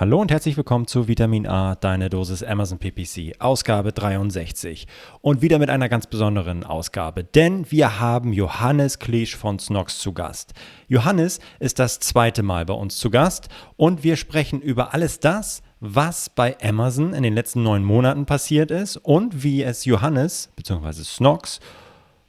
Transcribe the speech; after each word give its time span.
Hallo 0.00 0.20
und 0.20 0.30
herzlich 0.30 0.56
willkommen 0.56 0.86
zu 0.86 1.08
Vitamin 1.08 1.48
A, 1.48 1.74
deine 1.74 2.08
Dosis 2.08 2.44
Amazon 2.44 2.78
PPC, 2.78 3.40
Ausgabe 3.40 3.90
63. 3.92 4.86
Und 5.22 5.42
wieder 5.42 5.58
mit 5.58 5.70
einer 5.70 5.88
ganz 5.88 6.06
besonderen 6.06 6.62
Ausgabe, 6.62 7.24
denn 7.24 7.68
wir 7.72 7.98
haben 7.98 8.32
Johannes 8.32 9.00
Klesch 9.00 9.34
von 9.34 9.58
Snox 9.58 9.98
zu 9.98 10.12
Gast. 10.12 10.54
Johannes 10.86 11.40
ist 11.58 11.80
das 11.80 11.98
zweite 11.98 12.44
Mal 12.44 12.64
bei 12.64 12.74
uns 12.74 12.98
zu 12.98 13.10
Gast 13.10 13.48
und 13.74 14.04
wir 14.04 14.14
sprechen 14.14 14.60
über 14.60 14.94
alles 14.94 15.18
das, 15.18 15.62
was 15.80 16.30
bei 16.30 16.56
Amazon 16.62 17.12
in 17.12 17.24
den 17.24 17.34
letzten 17.34 17.64
neun 17.64 17.82
Monaten 17.82 18.24
passiert 18.24 18.70
ist 18.70 18.98
und 18.98 19.42
wie 19.42 19.64
es 19.64 19.84
Johannes 19.84 20.52
bzw. 20.54 20.92
Snox 21.02 21.58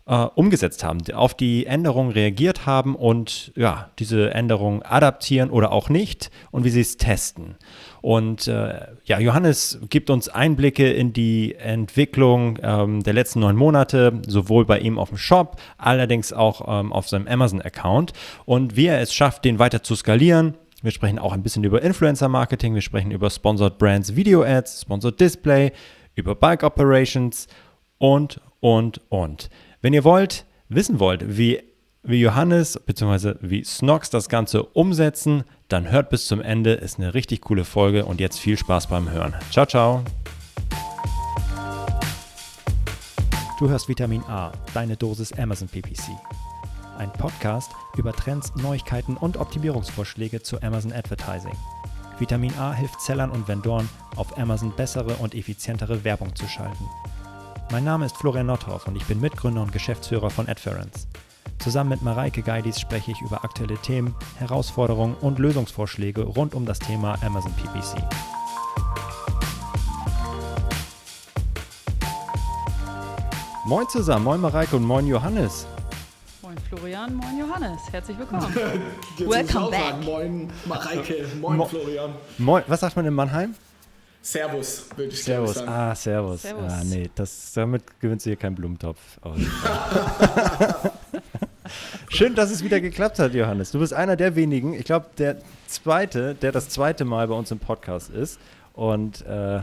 äh, 0.09 0.25
umgesetzt 0.33 0.83
haben, 0.83 0.99
auf 1.13 1.35
die 1.35 1.67
Änderungen 1.67 2.11
reagiert 2.11 2.65
haben 2.65 2.95
und 2.95 3.51
ja, 3.55 3.91
diese 3.99 4.33
Änderungen 4.33 4.81
adaptieren 4.81 5.51
oder 5.51 5.71
auch 5.71 5.89
nicht 5.89 6.31
und 6.49 6.63
wie 6.63 6.71
sie 6.71 6.81
es 6.81 6.97
testen. 6.97 7.55
Und 8.01 8.47
äh, 8.47 8.87
ja, 9.05 9.19
Johannes 9.19 9.79
gibt 9.89 10.09
uns 10.09 10.27
Einblicke 10.27 10.91
in 10.91 11.13
die 11.13 11.53
Entwicklung 11.55 12.57
ähm, 12.63 13.03
der 13.03 13.13
letzten 13.13 13.41
neun 13.41 13.55
Monate, 13.55 14.19
sowohl 14.25 14.65
bei 14.65 14.79
ihm 14.79 14.97
auf 14.97 15.09
dem 15.09 15.17
Shop, 15.17 15.57
allerdings 15.77 16.33
auch 16.33 16.79
ähm, 16.79 16.91
auf 16.91 17.07
seinem 17.07 17.27
Amazon-Account 17.27 18.13
und 18.45 18.75
wie 18.75 18.87
er 18.87 19.01
es 19.01 19.13
schafft, 19.13 19.45
den 19.45 19.59
weiter 19.59 19.83
zu 19.83 19.95
skalieren. 19.95 20.55
Wir 20.81 20.91
sprechen 20.91 21.19
auch 21.19 21.33
ein 21.33 21.43
bisschen 21.43 21.63
über 21.63 21.83
Influencer-Marketing, 21.83 22.73
wir 22.73 22.81
sprechen 22.81 23.11
über 23.11 23.29
Sponsored 23.29 23.77
Brands 23.77 24.15
Video 24.15 24.43
Ads, 24.43 24.81
Sponsored 24.81 25.19
Display, 25.19 25.71
über 26.15 26.33
Bike 26.33 26.63
Operations 26.63 27.47
und, 27.99 28.41
und, 28.59 29.01
und. 29.09 29.49
Wenn 29.81 29.93
ihr 29.93 30.03
wollt, 30.03 30.45
wissen 30.67 30.99
wollt, 30.99 31.37
wie, 31.37 31.63
wie 32.03 32.19
Johannes 32.19 32.77
bzw. 32.85 33.35
wie 33.39 33.63
Snox 33.63 34.09
das 34.09 34.27
Ganze 34.27 34.63
umsetzen, 34.63 35.45
dann 35.69 35.89
hört 35.89 36.09
bis 36.09 36.27
zum 36.27 36.41
Ende. 36.41 36.73
Ist 36.73 36.99
eine 36.99 37.13
richtig 37.13 37.39
coole 37.39 37.63
Folge 37.63 38.03
und 38.03 38.19
jetzt 38.19 38.39
viel 38.39 38.57
Spaß 38.57 38.87
beim 38.87 39.09
Hören. 39.09 39.33
Ciao, 39.51 39.65
ciao. 39.65 40.03
Du 43.57 43.69
hörst 43.69 43.87
Vitamin 43.87 44.21
A, 44.23 44.51
deine 44.73 44.97
Dosis 44.97 45.31
Amazon 45.31 45.69
PPC. 45.69 46.09
Ein 46.97 47.13
Podcast 47.13 47.71
über 47.95 48.11
Trends, 48.11 48.53
Neuigkeiten 48.57 49.15
und 49.15 49.37
Optimierungsvorschläge 49.37 50.41
zu 50.41 50.61
Amazon 50.61 50.91
Advertising. 50.91 51.55
Vitamin 52.17 52.53
A 52.55 52.73
hilft 52.73 52.99
Sellern 52.99 53.31
und 53.31 53.47
Vendoren, 53.47 53.87
auf 54.17 54.37
Amazon 54.37 54.73
bessere 54.75 55.15
und 55.15 55.35
effizientere 55.35 56.03
Werbung 56.03 56.35
zu 56.35 56.47
schalten. 56.49 56.83
Mein 57.71 57.83
Name 57.83 58.07
ist 58.07 58.17
Florian 58.17 58.47
Nothoff 58.47 58.87
und 58.87 58.95
ich 58.95 59.05
bin 59.05 59.21
Mitgründer 59.21 59.61
und 59.61 59.71
Geschäftsführer 59.71 60.31
von 60.31 60.49
Adference. 60.49 61.07
Zusammen 61.59 61.91
mit 61.91 62.01
Mareike 62.01 62.41
Geidis 62.41 62.79
spreche 62.79 63.11
ich 63.11 63.21
über 63.21 63.43
aktuelle 63.43 63.77
Themen, 63.77 64.15
Herausforderungen 64.39 65.13
und 65.21 65.37
Lösungsvorschläge 65.37 66.23
rund 66.23 66.55
um 66.55 66.65
das 66.65 66.79
Thema 66.79 67.15
Amazon 67.21 67.53
PPC. 67.53 68.01
Moin 73.65 73.87
zusammen, 73.87 74.25
moin 74.25 74.41
Mareike 74.41 74.75
und 74.75 74.83
moin 74.83 75.05
Johannes. 75.05 75.67
Moin 76.41 76.57
Florian, 76.69 77.13
moin 77.13 77.37
Johannes, 77.37 77.81
herzlich 77.91 78.17
willkommen. 78.17 78.51
Welcome 79.19 79.69
back. 79.69 80.03
Moin 80.03 80.51
Mareike, 80.65 81.27
moin 81.39 81.57
Mo 81.57 81.65
Florian. 81.65 82.15
Moin, 82.39 82.63
was 82.65 82.79
sagt 82.79 82.95
man 82.95 83.05
in 83.05 83.13
Mannheim? 83.13 83.53
Servus, 84.21 84.85
würde 84.95 85.13
ich 85.13 85.23
servus. 85.23 85.55
sagen. 85.55 85.69
Ah, 85.69 85.95
Servus. 85.95 86.41
servus. 86.41 86.71
Ah, 86.71 86.83
nee, 86.83 87.09
das, 87.15 87.53
damit 87.53 87.83
gewinnst 87.99 88.25
du 88.25 88.31
hier 88.31 88.37
keinen 88.37 88.55
Blumentopf. 88.55 88.99
Schön, 92.09 92.35
dass 92.35 92.51
es 92.51 92.63
wieder 92.63 92.81
geklappt 92.81 93.19
hat, 93.19 93.33
Johannes. 93.33 93.71
Du 93.71 93.79
bist 93.79 93.93
einer 93.93 94.15
der 94.15 94.35
wenigen, 94.35 94.73
ich 94.73 94.83
glaube, 94.83 95.07
der 95.17 95.37
zweite, 95.67 96.35
der 96.35 96.51
das 96.51 96.69
zweite 96.69 97.05
Mal 97.05 97.27
bei 97.27 97.35
uns 97.35 97.51
im 97.51 97.59
Podcast 97.59 98.09
ist. 98.09 98.39
Und 98.73 99.25
äh, 99.25 99.61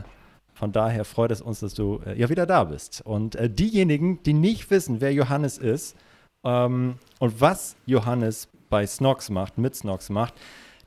von 0.54 0.72
daher 0.72 1.04
freut 1.04 1.30
es 1.32 1.42
uns, 1.42 1.60
dass 1.60 1.74
du 1.74 2.00
äh, 2.06 2.18
ja 2.18 2.28
wieder 2.30 2.46
da 2.46 2.64
bist. 2.64 3.02
Und 3.04 3.34
äh, 3.36 3.50
diejenigen, 3.50 4.22
die 4.22 4.32
nicht 4.32 4.70
wissen, 4.70 5.00
wer 5.00 5.12
Johannes 5.12 5.58
ist 5.58 5.96
ähm, 6.44 6.94
und 7.18 7.40
was 7.40 7.76
Johannes 7.84 8.48
bei 8.70 8.86
Snox 8.86 9.28
macht, 9.28 9.58
mit 9.58 9.76
Snox 9.76 10.08
macht, 10.08 10.34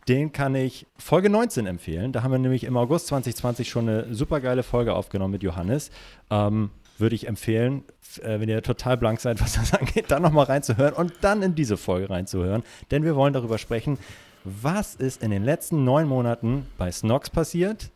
den 0.10 0.32
kann 0.32 0.56
ich 0.56 0.88
Folge 0.98 1.30
19 1.30 1.68
empfehlen. 1.68 2.12
Da 2.12 2.24
haben 2.24 2.32
wir 2.32 2.40
nämlich 2.40 2.64
im 2.64 2.76
August 2.78 3.08
2020 3.08 3.70
schon 3.70 3.88
eine 3.88 4.14
super 4.14 4.42
geile 4.42 4.64
Folge 4.64 4.94
aufgenommen 4.96 5.34
mit 5.34 5.44
Johannes. 5.44 5.92
Ähm, 6.32 6.72
würde 6.98 7.16
ich 7.16 7.28
empfehlen, 7.28 7.84
äh, 8.22 8.40
wenn 8.40 8.50
ihr 8.50 8.62
total 8.64 8.98
blank 8.98 9.22
seid, 9.22 9.40
was 9.42 9.54
das 9.54 9.74
angeht, 9.74 10.06
dann 10.10 10.24
nochmal 10.24 10.46
reinzuhören 10.46 10.94
und 10.94 11.14
dann 11.22 11.44
in 11.44 11.54
diese 11.54 11.78
Folge 11.78 12.10
reinzuhören. 12.10 12.64
Denn 12.90 13.04
wir 13.04 13.16
wollen 13.16 13.34
darüber 13.34 13.60
sprechen, 13.60 14.00
was 14.44 14.96
ist 14.96 15.22
in 15.22 15.30
den 15.30 15.44
letzten 15.44 15.84
neun 15.84 16.08
Monaten 16.08 16.66
bei 16.78 16.92
Snox 16.92 17.30
passiert, 17.30 17.92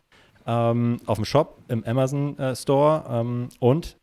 ähm, 0.46 0.98
auf 1.06 1.18
dem 1.18 1.24
Shop, 1.24 1.58
im 1.68 1.84
Amazon 1.84 2.38
äh, 2.38 2.54
Store 2.54 3.04
ähm, 3.10 3.48
und 3.58 3.96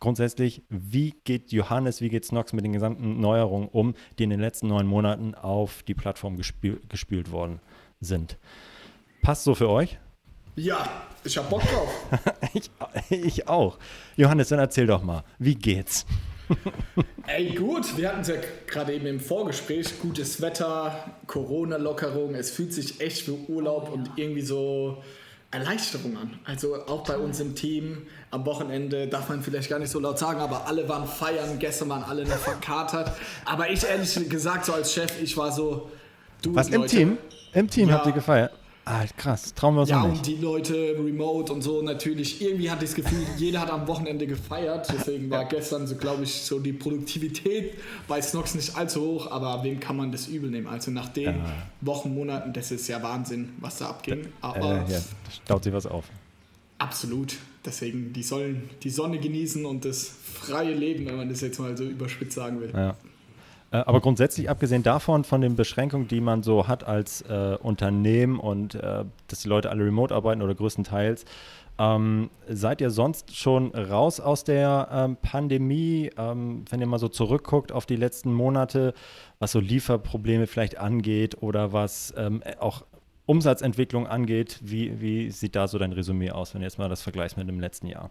grundsätzlich, 0.00 0.62
wie 0.68 1.14
geht 1.24 1.52
Johannes, 1.52 2.00
wie 2.00 2.08
geht 2.08 2.24
Snox 2.24 2.52
mit 2.52 2.64
den 2.64 2.72
gesamten 2.72 3.20
Neuerungen 3.20 3.68
um, 3.68 3.94
die 4.18 4.24
in 4.24 4.30
den 4.30 4.40
letzten 4.40 4.68
neun 4.68 4.86
Monaten 4.86 5.34
auf 5.34 5.82
die 5.82 5.94
Plattform 5.94 6.36
gespül 6.36 6.80
gespült 6.88 7.30
worden 7.30 7.60
sind. 8.00 8.38
Passt 9.22 9.44
so 9.44 9.54
für 9.54 9.68
euch? 9.68 9.98
Ja, 10.56 10.88
ich 11.24 11.38
hab 11.38 11.50
Bock 11.50 11.62
drauf. 11.62 12.08
ich, 12.54 12.70
ich 13.10 13.48
auch. 13.48 13.78
Johannes, 14.16 14.48
dann 14.48 14.58
erzähl 14.58 14.86
doch 14.86 15.02
mal, 15.02 15.24
wie 15.38 15.54
geht's? 15.54 16.06
Ey, 17.26 17.54
gut, 17.54 17.96
wir 17.96 18.08
hatten 18.08 18.20
es 18.22 18.28
ja 18.28 18.36
gerade 18.66 18.94
eben 18.94 19.06
im 19.06 19.20
Vorgespräch. 19.20 20.00
Gutes 20.00 20.40
Wetter, 20.40 21.14
Corona-Lockerung, 21.26 22.34
es 22.34 22.50
fühlt 22.50 22.72
sich 22.72 23.00
echt 23.00 23.28
wie 23.28 23.52
Urlaub 23.52 23.92
und 23.92 24.10
irgendwie 24.16 24.40
so 24.40 25.02
Erleichterung 25.50 26.16
an. 26.18 26.38
Also 26.44 26.74
auch 26.86 27.04
bei 27.04 27.16
uns 27.16 27.40
im 27.40 27.54
Team 27.54 28.06
am 28.30 28.44
Wochenende 28.44 29.08
darf 29.08 29.30
man 29.30 29.42
vielleicht 29.42 29.70
gar 29.70 29.78
nicht 29.78 29.90
so 29.90 29.98
laut 29.98 30.18
sagen, 30.18 30.40
aber 30.40 30.66
alle 30.66 30.86
waren 30.88 31.06
feiern, 31.06 31.58
gestern 31.58 31.88
waren 31.88 32.02
alle 32.02 32.24
noch 32.24 32.36
verkatert. 32.36 33.12
Aber 33.46 33.70
ich 33.70 33.82
ehrlich 33.82 34.28
gesagt, 34.28 34.66
so 34.66 34.74
als 34.74 34.92
Chef, 34.92 35.20
ich 35.22 35.36
war 35.36 35.50
so. 35.50 35.90
Du, 36.42 36.54
Was 36.54 36.70
Leute, 36.70 36.82
im 36.82 36.86
Team? 36.86 37.18
Im 37.54 37.70
Team 37.70 37.88
ja, 37.88 37.94
habt 37.94 38.06
ihr 38.06 38.12
gefeiert? 38.12 38.52
Ah, 38.90 39.04
krass, 39.18 39.52
trauen 39.54 39.74
wir 39.74 39.82
uns 39.82 39.90
ja, 39.90 40.02
nicht. 40.02 40.12
Ja, 40.12 40.16
und 40.16 40.26
die 40.26 40.36
Leute 40.36 40.96
remote 40.98 41.52
und 41.52 41.60
so 41.60 41.82
natürlich. 41.82 42.40
Irgendwie 42.40 42.70
hatte 42.70 42.84
ich 42.84 42.90
das 42.92 42.96
Gefühl, 42.96 43.26
jeder 43.36 43.60
hat 43.60 43.70
am 43.70 43.86
Wochenende 43.86 44.26
gefeiert. 44.26 44.88
Deswegen 44.90 45.28
war 45.28 45.44
gestern 45.44 45.86
so, 45.86 45.96
glaube 45.96 46.24
ich, 46.24 46.32
so 46.32 46.58
die 46.58 46.72
Produktivität 46.72 47.74
bei 48.06 48.22
Snox 48.22 48.54
nicht 48.54 48.76
allzu 48.76 49.02
hoch. 49.02 49.30
Aber 49.30 49.62
wem 49.62 49.78
kann 49.78 49.96
man 49.96 50.10
das 50.10 50.26
übel 50.26 50.50
nehmen? 50.50 50.66
Also 50.66 50.90
nach 50.90 51.08
den 51.10 51.24
ja. 51.24 51.44
Wochen, 51.82 52.14
Monaten, 52.14 52.54
das 52.54 52.70
ist 52.70 52.88
ja 52.88 53.02
Wahnsinn, 53.02 53.52
was 53.58 53.78
da 53.78 53.90
abging. 53.90 54.28
Aber 54.40 54.86
äh, 54.88 54.92
ja, 54.92 54.98
da 54.98 55.30
staut 55.30 55.64
sich 55.64 55.72
was 55.72 55.86
auf. 55.86 56.06
Absolut. 56.78 57.36
Deswegen, 57.64 58.14
die 58.14 58.22
sollen 58.22 58.70
die 58.82 58.90
Sonne 58.90 59.18
genießen 59.18 59.66
und 59.66 59.84
das 59.84 60.10
freie 60.32 60.72
Leben, 60.72 61.04
wenn 61.06 61.16
man 61.16 61.28
das 61.28 61.42
jetzt 61.42 61.58
mal 61.58 61.76
so 61.76 61.84
überspitzt 61.84 62.36
sagen 62.36 62.60
will. 62.60 62.72
Ja. 62.74 62.96
Äh, 63.70 63.78
aber 63.78 64.00
grundsätzlich, 64.00 64.48
abgesehen 64.48 64.82
davon, 64.82 65.24
von 65.24 65.40
den 65.40 65.56
Beschränkungen, 65.56 66.08
die 66.08 66.20
man 66.20 66.42
so 66.42 66.68
hat 66.68 66.84
als 66.84 67.22
äh, 67.22 67.56
Unternehmen 67.62 68.38
und 68.38 68.74
äh, 68.74 69.04
dass 69.26 69.40
die 69.40 69.48
Leute 69.48 69.70
alle 69.70 69.84
remote 69.84 70.14
arbeiten 70.14 70.42
oder 70.42 70.54
größtenteils, 70.54 71.24
ähm, 71.78 72.30
seid 72.48 72.80
ihr 72.80 72.90
sonst 72.90 73.36
schon 73.36 73.72
raus 73.74 74.20
aus 74.20 74.42
der 74.42 74.88
ähm, 74.90 75.16
Pandemie, 75.22 76.10
ähm, 76.16 76.64
wenn 76.68 76.80
ihr 76.80 76.86
mal 76.86 76.98
so 76.98 77.08
zurückguckt 77.08 77.70
auf 77.70 77.86
die 77.86 77.96
letzten 77.96 78.32
Monate, 78.32 78.94
was 79.38 79.52
so 79.52 79.60
Lieferprobleme 79.60 80.46
vielleicht 80.46 80.78
angeht 80.78 81.40
oder 81.40 81.72
was 81.72 82.12
ähm, 82.16 82.42
auch 82.58 82.84
Umsatzentwicklung 83.26 84.06
angeht? 84.06 84.58
Wie, 84.62 85.00
wie 85.00 85.30
sieht 85.30 85.54
da 85.54 85.68
so 85.68 85.78
dein 85.78 85.92
Resümee 85.92 86.30
aus, 86.30 86.54
wenn 86.54 86.62
du 86.62 86.66
jetzt 86.66 86.78
mal 86.78 86.88
das 86.88 87.02
vergleichst 87.02 87.36
mit 87.36 87.48
dem 87.48 87.60
letzten 87.60 87.86
Jahr? 87.86 88.10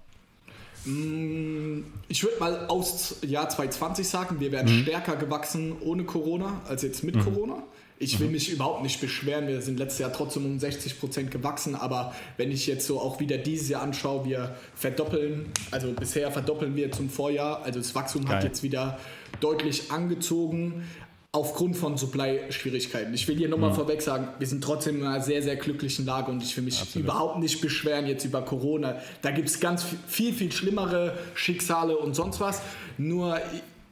Mm, 0.87 1.83
ich 2.07 2.23
würde 2.23 2.39
mal 2.39 2.67
aus 2.67 3.17
Jahr 3.21 3.49
2020 3.49 4.07
sagen, 4.07 4.39
wir 4.39 4.51
wären 4.51 4.65
mhm. 4.65 4.83
stärker 4.83 5.17
gewachsen 5.17 5.75
ohne 5.81 6.05
Corona 6.05 6.61
als 6.67 6.81
jetzt 6.81 7.03
mit 7.03 7.15
mhm. 7.15 7.21
Corona. 7.21 7.63
Ich 7.99 8.19
will 8.19 8.27
mhm. 8.27 8.33
mich 8.33 8.51
überhaupt 8.51 8.83
nicht 8.83 9.01
beschweren. 9.01 9.47
Wir 9.47 9.61
sind 9.61 9.79
letztes 9.79 9.99
Jahr 9.99 10.13
trotzdem 10.13 10.45
um 10.45 10.59
60 10.59 10.99
Prozent 10.99 11.31
gewachsen. 11.31 11.75
Aber 11.75 12.13
wenn 12.37 12.51
ich 12.51 12.67
jetzt 12.67 12.85
so 12.85 12.99
auch 12.99 13.19
wieder 13.19 13.37
dieses 13.37 13.69
Jahr 13.69 13.81
anschaue, 13.81 14.25
wir 14.25 14.55
verdoppeln, 14.75 15.47
also 15.71 15.91
bisher 15.93 16.31
verdoppeln 16.31 16.75
wir 16.75 16.91
zum 16.91 17.09
Vorjahr. 17.09 17.63
Also 17.63 17.79
das 17.79 17.95
Wachstum 17.95 18.25
Geil. 18.25 18.37
hat 18.37 18.43
jetzt 18.43 18.61
wieder 18.61 18.99
deutlich 19.39 19.91
angezogen 19.91 20.85
aufgrund 21.31 21.75
von 21.75 21.97
Supply-Schwierigkeiten. 21.97 23.13
Ich 23.13 23.27
will 23.27 23.37
hier 23.37 23.49
nochmal 23.49 23.71
mhm. 23.71 23.75
vorweg 23.75 24.01
sagen, 24.01 24.29
wir 24.39 24.47
sind 24.47 24.63
trotzdem 24.63 24.97
in 24.99 25.05
einer 25.05 25.21
sehr, 25.21 25.43
sehr 25.43 25.55
glücklichen 25.55 26.05
Lage 26.05 26.31
und 26.31 26.41
ich 26.41 26.55
will 26.55 26.63
mich 26.63 26.81
Absolut. 26.81 27.05
überhaupt 27.05 27.39
nicht 27.39 27.61
beschweren 27.61 28.07
jetzt 28.07 28.25
über 28.25 28.41
Corona. 28.41 28.95
Da 29.21 29.31
gibt 29.31 29.49
es 29.49 29.59
ganz 29.59 29.85
viel, 30.07 30.33
viel 30.33 30.51
schlimmere 30.51 31.17
Schicksale 31.35 31.97
und 31.97 32.15
sonst 32.15 32.39
was. 32.39 32.61
Nur 32.97 33.39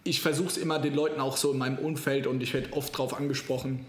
ich 0.03 0.21
versuche 0.21 0.47
es 0.47 0.57
immer 0.57 0.79
den 0.79 0.95
Leuten 0.95 1.19
auch 1.19 1.35
so 1.35 1.51
in 1.51 1.57
meinem 1.57 1.77
Umfeld 1.77 2.27
und 2.27 2.41
ich 2.41 2.53
werde 2.53 2.73
oft 2.73 2.93
darauf 2.93 3.15
angesprochen, 3.15 3.85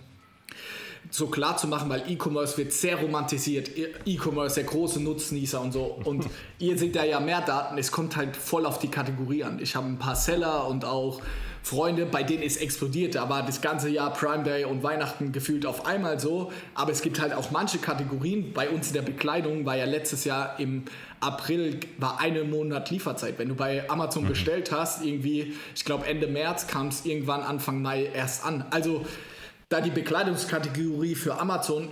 so 1.10 1.28
klar 1.28 1.56
zu 1.56 1.69
machen, 1.69 1.88
weil 1.88 2.02
E-Commerce 2.10 2.56
wird 2.58 2.72
sehr 2.72 2.96
romantisiert. 2.96 3.70
E-Commerce, 4.06 4.56
der 4.56 4.64
große 4.64 5.00
Nutznießer 5.00 5.60
und 5.60 5.72
so. 5.72 5.84
Und 6.04 6.26
ihr 6.58 6.76
seht 6.76 6.96
da 6.96 7.04
ja 7.04 7.20
mehr 7.20 7.42
Daten. 7.42 7.78
Es 7.78 7.92
kommt 7.92 8.16
halt 8.16 8.37
voll 8.37 8.66
auf 8.66 8.81
die 8.81 8.88
Kategorie 8.88 9.44
an. 9.44 9.60
Ich 9.60 9.76
habe 9.76 9.87
ein 9.87 9.99
paar 9.99 10.16
Seller 10.16 10.66
und 10.66 10.84
auch 10.84 11.20
Freunde, 11.66 12.06
bei 12.06 12.22
denen 12.22 12.44
ist 12.44 12.58
explodiert. 12.58 13.16
Da 13.16 13.28
war 13.28 13.44
das 13.44 13.60
ganze 13.60 13.88
Jahr 13.88 14.12
Prime 14.12 14.44
Day 14.44 14.64
und 14.64 14.84
Weihnachten 14.84 15.32
gefühlt 15.32 15.66
auf 15.66 15.84
einmal 15.84 16.20
so. 16.20 16.52
Aber 16.76 16.92
es 16.92 17.02
gibt 17.02 17.20
halt 17.20 17.32
auch 17.34 17.50
manche 17.50 17.78
Kategorien. 17.78 18.52
Bei 18.52 18.70
uns 18.70 18.86
in 18.86 18.92
der 18.92 19.02
Bekleidung 19.02 19.66
war 19.66 19.76
ja 19.76 19.84
letztes 19.84 20.24
Jahr 20.24 20.60
im 20.60 20.84
April 21.18 21.80
war 21.98 22.20
einen 22.20 22.50
Monat 22.50 22.92
Lieferzeit. 22.92 23.40
Wenn 23.40 23.48
du 23.48 23.56
bei 23.56 23.90
Amazon 23.90 24.22
mhm. 24.22 24.28
bestellt 24.28 24.70
hast, 24.70 25.04
irgendwie, 25.04 25.54
ich 25.74 25.84
glaube 25.84 26.06
Ende 26.06 26.28
März 26.28 26.68
kam 26.68 26.86
es 26.86 27.04
irgendwann 27.04 27.42
Anfang 27.42 27.82
Mai 27.82 28.10
erst 28.14 28.44
an. 28.44 28.64
Also 28.70 29.04
da 29.68 29.80
die 29.80 29.90
Bekleidungskategorie 29.90 31.16
für 31.16 31.40
Amazon 31.40 31.88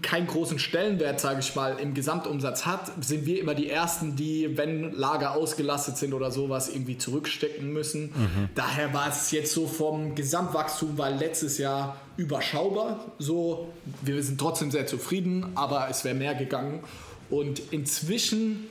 keinen 0.00 0.26
großen 0.26 0.58
Stellenwert, 0.58 1.20
sage 1.20 1.40
ich 1.40 1.54
mal, 1.56 1.78
im 1.80 1.92
Gesamtumsatz 1.92 2.66
hat, 2.66 2.92
sind 3.04 3.26
wir 3.26 3.40
immer 3.40 3.54
die 3.54 3.68
Ersten, 3.68 4.14
die, 4.14 4.56
wenn 4.56 4.92
Lager 4.92 5.32
ausgelastet 5.34 5.96
sind 5.96 6.14
oder 6.14 6.30
sowas, 6.30 6.68
irgendwie 6.68 6.98
zurückstecken 6.98 7.72
müssen. 7.72 8.04
Mhm. 8.04 8.48
Daher 8.54 8.94
war 8.94 9.08
es 9.08 9.32
jetzt 9.32 9.52
so 9.52 9.66
vom 9.66 10.14
Gesamtwachstum, 10.14 10.96
weil 10.98 11.16
letztes 11.16 11.58
Jahr 11.58 11.96
überschaubar. 12.16 13.04
So, 13.18 13.72
wir 14.02 14.22
sind 14.22 14.40
trotzdem 14.40 14.70
sehr 14.70 14.86
zufrieden, 14.86 15.46
aber 15.56 15.88
es 15.90 16.04
wäre 16.04 16.14
mehr 16.14 16.34
gegangen. 16.34 16.80
Und 17.28 17.60
inzwischen 17.72 18.68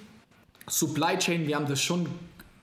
Supply 0.68 1.18
Chain, 1.18 1.46
wir 1.46 1.58
haben 1.58 1.68
das 1.68 1.82
schon 1.82 2.08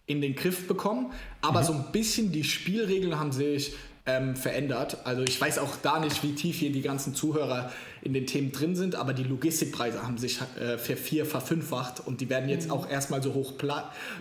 in 0.07 0.21
den 0.21 0.35
Griff 0.35 0.67
bekommen, 0.67 1.13
aber 1.43 1.61
mhm. 1.61 1.65
so 1.65 1.73
ein 1.75 1.85
bisschen 1.93 2.33
die 2.33 2.45
Spielregeln 2.45 3.19
haben 3.19 3.33
sich 3.33 3.75
ähm, 4.05 4.35
verändert. 4.35 4.99
Also 5.05 5.23
ich 5.23 5.41
weiß 5.41 5.59
auch 5.59 5.77
da 5.81 6.01
nicht, 6.01 6.23
wie 6.25 6.35
tief 6.35 6.59
hier 6.59 6.73
die 6.73 6.83
ganzen 6.83 7.15
Zuhörer 7.15 7.71
in 8.03 8.13
den 8.13 8.27
Themen 8.27 8.51
drin 8.51 8.75
sind, 8.75 8.97
aber 8.97 9.13
die 9.13 9.23
Logistikpreise 9.23 10.03
haben 10.03 10.19
sich 10.19 10.41
äh, 10.61 10.77
vervier, 10.77 11.25
verfünffacht 11.25 12.05
und 12.05 12.21
die 12.21 12.29
werden 12.29 12.49
jetzt 12.49 12.67
mhm. 12.67 12.73
auch 12.73 12.91
erstmal 12.91 13.23
so 13.23 13.35
hoch 13.35 13.53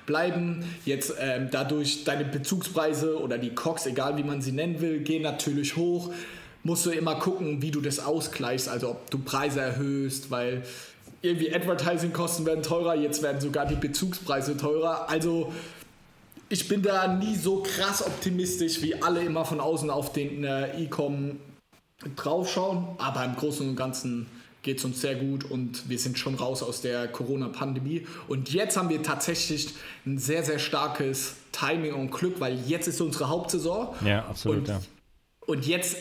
bleiben. 0.06 0.64
Jetzt 0.86 1.16
ähm, 1.20 1.48
dadurch 1.50 2.04
deine 2.04 2.26
Bezugspreise 2.26 3.20
oder 3.20 3.40
die 3.40 3.56
COX, 3.56 3.88
egal 3.88 4.18
wie 4.18 4.24
man 4.24 4.42
sie 4.42 4.52
nennen 4.52 4.82
will, 4.82 5.00
gehen 5.00 5.24
natürlich 5.24 5.76
hoch. 5.76 6.14
Musst 6.64 6.86
du 6.86 6.92
immer 6.92 7.16
gucken, 7.16 7.64
wie 7.64 7.72
du 7.72 7.82
das 7.82 8.00
ausgleichst, 8.00 8.70
also 8.70 8.92
ob 8.92 9.10
du 9.10 9.18
Preise 9.18 9.62
erhöhst, 9.62 10.30
weil 10.30 10.62
irgendwie 11.24 11.54
Advertising-Kosten 11.54 12.46
werden 12.46 12.62
teurer, 12.62 12.96
jetzt 12.96 13.24
werden 13.24 13.42
sogar 13.42 13.66
die 13.66 13.76
Bezugspreise 13.76 14.58
teurer. 14.58 15.10
Also 15.10 15.52
ich 16.52 16.68
bin 16.68 16.82
da 16.82 17.08
nie 17.08 17.36
so 17.36 17.64
krass 17.64 18.06
optimistisch, 18.06 18.82
wie 18.82 19.02
alle 19.02 19.24
immer 19.24 19.46
von 19.46 19.62
außen 19.62 19.90
auf 19.90 20.12
den 20.12 20.44
äh, 20.44 20.84
E-Com 20.84 21.40
draufschauen. 22.18 22.88
Aber 22.98 23.24
im 23.24 23.36
Großen 23.36 23.68
und 23.70 23.76
Ganzen 23.78 24.28
geht 24.62 24.80
es 24.80 24.86
uns 24.86 25.02
sehr 25.02 25.16
gut 25.16 25.46
und 25.50 25.90
wir 25.90 25.98
sind 25.98 26.20
schon 26.20 26.36
raus 26.36 26.62
aus 26.62 26.82
der 26.82 27.08
Corona-Pandemie. 27.08 28.06
Und 28.28 28.52
jetzt 28.54 28.76
haben 28.76 28.90
wir 28.90 29.02
tatsächlich 29.02 29.70
ein 30.06 30.18
sehr, 30.18 30.44
sehr 30.44 30.60
starkes 30.60 31.36
Timing 31.54 31.94
und 31.94 32.12
Glück, 32.12 32.40
weil 32.40 32.60
jetzt 32.68 32.88
ist 32.88 33.00
unsere 33.02 33.30
Hauptsaison. 33.30 33.96
Ja, 34.06 34.26
absolut. 34.26 34.60
Und, 34.60 34.68
ja. 34.68 34.82
und 35.48 35.66
jetzt 35.66 35.98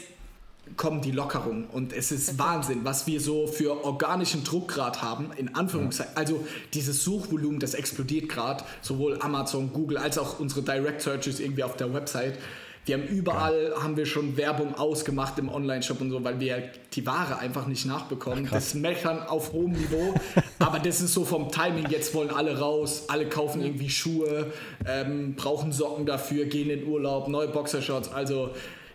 kommen 0.76 1.00
die 1.00 1.10
Lockerungen 1.10 1.64
und 1.66 1.92
es 1.92 2.12
ist 2.12 2.38
Wahnsinn, 2.38 2.80
was 2.84 3.06
wir 3.06 3.20
so 3.20 3.46
für 3.46 3.84
organischen 3.84 4.44
Druck 4.44 4.68
gerade 4.68 5.02
haben, 5.02 5.30
in 5.36 5.54
Anführungszeichen. 5.54 6.16
Also 6.16 6.44
dieses 6.74 7.04
Suchvolumen, 7.04 7.60
das 7.60 7.74
explodiert 7.74 8.28
gerade, 8.28 8.64
sowohl 8.80 9.18
Amazon, 9.20 9.72
Google 9.72 9.98
als 9.98 10.18
auch 10.18 10.40
unsere 10.40 10.62
Direct 10.62 11.02
Searches 11.02 11.40
irgendwie 11.40 11.64
auf 11.64 11.76
der 11.76 11.92
Website. 11.92 12.38
Wir 12.86 12.96
haben 12.96 13.06
überall, 13.08 13.72
ja. 13.72 13.82
haben 13.82 13.96
wir 13.96 14.06
schon 14.06 14.36
Werbung 14.36 14.74
ausgemacht 14.74 15.38
im 15.38 15.50
Online-Shop 15.50 16.00
und 16.00 16.10
so, 16.10 16.24
weil 16.24 16.40
wir 16.40 16.70
die 16.94 17.06
Ware 17.06 17.38
einfach 17.38 17.66
nicht 17.66 17.84
nachbekommen. 17.84 18.46
Ach, 18.48 18.52
das 18.52 18.74
Meckern 18.74 19.22
auf 19.22 19.52
hohem 19.52 19.72
Niveau. 19.72 20.14
aber 20.58 20.78
das 20.78 21.00
ist 21.02 21.12
so 21.12 21.24
vom 21.24 21.50
Timing, 21.50 21.88
jetzt 21.90 22.14
wollen 22.14 22.30
alle 22.30 22.58
raus, 22.58 23.04
alle 23.08 23.28
kaufen 23.28 23.62
irgendwie 23.62 23.90
Schuhe, 23.90 24.52
ähm, 24.86 25.34
brauchen 25.34 25.72
Socken 25.72 26.06
dafür, 26.06 26.46
gehen 26.46 26.70
in 26.70 26.86
Urlaub, 26.86 27.28
neue 27.28 27.48
Boxershorts. 27.48 28.10
Also 28.12 28.50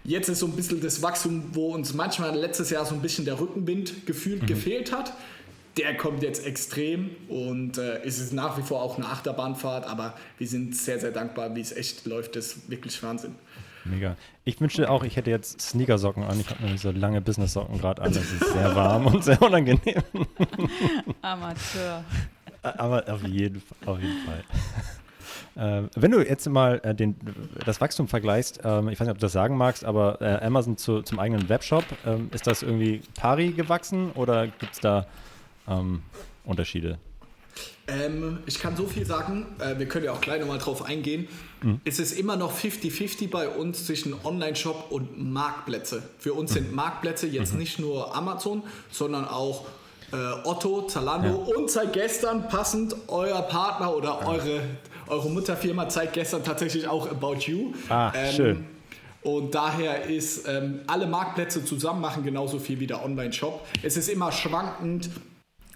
Jetzt 0.05 0.29
ist 0.29 0.39
so 0.39 0.45
ein 0.45 0.51
bisschen 0.51 0.81
das 0.81 1.01
Wachstum, 1.01 1.43
wo 1.53 1.73
uns 1.73 1.93
manchmal 1.95 2.35
letztes 2.35 2.69
Jahr 2.69 2.85
so 2.85 2.93
ein 2.93 3.01
bisschen 3.01 3.25
der 3.25 3.39
Rückenwind 3.39 4.05
gefühlt 4.05 4.43
mhm. 4.43 4.47
gefehlt 4.47 4.91
hat. 4.91 5.13
Der 5.77 5.97
kommt 5.97 6.23
jetzt 6.23 6.45
extrem 6.45 7.09
und 7.27 7.77
äh, 7.77 8.01
es 8.03 8.19
ist 8.19 8.31
nach 8.31 8.57
wie 8.57 8.61
vor 8.61 8.81
auch 8.81 8.97
eine 8.97 9.07
Achterbahnfahrt, 9.07 9.85
aber 9.85 10.13
wir 10.37 10.47
sind 10.47 10.73
sehr, 10.73 10.99
sehr 10.99 11.11
dankbar, 11.11 11.53
wie 11.55 11.59
es 11.59 11.73
echt 11.73 12.05
läuft. 12.05 12.37
Das 12.37 12.45
ist 12.47 12.69
wirklich 12.69 13.01
Wahnsinn. 13.03 13.35
Mega. 13.83 14.15
Ich 14.45 14.61
wünschte 14.61 14.89
auch, 14.89 15.03
ich 15.03 15.15
hätte 15.15 15.31
jetzt 15.31 15.59
Sneakersocken 15.59 16.23
an. 16.23 16.39
Ich 16.39 16.49
habe 16.49 16.63
nämlich 16.63 16.81
so 16.81 16.91
lange 16.91 17.19
Business-Socken 17.19 17.79
gerade 17.79 18.01
an. 18.03 18.13
Das 18.13 18.23
ist 18.23 18.53
sehr 18.53 18.75
warm 18.75 19.07
und 19.07 19.23
sehr 19.23 19.41
unangenehm. 19.41 20.01
Amateur. 21.21 22.03
Aber 22.61 23.03
auf 23.11 23.23
jeden, 23.23 23.61
auf 23.85 23.99
jeden 23.99 24.25
Fall. 24.25 24.43
Äh, 25.55 25.83
wenn 25.95 26.11
du 26.11 26.21
jetzt 26.21 26.47
mal 26.47 26.79
äh, 26.83 26.93
den, 26.93 27.15
das 27.65 27.81
Wachstum 27.81 28.07
vergleichst, 28.07 28.61
ähm, 28.63 28.89
ich 28.89 28.99
weiß 28.99 29.07
nicht, 29.07 29.13
ob 29.13 29.17
du 29.17 29.25
das 29.25 29.33
sagen 29.33 29.57
magst, 29.57 29.85
aber 29.85 30.21
äh, 30.21 30.45
Amazon 30.45 30.77
zu, 30.77 31.01
zum 31.01 31.19
eigenen 31.19 31.49
Webshop, 31.49 31.85
ähm, 32.05 32.29
ist 32.33 32.47
das 32.47 32.63
irgendwie 32.63 33.01
pari 33.15 33.51
gewachsen 33.51 34.11
oder 34.11 34.47
gibt 34.47 34.73
es 34.73 34.79
da 34.79 35.07
ähm, 35.67 36.01
Unterschiede? 36.43 36.99
Ähm, 37.87 38.39
ich 38.45 38.59
kann 38.59 38.75
so 38.75 38.87
viel 38.87 39.05
sagen, 39.05 39.45
äh, 39.59 39.77
wir 39.77 39.87
können 39.87 40.05
ja 40.05 40.11
auch 40.11 40.21
gleich 40.21 40.41
nochmal 40.41 40.57
drauf 40.57 40.83
eingehen. 40.83 41.27
Mhm. 41.61 41.81
Es 41.85 41.99
ist 41.99 42.17
immer 42.17 42.35
noch 42.35 42.57
50-50 42.57 43.29
bei 43.29 43.47
uns 43.47 43.85
zwischen 43.85 44.15
Online-Shop 44.23 44.87
und 44.89 45.21
Marktplätze. 45.31 46.01
Für 46.17 46.33
uns 46.33 46.51
mhm. 46.51 46.55
sind 46.55 46.75
Marktplätze 46.75 47.27
jetzt 47.27 47.53
mhm. 47.53 47.59
nicht 47.59 47.79
nur 47.79 48.15
Amazon, 48.15 48.63
sondern 48.89 49.25
auch 49.25 49.65
Otto, 50.43 50.83
Zalando 50.83 51.45
ja. 51.47 51.55
und 51.55 51.69
seit 51.69 51.93
gestern 51.93 52.47
passend 52.47 52.95
euer 53.07 53.41
Partner 53.43 53.95
oder 53.95 54.19
ja. 54.21 54.27
eure, 54.27 54.61
eure 55.07 55.29
Mutterfirma 55.29 55.89
zeigt 55.89 56.13
gestern 56.13 56.43
tatsächlich 56.43 56.87
auch 56.87 57.09
About 57.09 57.37
You. 57.39 57.73
Ah, 57.89 58.11
ähm, 58.15 58.33
schön. 58.33 58.65
Und 59.21 59.55
daher 59.55 60.03
ist 60.03 60.47
ähm, 60.47 60.81
alle 60.85 61.07
Marktplätze 61.07 61.65
zusammen 61.65 61.99
machen 61.99 62.23
genauso 62.23 62.59
viel 62.59 62.79
wie 62.79 62.87
der 62.87 63.03
Online-Shop. 63.03 63.65
Es 63.81 63.97
ist 63.97 64.07
immer 64.07 64.31
schwankend, 64.31 65.09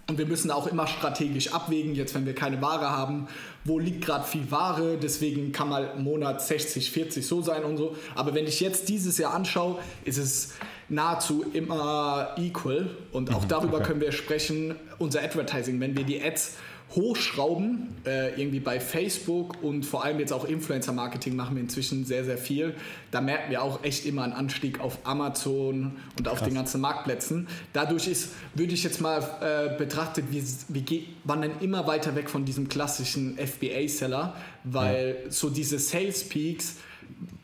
und 0.09 0.17
wir 0.17 0.25
müssen 0.25 0.49
auch 0.49 0.65
immer 0.65 0.87
strategisch 0.87 1.53
abwägen, 1.53 1.93
jetzt 1.93 2.15
wenn 2.15 2.25
wir 2.25 2.33
keine 2.33 2.61
Ware 2.61 2.89
haben, 2.89 3.27
wo 3.63 3.77
liegt 3.77 4.03
gerade 4.03 4.25
viel 4.25 4.49
Ware, 4.49 4.97
deswegen 4.97 5.51
kann 5.51 5.69
mal 5.69 5.91
im 5.95 6.03
Monat 6.03 6.41
60, 6.41 6.89
40 6.89 7.25
so 7.25 7.41
sein 7.43 7.63
und 7.63 7.77
so. 7.77 7.95
Aber 8.15 8.33
wenn 8.33 8.47
ich 8.47 8.59
jetzt 8.59 8.89
dieses 8.89 9.19
Jahr 9.19 9.35
anschaue, 9.35 9.77
ist 10.05 10.17
es 10.17 10.53
nahezu 10.89 11.45
immer 11.53 12.35
equal 12.37 12.89
und 13.11 13.33
auch 13.33 13.43
mhm, 13.43 13.47
darüber 13.47 13.77
okay. 13.77 13.87
können 13.87 14.01
wir 14.01 14.11
sprechen, 14.11 14.75
unser 14.97 15.23
Advertising, 15.23 15.79
wenn 15.79 15.95
wir 15.95 16.03
die 16.03 16.21
Ads 16.21 16.57
hochschrauben, 16.95 17.95
äh, 18.05 18.39
irgendwie 18.41 18.59
bei 18.59 18.79
Facebook 18.79 19.61
und 19.61 19.85
vor 19.85 20.03
allem 20.03 20.19
jetzt 20.19 20.33
auch 20.33 20.43
Influencer-Marketing 20.43 21.35
machen 21.35 21.55
wir 21.55 21.61
inzwischen 21.61 22.03
sehr, 22.03 22.25
sehr 22.25 22.37
viel. 22.37 22.73
Da 23.11 23.21
merken 23.21 23.51
wir 23.51 23.61
auch 23.61 23.83
echt 23.83 24.07
immer 24.07 24.23
einen 24.23 24.33
Anstieg 24.33 24.79
auf 24.79 24.97
Amazon 25.03 25.97
und 26.17 26.27
auf 26.27 26.39
Krass. 26.39 26.47
den 26.47 26.55
ganzen 26.55 26.81
Marktplätzen. 26.81 27.47
Dadurch 27.73 28.07
ist, 28.07 28.29
würde 28.55 28.73
ich 28.73 28.83
jetzt 28.83 29.01
mal 29.01 29.19
äh, 29.41 29.77
betrachtet, 29.77 30.25
wir, 30.31 30.41
wir 30.67 31.01
wandern 31.25 31.51
immer 31.59 31.85
weiter 31.85 32.15
weg 32.15 32.27
von 32.27 32.43
diesem 32.43 32.69
klassischen 32.69 33.37
FBA-Seller, 33.37 34.35
weil 34.63 35.17
ja. 35.25 35.31
so 35.31 35.51
diese 35.51 35.77
Sales 35.77 36.27
Peaks, 36.27 36.77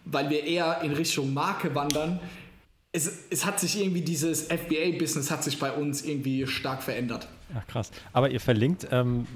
weil 0.05 0.31
wir 0.31 0.43
eher 0.43 0.81
in 0.81 0.91
Richtung 0.91 1.35
Marke 1.35 1.75
wandern, 1.75 2.19
es, 2.95 3.11
es 3.29 3.45
hat 3.45 3.59
sich 3.59 3.79
irgendwie 3.79 4.01
dieses 4.01 4.43
FBA-Business 4.43 5.29
hat 5.29 5.43
sich 5.43 5.59
bei 5.59 5.71
uns 5.71 6.03
irgendwie 6.03 6.47
stark 6.47 6.81
verändert. 6.81 7.27
Ach 7.53 7.67
krass. 7.67 7.91
Aber 8.13 8.29
ihr 8.29 8.39
verlinkt, 8.39 8.87
ähm, 8.91 9.27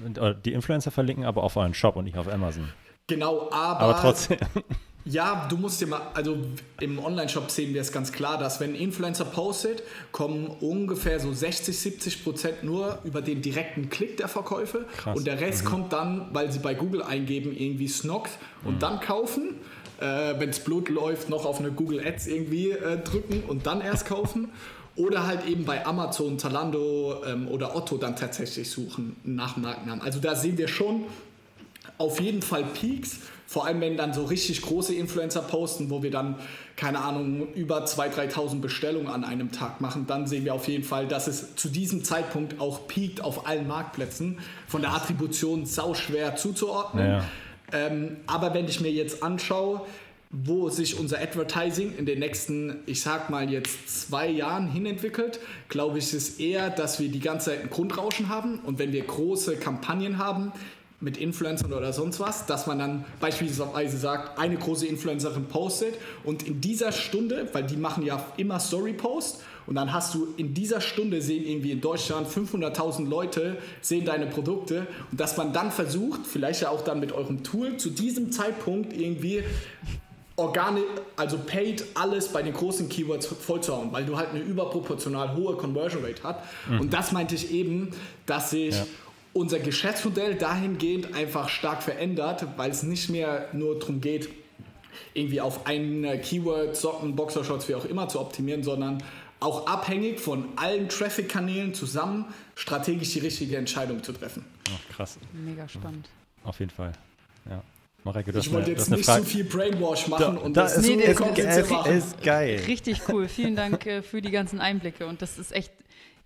die 0.46 0.54
Influencer 0.54 0.92
verlinken 0.92 1.25
aber 1.25 1.44
auf 1.44 1.58
euren 1.58 1.74
Shop 1.74 1.96
und 1.98 2.06
nicht 2.06 2.18
auf 2.18 2.28
Amazon. 2.28 2.70
Genau, 3.08 3.50
aber. 3.51 3.80
Aber 3.80 4.00
trotzdem. 4.00 4.38
Ja, 5.06 5.48
du 5.50 5.58
musst 5.58 5.82
dir 5.82 5.88
mal, 5.88 6.01
also 6.13 6.38
im 6.82 7.00
Online-Shop 7.00 7.50
sehen 7.50 7.74
wir 7.74 7.82
es 7.82 7.92
ganz 7.92 8.12
klar, 8.12 8.38
dass 8.38 8.60
wenn 8.60 8.72
ein 8.72 8.75
Influencer 8.75 9.25
postet, 9.25 9.82
kommen 10.12 10.48
ungefähr 10.60 11.20
so 11.20 11.34
60, 11.34 11.80
70 11.80 12.24
Prozent 12.24 12.63
nur 12.63 13.00
über 13.06 13.22
den 13.22 13.42
direkten 13.42 13.89
Klick 13.89 14.18
der 14.18 14.28
Verkäufe 14.28 14.86
Krass. 14.98 15.18
und 15.18 15.25
der 15.25 15.39
Rest 15.39 15.63
mhm. 15.63 15.70
kommt 15.70 15.94
dann, 15.94 16.28
weil 16.34 16.51
sie 16.51 16.60
bei 16.60 16.75
Google 16.75 17.01
eingeben, 17.01 17.56
irgendwie 17.58 17.88
Snox 17.88 18.30
und 18.63 18.75
mhm. 18.75 18.80
dann 18.80 19.00
kaufen 19.00 19.56
äh, 20.00 20.39
wenn 20.39 20.50
es 20.50 20.60
Blut 20.60 20.89
läuft, 20.89 21.29
noch 21.29 21.46
auf 21.46 21.60
eine 21.60 21.72
Google 21.72 22.06
Ads 22.06 22.27
irgendwie 22.27 22.72
äh, 22.72 22.98
drücken 22.98 23.44
und 23.48 23.65
dann 23.65 23.82
erst 23.82 24.06
kaufen. 24.06 24.50
Oder 24.96 25.25
halt 25.27 25.48
eben 25.48 25.63
bei 25.63 25.86
Amazon, 25.86 26.39
Zalando 26.39 27.24
ähm, 27.25 27.48
oder 27.48 27.74
Otto 27.74 27.96
dann 27.96 28.18
tatsächlich 28.18 28.70
suchen 28.70 29.15
nach 29.24 29.56
Markennamen. 29.56 30.01
Also 30.03 30.20
da 30.20 30.36
sehen 30.36 30.58
wir 30.58 30.68
schon 30.68 31.06
auf 31.98 32.20
jeden 32.20 32.41
Fall 32.41 32.65
Peaks. 32.65 33.20
Vor 33.48 33.65
allem, 33.65 33.79
wenn 33.79 33.98
dann 33.98 34.13
so 34.13 34.25
richtig 34.25 34.62
große 34.62 34.94
Influencer 34.94 35.41
posten, 35.41 35.89
wo 35.89 36.03
wir 36.03 36.12
dann, 36.12 36.36
keine 36.75 37.00
Ahnung, 37.00 37.48
über 37.53 37.86
2.000, 37.86 38.34
3.000 38.34 38.62
Bestellungen 38.62 39.08
an 39.08 39.24
einem 39.24 39.51
Tag 39.51 39.79
machen, 39.79 40.06
dann 40.06 40.27
sehen 40.27 40.44
wir 40.44 40.53
auf 40.53 40.68
jeden 40.68 40.84
Fall, 40.84 41.08
dass 41.08 41.27
es 41.27 41.56
zu 41.56 41.70
diesem 41.70 42.03
Zeitpunkt 42.03 42.60
auch 42.60 42.88
peakt 42.88 43.22
auf 43.22 43.48
allen 43.48 43.68
Marktplätzen. 43.68 44.39
Von 44.68 44.82
der 44.82 44.94
Attribution 44.94 45.65
sau 45.65 45.94
schwer 45.94 46.36
zuzuordnen. 46.36 47.10
Ja. 47.10 47.24
Ähm, 47.72 48.18
aber 48.28 48.54
wenn 48.54 48.68
ich 48.68 48.82
mir 48.82 48.92
jetzt 48.92 49.24
anschaue, 49.24 49.82
wo 50.32 50.70
sich 50.70 51.00
unser 51.00 51.20
Advertising 51.20 51.96
in 51.98 52.06
den 52.06 52.20
nächsten, 52.20 52.78
ich 52.86 53.02
sag 53.02 53.30
mal 53.32 53.50
jetzt 53.50 54.08
zwei 54.08 54.28
Jahren 54.28 54.68
hinentwickelt, 54.68 55.40
glaube 55.70 55.98
ich, 55.98 56.14
ist 56.14 56.40
eher, 56.40 56.70
dass 56.70 57.00
wir 57.00 57.10
die 57.10 57.20
ganze 57.20 57.50
Zeit 57.50 57.62
ein 57.62 57.70
Grundrauschen 57.70 58.30
haben. 58.30 58.60
Und 58.60 58.78
wenn 58.78 58.92
wir 58.92 59.04
große 59.04 59.58
Kampagnen 59.58 60.20
haben, 60.20 60.52
mit 61.02 61.18
Influencern 61.18 61.72
oder 61.72 61.94
sonst 61.94 62.20
was, 62.20 62.46
dass 62.46 62.68
man 62.68 62.80
dann 62.80 63.06
beispielsweise 63.20 63.98
sagt, 63.98 64.38
eine 64.38 64.58
große 64.58 64.86
Influencerin 64.86 65.46
postet. 65.46 65.96
Und 66.24 66.44
in 66.44 66.60
dieser 66.62 66.92
Stunde, 66.92 67.48
weil 67.54 67.64
die 67.64 67.78
machen 67.78 68.06
ja 68.06 68.26
immer 68.38 68.60
Story-Post 68.60 69.42
und 69.70 69.76
dann 69.76 69.94
hast 69.94 70.16
du 70.16 70.30
in 70.36 70.56
dieser 70.56 70.82
Stunde 70.82 71.22
sehen 71.22 71.46
irgendwie 71.46 71.72
in 71.72 71.80
Deutschland 71.80 72.28
500.000 72.28 73.08
Leute 73.08 73.58
sehen 73.82 74.04
deine 74.04 74.26
Produkte 74.26 74.88
und 75.12 75.20
dass 75.20 75.38
man 75.38 75.54
dann 75.54 75.72
versucht, 75.72 76.26
vielleicht 76.26 76.64
ja 76.64 76.70
auch 76.70 76.82
dann 76.82 77.00
mit 77.00 77.12
eurem 77.12 77.44
Tool 77.44 77.78
zu 77.78 77.92
diesem 77.92 78.32
Zeitpunkt 78.32 79.00
irgendwie 79.00 79.44
organisch, 80.38 80.86
also 81.18 81.38
paid 81.38 81.86
alles 81.94 82.30
bei 82.30 82.42
den 82.42 82.54
großen 82.54 82.90
Keywords 82.90 83.28
vollzuhauen, 83.28 83.92
weil 83.92 84.06
du 84.06 84.18
halt 84.18 84.30
eine 84.30 84.40
überproportional 84.40 85.36
hohe 85.36 85.56
Conversion 85.56 86.04
Rate 86.04 86.24
hast. 86.24 86.40
Mhm. 86.68 86.80
Und 86.80 86.94
das 86.94 87.12
meinte 87.12 87.36
ich 87.36 87.52
eben, 87.52 87.92
dass 88.26 88.50
sich 88.50 88.74
ja. 88.74 88.86
unser 89.34 89.60
Geschäftsmodell 89.60 90.34
dahingehend 90.34 91.14
einfach 91.14 91.48
stark 91.48 91.84
verändert, 91.84 92.44
weil 92.58 92.72
es 92.72 92.82
nicht 92.82 93.10
mehr 93.10 93.50
nur 93.54 93.78
darum 93.78 94.02
geht, 94.02 94.30
irgendwie 95.14 95.42
auf 95.42 95.68
ein 95.68 96.20
Keyword, 96.24 96.76
Socken, 96.76 97.16
Boxershorts, 97.16 97.70
wie 97.70 97.76
auch 97.76 97.86
immer 97.86 98.08
zu 98.08 98.20
optimieren, 98.20 98.64
sondern 98.64 99.04
auch 99.39 99.67
abhängig 99.67 100.19
von 100.19 100.50
allen 100.55 100.89
Traffic-Kanälen 100.89 101.74
zusammen 101.74 102.25
strategisch 102.55 103.13
die 103.13 103.19
richtige 103.19 103.58
Entscheidung 103.58 104.03
zu 104.03 104.12
treffen. 104.12 104.46
Ach, 104.74 104.96
krass. 104.96 105.17
Mega 105.34 105.67
spannend. 105.67 106.10
Auf 106.43 106.60
jeden 106.60 106.72
Fall. 106.72 106.91
Ja. 107.50 107.63
Mareike, 108.03 108.38
ich 108.38 108.51
wollte 108.51 108.72
jetzt 108.72 108.89
nicht 108.89 109.05
Frage. 109.05 109.24
zu 109.24 109.29
viel 109.29 109.43
Brainwash 109.43 110.08
machen 110.08 110.36
da, 110.36 110.41
und 110.41 110.55
da 110.55 110.63
das 110.63 110.77
ist, 110.77 110.88
nee, 110.88 111.13
so 111.13 111.25
ist, 111.25 111.88
ist 111.88 112.24
geil. 112.24 112.62
Richtig 112.65 113.01
cool. 113.10 113.27
Vielen 113.27 113.58
Dank 113.58 113.86
äh, 113.86 114.01
für 114.01 114.22
die 114.22 114.31
ganzen 114.31 114.62
Einblicke. 114.62 115.05
Und 115.05 115.22
das 115.22 115.38
ist 115.38 115.51
echt 115.51 115.74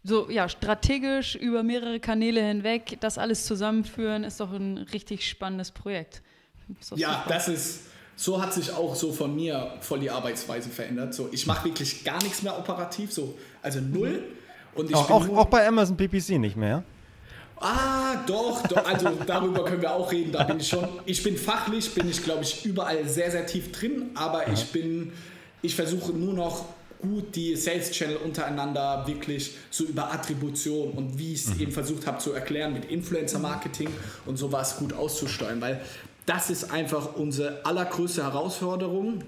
so, 0.04 0.30
ja, 0.30 0.50
strategisch 0.50 1.36
über 1.36 1.64
mehrere 1.64 2.00
Kanäle 2.00 2.46
hinweg, 2.46 2.98
das 3.00 3.18
alles 3.18 3.46
zusammenführen, 3.46 4.24
ist 4.24 4.40
doch 4.40 4.52
ein 4.52 4.78
richtig 4.78 5.28
spannendes 5.28 5.72
Projekt. 5.72 6.22
Ja, 6.96 7.14
super. 7.14 7.24
das 7.28 7.48
ist 7.48 7.82
so 8.16 8.42
hat 8.42 8.54
sich 8.54 8.72
auch 8.72 8.96
so 8.96 9.12
von 9.12 9.36
mir 9.36 9.72
voll 9.82 10.00
die 10.00 10.10
Arbeitsweise 10.10 10.70
verändert. 10.70 11.14
So, 11.14 11.30
ich 11.32 11.48
mache 11.48 11.66
wirklich 11.66 12.04
gar 12.04 12.22
nichts 12.22 12.44
mehr 12.44 12.58
operativ, 12.58 13.12
so, 13.12 13.38
also 13.62 13.80
null. 13.80 14.24
Und 14.76 14.90
ich 14.90 14.96
auch, 14.96 15.10
auch, 15.10 15.30
auch 15.30 15.46
bei 15.46 15.68
Amazon 15.68 15.98
PPC 15.98 16.40
nicht 16.40 16.56
mehr? 16.56 16.84
Ah, 17.58 18.24
doch, 18.28 18.66
doch, 18.68 18.86
also 18.86 19.10
darüber 19.28 19.64
können 19.64 19.82
wir 19.82 19.94
auch 19.94 20.12
reden. 20.12 20.32
Da 20.32 20.44
bin 20.44 20.60
ich 20.60 20.68
schon, 20.68 20.88
ich 21.06 21.24
bin 21.24 21.38
fachlich, 21.38 21.94
bin 21.94 22.10
ich 22.10 22.24
glaube 22.24 22.44
ich 22.44 22.66
überall 22.66 23.08
sehr, 23.08 23.32
sehr 23.32 23.46
tief 23.46 23.72
drin, 23.72 24.12
aber 24.16 24.42
Aha. 24.42 24.54
ich 24.54 24.66
bin, 24.72 25.14
ich 25.62 25.76
versuche 25.76 26.12
nur 26.12 26.34
noch 26.34 26.66
gut 27.02 27.36
die 27.36 27.56
Sales 27.56 27.92
Channel 27.92 28.18
untereinander 28.18 29.06
wirklich 29.06 29.52
so 29.70 29.84
über 29.84 30.12
Attribution 30.12 30.92
und 30.92 31.20
wie 31.20 31.34
ich 31.34 31.46
es 31.46 31.56
mhm. 31.56 31.62
eben 31.62 31.72
versucht 31.72 32.08
habe 32.08 32.20
zu 32.20 32.32
erklären 32.32 32.74
mit 32.74 32.86
Influencer 32.86 33.40
Marketing 33.40 33.90
und 34.26 34.38
sowas 34.38 34.78
gut 34.78 34.94
auszusteuern, 34.94 35.60
weil 35.60 35.82
das 36.26 36.50
ist 36.50 36.72
einfach 36.72 37.16
unsere 37.16 37.66
allergrößte 37.66 38.24
Herausforderung, 38.24 39.24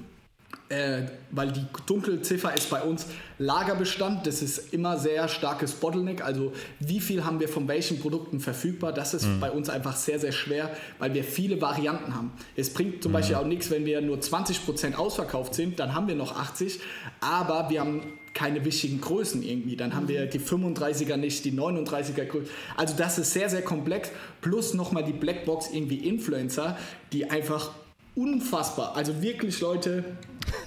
äh, 0.70 1.04
weil 1.32 1.52
die 1.52 1.66
Dunkelziffer 1.86 2.56
ist 2.56 2.70
bei 2.70 2.82
uns 2.82 3.06
Lagerbestand. 3.38 4.25
Das 4.25 4.42
ist 4.42 4.74
immer 4.74 4.98
sehr 4.98 5.28
starkes 5.28 5.74
Bottleneck. 5.74 6.24
Also 6.24 6.54
wie 6.80 7.00
viel 7.00 7.24
haben 7.24 7.40
wir 7.40 7.50
von 7.50 7.68
welchen 7.68 8.00
Produkten 8.00 8.40
verfügbar? 8.40 8.94
Das 8.94 9.14
ist 9.14 9.25
mhm. 9.25 9.40
bei 9.40 9.52
uns 9.52 9.70
einfach 9.70 9.96
sehr, 9.96 10.20
sehr 10.20 10.32
schwer, 10.32 10.72
weil 10.98 11.14
wir 11.14 11.24
viele 11.24 11.62
Varianten 11.62 12.16
haben. 12.16 12.32
Es 12.56 12.74
bringt 12.74 13.04
zum 13.04 13.12
mhm. 13.12 13.14
Beispiel 13.14 13.36
auch 13.36 13.46
nichts, 13.46 13.70
wenn 13.70 13.86
wir 13.86 14.02
nur 14.02 14.18
20% 14.18 14.96
ausverkauft 14.96 15.54
sind, 15.54 15.80
dann 15.80 15.94
haben 15.94 16.08
wir 16.08 16.16
noch 16.16 16.36
80, 16.36 16.80
aber 17.20 17.70
wir 17.70 17.82
haben 17.82 18.02
keine 18.36 18.63
wichtigen 18.65 19.01
Größen 19.01 19.42
irgendwie. 19.42 19.75
Dann 19.75 19.96
haben 19.96 20.08
wir 20.08 20.27
die 20.27 20.39
35er 20.39 21.18
nicht, 21.18 21.44
die 21.46 21.54
39er 21.54 22.25
Größen. 22.25 22.50
Also 22.77 22.94
das 22.96 23.18
ist 23.18 23.34
sehr, 23.34 23.50
sehr 23.50 23.63
komplex. 23.63 24.12
Plus 24.42 24.75
nochmal 24.75 25.04
die 25.04 25.13
Blackbox 25.13 25.70
irgendwie 25.72 25.96
Influencer, 25.96 26.77
die 27.13 27.32
einfach 27.32 27.72
unfassbar. 28.13 28.96
Also 28.96 29.22
wirklich 29.22 29.62
Leute, 29.62 30.04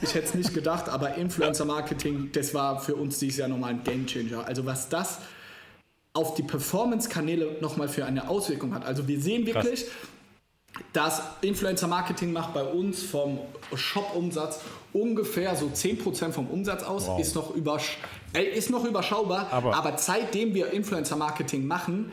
ich 0.00 0.14
hätte 0.14 0.26
es 0.26 0.34
nicht 0.34 0.54
gedacht, 0.54 0.88
aber 0.88 1.14
Influencer 1.16 1.66
Marketing, 1.66 2.30
das 2.32 2.54
war 2.54 2.80
für 2.80 2.96
uns 2.96 3.18
dieses 3.18 3.38
Jahr 3.38 3.48
nochmal 3.48 3.74
ein 3.74 3.84
Game 3.84 4.06
Changer. 4.06 4.46
Also 4.46 4.64
was 4.64 4.88
das 4.88 5.18
auf 6.14 6.34
die 6.34 6.42
Performance-Kanäle 6.42 7.58
nochmal 7.60 7.88
für 7.88 8.06
eine 8.06 8.28
Auswirkung 8.28 8.74
hat. 8.74 8.84
Also 8.84 9.06
wir 9.06 9.20
sehen 9.20 9.46
wirklich, 9.46 9.84
Krass. 9.84 9.94
Das 10.92 11.22
Influencer-Marketing 11.42 12.32
macht 12.32 12.54
bei 12.54 12.64
uns 12.64 13.02
vom 13.02 13.38
Shop-Umsatz 13.74 14.60
ungefähr 14.92 15.54
so 15.56 15.66
10% 15.66 16.32
vom 16.32 16.48
Umsatz 16.48 16.82
aus. 16.82 17.06
Wow. 17.06 17.20
Ist, 17.20 17.34
noch 17.34 17.54
übersch 17.54 17.98
äh, 18.32 18.42
ist 18.42 18.70
noch 18.70 18.84
überschaubar, 18.84 19.48
aber, 19.50 19.76
aber 19.76 19.98
seitdem 19.98 20.54
wir 20.54 20.72
Influencer-Marketing 20.72 21.66
machen, 21.66 22.10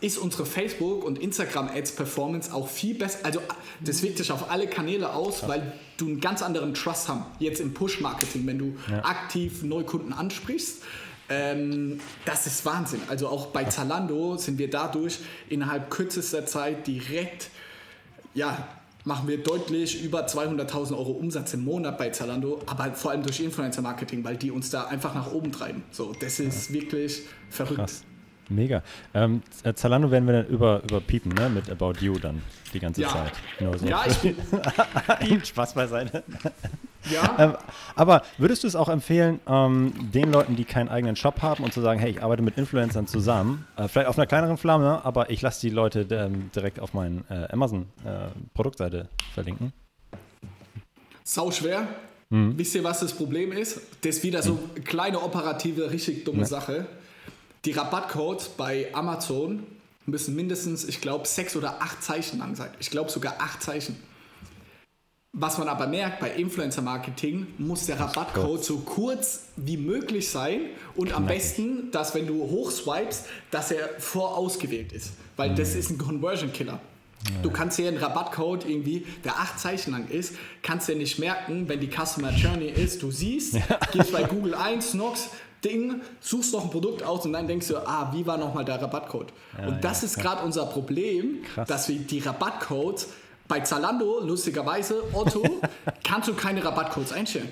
ist 0.00 0.18
unsere 0.18 0.46
Facebook- 0.46 1.04
und 1.04 1.18
Instagram-Ads-Performance 1.18 2.54
auch 2.54 2.68
viel 2.68 2.94
besser. 2.94 3.18
Also 3.24 3.40
das 3.80 4.02
wirkt 4.02 4.18
sich 4.18 4.32
auf 4.32 4.50
alle 4.50 4.66
Kanäle 4.66 5.12
aus, 5.12 5.42
ja. 5.42 5.48
weil 5.48 5.72
du 5.98 6.06
einen 6.06 6.20
ganz 6.20 6.42
anderen 6.42 6.74
Trust 6.74 7.08
hast. 7.08 7.20
Jetzt 7.38 7.60
im 7.60 7.74
Push-Marketing, 7.74 8.46
wenn 8.46 8.58
du 8.58 8.76
ja. 8.90 9.04
aktiv 9.04 9.62
Neukunden 9.62 10.12
ansprichst. 10.12 10.82
Ähm, 11.28 12.00
das 12.24 12.46
ist 12.46 12.64
Wahnsinn. 12.64 13.02
Also 13.08 13.28
auch 13.28 13.46
bei 13.46 13.64
Zalando 13.64 14.38
sind 14.38 14.58
wir 14.58 14.70
dadurch 14.70 15.18
innerhalb 15.50 15.90
kürzester 15.90 16.46
Zeit 16.46 16.86
direkt 16.86 17.50
ja, 18.34 18.68
machen 19.04 19.28
wir 19.28 19.42
deutlich 19.42 20.02
über 20.04 20.26
200.000 20.26 20.92
Euro 20.96 21.12
Umsatz 21.12 21.54
im 21.54 21.64
Monat 21.64 21.98
bei 21.98 22.10
Zalando, 22.10 22.60
aber 22.66 22.92
vor 22.92 23.12
allem 23.12 23.22
durch 23.22 23.40
Influencer-Marketing, 23.40 24.24
weil 24.24 24.36
die 24.36 24.50
uns 24.50 24.70
da 24.70 24.84
einfach 24.84 25.14
nach 25.14 25.32
oben 25.32 25.50
treiben. 25.50 25.82
So, 25.90 26.12
das 26.20 26.38
ist 26.40 26.72
wirklich 26.72 27.22
verrückt. 27.50 27.78
Krass. 27.78 28.04
Mega. 28.48 28.82
Ähm, 29.14 29.42
äh, 29.62 29.74
Zalando 29.74 30.10
werden 30.10 30.26
wir 30.26 30.42
dann 30.42 30.46
über, 30.46 30.82
überpiepen, 30.84 31.32
ne? 31.32 31.48
Mit 31.48 31.70
About 31.70 31.94
You 32.00 32.18
dann 32.18 32.42
die 32.72 32.80
ganze 32.80 33.02
ja. 33.02 33.08
Zeit. 33.08 33.32
Nur 33.60 33.78
so. 33.78 33.86
Ja, 33.86 34.04
ich 34.06 34.16
bin. 34.18 34.36
Spaß 35.44 35.74
beiseite. 35.74 36.22
Ja. 37.10 37.36
ähm, 37.38 37.56
aber 37.94 38.22
würdest 38.38 38.64
du 38.64 38.66
es 38.66 38.76
auch 38.76 38.88
empfehlen, 38.88 39.40
ähm, 39.46 39.92
den 40.12 40.32
Leuten, 40.32 40.56
die 40.56 40.64
keinen 40.64 40.88
eigenen 40.88 41.16
Shop 41.16 41.42
haben 41.42 41.64
und 41.64 41.72
zu 41.72 41.80
sagen, 41.80 42.00
hey, 42.00 42.10
ich 42.10 42.22
arbeite 42.22 42.42
mit 42.42 42.58
Influencern 42.58 43.06
zusammen, 43.06 43.66
äh, 43.76 43.88
vielleicht 43.88 44.08
auf 44.08 44.18
einer 44.18 44.26
kleineren 44.26 44.58
Flamme, 44.58 45.04
aber 45.04 45.30
ich 45.30 45.40
lasse 45.40 45.60
die 45.60 45.70
Leute 45.70 46.06
ähm, 46.10 46.50
direkt 46.54 46.80
auf 46.80 46.94
meinen 46.94 47.24
äh, 47.30 47.46
Amazon-Produktseite 47.52 48.98
äh, 48.98 49.32
verlinken? 49.32 49.72
Sau 51.22 51.50
schwer. 51.50 51.86
Mhm. 52.30 52.58
Wisst 52.58 52.74
ihr, 52.74 52.84
was 52.84 53.00
das 53.00 53.12
Problem 53.12 53.52
ist? 53.52 53.80
Das 54.02 54.16
ist 54.16 54.22
wieder 54.22 54.42
so 54.42 54.52
eine 54.52 54.80
mhm. 54.80 54.84
kleine 54.84 55.22
operative, 55.22 55.90
richtig 55.90 56.24
dumme 56.24 56.40
ja. 56.40 56.46
Sache. 56.46 56.86
Die 57.64 57.72
Rabattcodes 57.72 58.48
bei 58.50 58.88
Amazon 58.92 59.66
müssen 60.06 60.34
mindestens, 60.34 60.84
ich 60.84 61.00
glaube, 61.00 61.26
sechs 61.26 61.56
oder 61.56 61.82
acht 61.82 62.02
Zeichen 62.02 62.38
lang 62.38 62.54
sein. 62.54 62.70
Ich 62.78 62.90
glaube 62.90 63.10
sogar 63.10 63.36
acht 63.38 63.62
Zeichen. 63.62 63.96
Was 65.32 65.58
man 65.58 65.68
aber 65.68 65.86
merkt, 65.86 66.20
bei 66.20 66.30
Influencer-Marketing 66.30 67.46
muss 67.58 67.86
der 67.86 68.00
Rabattcode 68.00 68.64
so 68.64 68.78
kurz 68.78 69.44
wie 69.56 69.76
möglich 69.76 70.30
sein 70.30 70.62
und 70.96 71.12
am 71.12 71.26
besten, 71.26 71.90
dass 71.90 72.14
wenn 72.14 72.26
du 72.26 72.42
hochswipest, 72.42 73.26
dass 73.50 73.70
er 73.70 73.88
vorausgewählt 73.98 74.92
ist. 74.92 75.12
Weil 75.36 75.50
mhm. 75.50 75.56
das 75.56 75.74
ist 75.74 75.90
ein 75.90 75.98
Conversion-Killer. 75.98 76.80
Ja. 77.24 77.42
Du 77.42 77.50
kannst 77.50 77.76
hier 77.76 77.88
einen 77.88 77.98
Rabattcode 77.98 78.64
irgendwie, 78.64 79.06
der 79.24 79.36
acht 79.36 79.60
Zeichen 79.60 79.92
lang 79.92 80.08
ist, 80.08 80.34
kannst 80.62 80.88
du 80.88 80.92
ja 80.92 80.98
nicht 80.98 81.18
merken, 81.18 81.68
wenn 81.68 81.80
die 81.80 81.90
Customer 81.90 82.32
Journey 82.32 82.68
ist. 82.68 83.02
Du 83.02 83.10
siehst, 83.10 83.54
ja. 83.54 83.62
gibst 83.92 84.12
bei 84.12 84.22
Google 84.22 84.54
ein, 84.54 84.80
Snox, 84.80 85.28
Ding, 85.64 86.00
suchst 86.20 86.52
noch 86.52 86.64
ein 86.64 86.70
Produkt 86.70 87.02
aus 87.02 87.24
und 87.24 87.32
dann 87.32 87.46
denkst 87.46 87.68
du, 87.68 87.76
ah, 87.78 88.10
wie 88.12 88.26
war 88.26 88.36
nochmal 88.36 88.64
der 88.64 88.80
Rabattcode? 88.80 89.32
Ja, 89.58 89.68
und 89.68 89.82
das 89.82 90.02
ist 90.02 90.18
gerade 90.18 90.44
unser 90.44 90.66
Problem, 90.66 91.42
Krass. 91.54 91.68
dass 91.68 91.88
wir 91.88 91.98
die 91.98 92.20
Rabattcodes 92.20 93.08
bei 93.48 93.60
Zalando, 93.60 94.20
lustigerweise, 94.20 95.02
Otto, 95.12 95.42
kannst 96.04 96.28
du 96.28 96.34
keine 96.34 96.64
Rabattcodes 96.64 97.12
einstellen. 97.12 97.48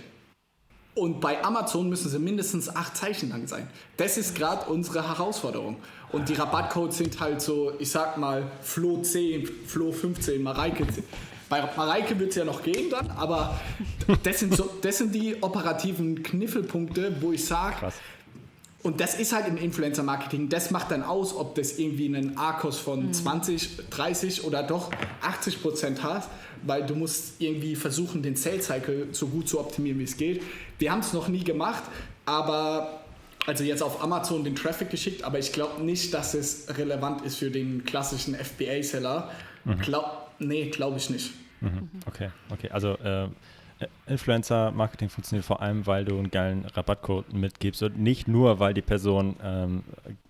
Und 0.94 1.20
bei 1.20 1.44
Amazon 1.44 1.90
müssen 1.90 2.08
sie 2.08 2.18
mindestens 2.18 2.74
acht 2.74 2.96
Zeichen 2.96 3.28
lang 3.28 3.46
sein. 3.46 3.68
Das 3.98 4.16
ist 4.16 4.34
gerade 4.34 4.70
unsere 4.70 5.06
Herausforderung. 5.06 5.76
Und 6.10 6.30
die 6.30 6.34
Rabattcodes 6.34 6.96
sind 6.96 7.20
halt 7.20 7.42
so, 7.42 7.72
ich 7.78 7.90
sag 7.90 8.16
mal, 8.16 8.50
Flo 8.62 9.02
10, 9.02 9.46
Flo 9.66 9.92
15, 9.92 10.42
Mareike 10.42 10.86
10. 10.86 11.04
Bei 11.48 11.62
Mareike 11.76 12.18
wird 12.18 12.30
es 12.30 12.36
ja 12.36 12.44
noch 12.44 12.62
gehen 12.62 12.90
dann, 12.90 13.10
aber 13.10 13.60
das 14.22 14.40
sind, 14.40 14.56
so, 14.56 14.68
das 14.82 14.98
sind 14.98 15.14
die 15.14 15.36
operativen 15.42 16.22
Kniffelpunkte, 16.22 17.16
wo 17.20 17.32
ich 17.32 17.44
sage, 17.44 17.92
und 18.82 19.00
das 19.00 19.18
ist 19.18 19.32
halt 19.32 19.48
im 19.48 19.56
Influencer-Marketing, 19.56 20.48
das 20.48 20.70
macht 20.70 20.92
dann 20.92 21.02
aus, 21.02 21.34
ob 21.34 21.56
das 21.56 21.78
irgendwie 21.78 22.06
einen 22.06 22.36
ARKOS 22.36 22.78
von 22.78 23.06
mhm. 23.06 23.12
20, 23.12 23.88
30 23.90 24.44
oder 24.44 24.62
doch 24.62 24.90
80 25.22 25.60
Prozent 25.60 26.02
hat, 26.04 26.28
weil 26.62 26.86
du 26.86 26.94
musst 26.94 27.40
irgendwie 27.40 27.74
versuchen, 27.74 28.22
den 28.22 28.36
Sales-Cycle 28.36 29.08
so 29.12 29.26
gut 29.26 29.48
zu 29.48 29.58
optimieren, 29.58 29.98
wie 29.98 30.04
es 30.04 30.16
geht. 30.16 30.42
Wir 30.78 30.92
haben 30.92 31.00
es 31.00 31.12
noch 31.12 31.26
nie 31.26 31.42
gemacht, 31.42 31.82
aber 32.26 33.00
also 33.46 33.64
jetzt 33.64 33.82
auf 33.82 34.02
Amazon 34.02 34.44
den 34.44 34.54
Traffic 34.54 34.90
geschickt, 34.90 35.24
aber 35.24 35.38
ich 35.38 35.52
glaube 35.52 35.82
nicht, 35.82 36.14
dass 36.14 36.34
es 36.34 36.66
relevant 36.78 37.22
ist 37.22 37.38
für 37.38 37.50
den 37.50 37.84
klassischen 37.84 38.34
FBA-Seller. 38.36 39.30
Mhm. 39.64 39.78
Glaub, 39.80 40.25
nee, 40.38 40.68
glaube 40.70 40.98
ich 40.98 41.10
nicht. 41.10 41.32
Mhm. 41.60 41.88
Okay, 42.06 42.30
okay. 42.50 42.70
Also 42.70 42.94
äh, 42.98 43.28
Influencer-Marketing 44.06 45.08
funktioniert 45.08 45.44
vor 45.44 45.60
allem, 45.60 45.86
weil 45.86 46.04
du 46.04 46.18
einen 46.18 46.30
geilen 46.30 46.64
Rabattcode 46.66 47.32
mitgibst 47.32 47.82
und 47.82 47.98
nicht 47.98 48.28
nur, 48.28 48.58
weil 48.58 48.74
die 48.74 48.82
Person 48.82 49.36
ähm, 49.42 49.84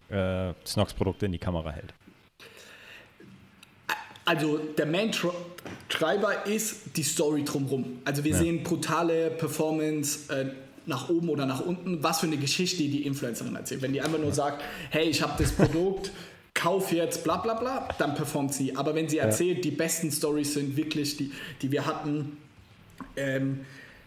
äh, 0.08 0.52
Snox-Produkte 0.66 1.26
in 1.26 1.32
die 1.32 1.38
Kamera 1.38 1.70
hält. 1.70 1.94
Also 4.24 4.58
der 4.58 4.86
Main-Treiber 4.86 6.46
ist 6.46 6.96
die 6.96 7.04
Story 7.04 7.44
drumherum. 7.44 8.00
Also 8.04 8.24
wir 8.24 8.32
ja. 8.32 8.38
sehen 8.38 8.62
brutale 8.62 9.30
Performance. 9.30 10.32
Äh, 10.32 10.50
nach 10.86 11.08
oben 11.08 11.28
oder 11.28 11.46
nach 11.46 11.60
unten, 11.60 12.02
was 12.02 12.20
für 12.20 12.26
eine 12.26 12.36
Geschichte 12.36 12.84
die 12.84 13.04
Influencerin 13.04 13.54
erzählt. 13.56 13.82
Wenn 13.82 13.92
die 13.92 14.00
einfach 14.00 14.18
nur 14.18 14.32
sagt, 14.32 14.62
hey, 14.90 15.08
ich 15.08 15.20
habe 15.20 15.42
das 15.42 15.52
Produkt, 15.52 16.12
kauf 16.56 16.90
jetzt, 16.90 17.22
bla 17.22 17.36
bla 17.36 17.54
bla, 17.54 17.88
dann 17.98 18.14
performt 18.14 18.52
sie. 18.52 18.74
Aber 18.74 18.94
wenn 18.96 19.08
sie 19.08 19.18
erzählt, 19.18 19.58
ja. 19.58 19.62
die 19.62 19.70
besten 19.70 20.10
Stories 20.10 20.54
sind 20.54 20.76
wirklich 20.76 21.16
die, 21.16 21.30
die 21.62 21.70
wir 21.70 21.86
hatten, 21.86 22.36
ähm, 23.16 23.60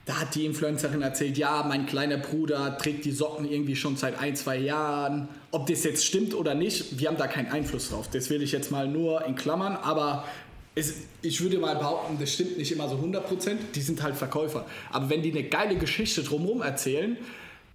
da 0.06 0.22
hat 0.22 0.34
die 0.34 0.46
Influencerin 0.46 1.04
erzählt, 1.04 1.38
ja, 1.38 1.64
mein 1.68 1.86
kleiner 1.86 2.18
Bruder 2.18 2.78
trägt 2.80 3.06
die 3.06 3.12
Socken 3.12 3.50
irgendwie 3.50 3.76
schon 3.76 3.96
seit 3.96 4.20
ein, 4.20 4.36
zwei 4.36 4.58
Jahren. 4.58 5.30
Ob 5.52 5.68
das 5.68 5.84
jetzt 5.84 6.04
stimmt 6.04 6.34
oder 6.34 6.56
nicht, 6.56 7.00
wir 7.00 7.08
haben 7.08 7.18
da 7.18 7.28
keinen 7.28 7.52
Einfluss 7.52 7.90
drauf. 7.90 8.10
Das 8.12 8.32
will 8.32 8.42
ich 8.42 8.52
jetzt 8.52 8.72
mal 8.72 8.88
nur 8.88 9.24
in 9.26 9.36
Klammern, 9.36 9.76
aber 9.76 10.26
es, 10.74 10.96
ich 11.22 11.42
würde 11.42 11.60
mal 11.60 11.76
behaupten, 11.76 12.18
das 12.20 12.34
stimmt 12.34 12.58
nicht 12.58 12.72
immer 12.72 12.90
so 12.90 12.96
100%. 12.96 13.58
Die 13.76 13.82
sind 13.82 14.02
halt 14.02 14.16
Verkäufer. 14.16 14.66
Aber 14.92 15.12
wenn 15.12 15.22
die 15.22 15.32
eine 15.32 15.44
geile 15.44 15.76
Geschichte 15.76 16.24
drumherum 16.24 16.64
erzählen, 16.64 17.16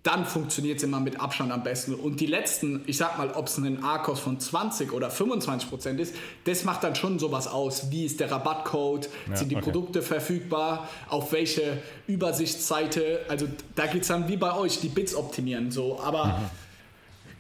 dann 0.05 0.27
funktioniert 0.27 0.77
es 0.77 0.85
immer 0.85 1.01
mit 1.01 1.19
Abstand 1.19 1.51
am 1.51 1.63
besten. 1.63 1.95
Und 1.95 2.21
die 2.21 2.27
letzten, 2.27 2.83
ich 2.87 2.99
sag 2.99 3.17
mal, 3.17 3.31
ob 3.31 3.47
es 3.47 3.57
ein 3.57 3.83
ARKOS 3.83 4.21
von 4.21 4.39
20 4.39 4.93
oder 4.93 5.11
25 5.11 5.69
Prozent 5.71 5.99
ist, 5.99 6.15
das 6.45 6.65
macht 6.65 6.85
dann 6.85 6.95
schon 6.95 7.19
sowas 7.19 7.49
aus. 7.49 7.91
Wie 7.91 8.05
ist 8.05 8.21
der 8.21 8.31
Rabattcode? 8.31 9.09
Ja, 9.31 9.37
Sind 9.37 9.51
die 9.51 9.57
okay. 9.57 9.65
Produkte 9.65 10.03
verfügbar? 10.03 10.89
Auf 11.09 11.33
welche 11.33 11.83
Übersichtsseite? 12.07 13.21
Also 13.29 13.49
da 13.75 13.87
geht 13.87 14.03
es 14.03 14.09
dann 14.09 14.29
wie 14.29 14.37
bei 14.37 14.55
euch, 14.55 14.79
die 14.79 14.89
Bits 14.89 15.15
optimieren. 15.15 15.71
So. 15.71 15.99
Aber 15.99 16.27
mhm 16.27 16.65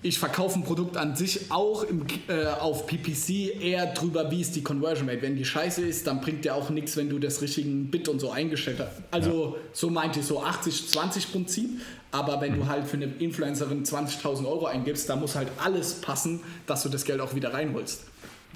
ich 0.04 0.18
verkaufe 0.18 0.58
ein 0.58 0.64
Produkt 0.64 0.98
an 0.98 1.16
sich 1.16 1.50
auch 1.50 1.82
im, 1.82 2.04
äh, 2.28 2.44
auf 2.60 2.86
PPC 2.86 3.58
eher 3.62 3.86
drüber, 3.86 4.30
wie 4.30 4.42
ist 4.42 4.54
die 4.54 4.62
Conversion 4.62 5.08
Rate. 5.08 5.22
Wenn 5.22 5.34
die 5.34 5.46
scheiße 5.46 5.80
ist, 5.80 6.06
dann 6.06 6.20
bringt 6.20 6.44
dir 6.44 6.54
auch 6.54 6.68
nichts, 6.68 6.98
wenn 6.98 7.08
du 7.08 7.18
das 7.18 7.40
richtigen 7.40 7.90
Bit 7.90 8.10
und 8.10 8.20
so 8.20 8.30
eingestellt 8.30 8.80
hast. 8.80 9.02
Also 9.10 9.54
ja. 9.54 9.60
so 9.72 9.88
meinte 9.88 10.20
ich 10.20 10.26
so 10.26 10.42
80-20 10.42 11.32
Prinzip. 11.32 11.70
Aber 12.14 12.40
wenn 12.40 12.52
mhm. 12.52 12.56
du 12.58 12.68
halt 12.68 12.86
für 12.86 12.96
eine 12.96 13.06
Influencerin 13.06 13.84
20.000 13.84 14.46
Euro 14.46 14.66
eingibst, 14.66 15.08
da 15.08 15.16
muss 15.16 15.34
halt 15.34 15.48
alles 15.58 16.00
passen, 16.00 16.40
dass 16.64 16.84
du 16.84 16.88
das 16.88 17.04
Geld 17.04 17.20
auch 17.20 17.34
wieder 17.34 17.52
reinholst. 17.52 18.04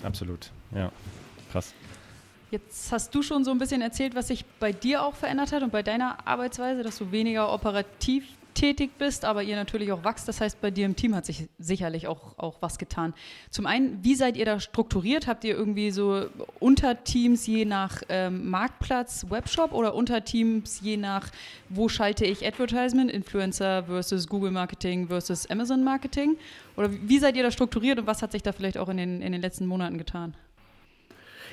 Absolut, 0.05 0.53
ja. 0.73 0.93
Krass. 1.51 1.75
Jetzt 2.53 2.93
hast 2.93 3.13
du 3.13 3.21
schon 3.21 3.43
so 3.43 3.51
ein 3.51 3.59
bisschen 3.59 3.83
erzählt, 3.83 4.15
was 4.15 4.29
sich 4.29 4.45
bei 4.61 4.71
dir 4.71 5.03
auch 5.03 5.17
verändert 5.17 5.51
hat 5.51 5.65
und 5.65 5.73
bei 5.73 5.83
deiner 5.83 6.25
Arbeitsweise, 6.25 6.85
dass 6.85 6.99
du 6.99 7.11
weniger 7.11 7.53
operativ 7.53 8.25
tätig 8.59 8.91
bist, 8.99 9.25
aber 9.25 9.43
ihr 9.43 9.57
natürlich 9.57 9.93
auch 9.93 10.05
wächst. 10.05 10.27
Das 10.27 10.41
heißt, 10.41 10.61
bei 10.61 10.71
dir 10.71 10.85
im 10.85 10.97
Team 10.97 11.15
hat 11.15 11.25
sich 11.25 11.49
sicherlich 11.59 12.09
auch, 12.09 12.37
auch 12.39 12.61
was 12.61 12.79
getan. 12.79 13.15
Zum 13.51 13.67
einen, 13.67 14.03
wie 14.03 14.15
seid 14.15 14.37
ihr 14.37 14.45
da 14.45 14.59
strukturiert? 14.59 15.27
Habt 15.27 15.45
ihr 15.45 15.55
irgendwie 15.55 15.91
so 15.91 16.27
Unterteams 16.59 17.47
je 17.47 17.65
nach 17.65 18.03
ähm, 18.09 18.51
Marktplatz, 18.51 19.27
Webshop 19.29 19.73
oder 19.73 19.95
Unterteams 19.95 20.81
je 20.81 20.97
nach, 20.97 21.29
wo 21.69 21.89
schalte 21.89 22.25
ich 22.25 22.45
Advertisement, 22.45 23.11
Influencer 23.11 23.85
versus 23.85 24.27
Google 24.27 24.51
Marketing 24.51 25.07
versus 25.07 25.49
Amazon 25.49 25.85
Marketing? 25.85 26.37
Oder 26.77 26.91
wie 26.93 27.19
seid 27.19 27.37
ihr 27.37 27.45
da 27.45 27.51
strukturiert 27.51 27.99
und 27.99 28.07
was 28.07 28.23
hat 28.23 28.33
sich 28.33 28.43
da 28.43 28.53
vielleicht 28.53 28.79
auch 28.79 28.89
in 28.89 28.97
den, 28.97 29.23
in 29.23 29.33
den 29.33 29.41
letzten 29.41 29.67
Monaten 29.67 29.99
getan? 29.99 30.35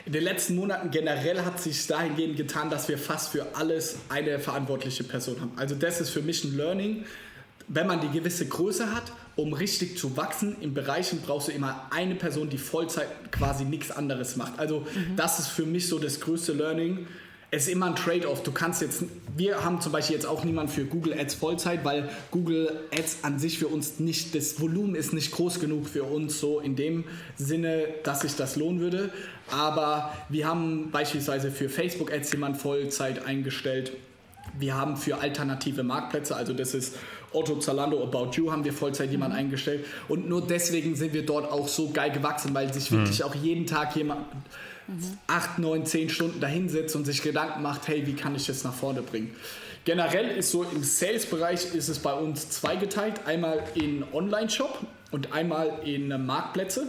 In 0.05 0.13
den 0.13 0.23
letzten 0.23 0.55
Monaten 0.55 0.91
generell 0.91 1.41
hat 1.41 1.59
sich 1.59 1.87
dahingehend 1.87 2.37
getan, 2.37 2.69
dass 2.69 2.87
wir 2.87 2.97
fast 2.97 3.31
für 3.31 3.55
alles 3.55 3.95
eine 4.09 4.39
verantwortliche 4.39 5.03
Person 5.03 5.41
haben. 5.41 5.51
Also 5.55 5.73
das 5.73 5.99
ist 5.99 6.11
für 6.11 6.21
mich 6.21 6.43
ein 6.43 6.55
Learning. 6.55 7.05
Wenn 7.67 7.87
man 7.87 7.99
die 8.01 8.09
gewisse 8.09 8.45
Größe 8.47 8.93
hat, 8.93 9.11
um 9.35 9.53
richtig 9.53 9.97
zu 9.97 10.15
wachsen, 10.15 10.57
in 10.61 10.75
Bereichen 10.75 11.21
brauchst 11.21 11.47
du 11.47 11.51
immer 11.51 11.87
eine 11.89 12.13
Person, 12.13 12.49
die 12.49 12.59
Vollzeit 12.59 13.07
quasi 13.31 13.65
nichts 13.65 13.89
anderes 13.89 14.35
macht. 14.35 14.59
Also 14.59 14.81
mhm. 14.81 15.15
das 15.15 15.39
ist 15.39 15.47
für 15.47 15.65
mich 15.65 15.89
so 15.89 15.97
das 15.97 16.19
größte 16.19 16.53
Learning 16.53 17.07
es 17.55 17.67
ist 17.67 17.73
immer 17.73 17.87
ein 17.87 17.95
Trade-off. 17.95 18.43
Du 18.43 18.51
kannst 18.51 18.81
jetzt, 18.81 19.05
wir 19.35 19.63
haben 19.63 19.79
zum 19.79 19.91
Beispiel 19.91 20.15
jetzt 20.15 20.25
auch 20.25 20.43
niemanden 20.43 20.71
für 20.71 20.83
Google 20.83 21.13
Ads 21.17 21.35
Vollzeit, 21.35 21.85
weil 21.85 22.09
Google 22.31 22.69
Ads 22.91 23.19
an 23.21 23.39
sich 23.39 23.59
für 23.59 23.67
uns 23.67 23.99
nicht, 23.99 24.35
das 24.35 24.59
Volumen 24.59 24.95
ist 24.95 25.13
nicht 25.13 25.31
groß 25.31 25.59
genug 25.59 25.87
für 25.87 26.03
uns 26.03 26.39
so 26.39 26.59
in 26.59 26.75
dem 26.75 27.05
Sinne, 27.37 27.85
dass 28.03 28.21
sich 28.21 28.35
das 28.35 28.57
lohnen 28.57 28.81
würde. 28.81 29.09
Aber 29.51 30.13
wir 30.29 30.47
haben 30.47 30.91
beispielsweise 30.91 31.51
für 31.51 31.69
Facebook 31.69 32.11
Ads 32.11 32.31
jemanden 32.31 32.59
Vollzeit 32.59 33.25
eingestellt. 33.25 33.91
Wir 34.57 34.75
haben 34.75 34.97
für 34.97 35.19
alternative 35.19 35.83
Marktplätze, 35.83 36.35
also 36.35 36.53
das 36.53 36.73
ist 36.73 36.95
Otto, 37.31 37.59
Zalando, 37.59 38.01
About 38.01 38.31
You, 38.33 38.51
haben 38.51 38.63
wir 38.63 38.73
Vollzeit 38.73 39.11
jemanden 39.11 39.35
mhm. 39.35 39.45
eingestellt. 39.45 39.85
Und 40.07 40.29
nur 40.29 40.45
deswegen 40.45 40.95
sind 40.95 41.13
wir 41.13 41.25
dort 41.25 41.51
auch 41.51 41.67
so 41.67 41.89
geil 41.89 42.11
gewachsen, 42.11 42.53
weil 42.53 42.73
sich 42.73 42.89
mhm. 42.91 42.97
wirklich 42.97 43.23
auch 43.23 43.35
jeden 43.35 43.65
Tag 43.65 43.95
jemand 43.95 44.21
mhm. 44.87 45.17
acht, 45.27 45.59
neun, 45.59 45.85
zehn 45.85 46.09
Stunden 46.09 46.39
dahinsetzt 46.39 46.95
und 46.95 47.05
sich 47.05 47.21
Gedanken 47.21 47.61
macht, 47.61 47.87
hey, 47.87 48.07
wie 48.07 48.13
kann 48.13 48.35
ich 48.35 48.45
das 48.47 48.63
nach 48.63 48.73
vorne 48.73 49.01
bringen? 49.01 49.35
Generell 49.83 50.35
ist 50.37 50.49
so 50.49 50.63
im 50.63 50.83
Sales-Bereich 50.83 51.75
ist 51.75 51.89
es 51.89 51.99
bei 51.99 52.13
uns 52.13 52.49
zweigeteilt. 52.49 53.21
Einmal 53.27 53.61
in 53.75 54.03
Online-Shop 54.13 54.79
und 55.11 55.31
einmal 55.31 55.79
in 55.83 56.25
Marktplätze. 56.25 56.87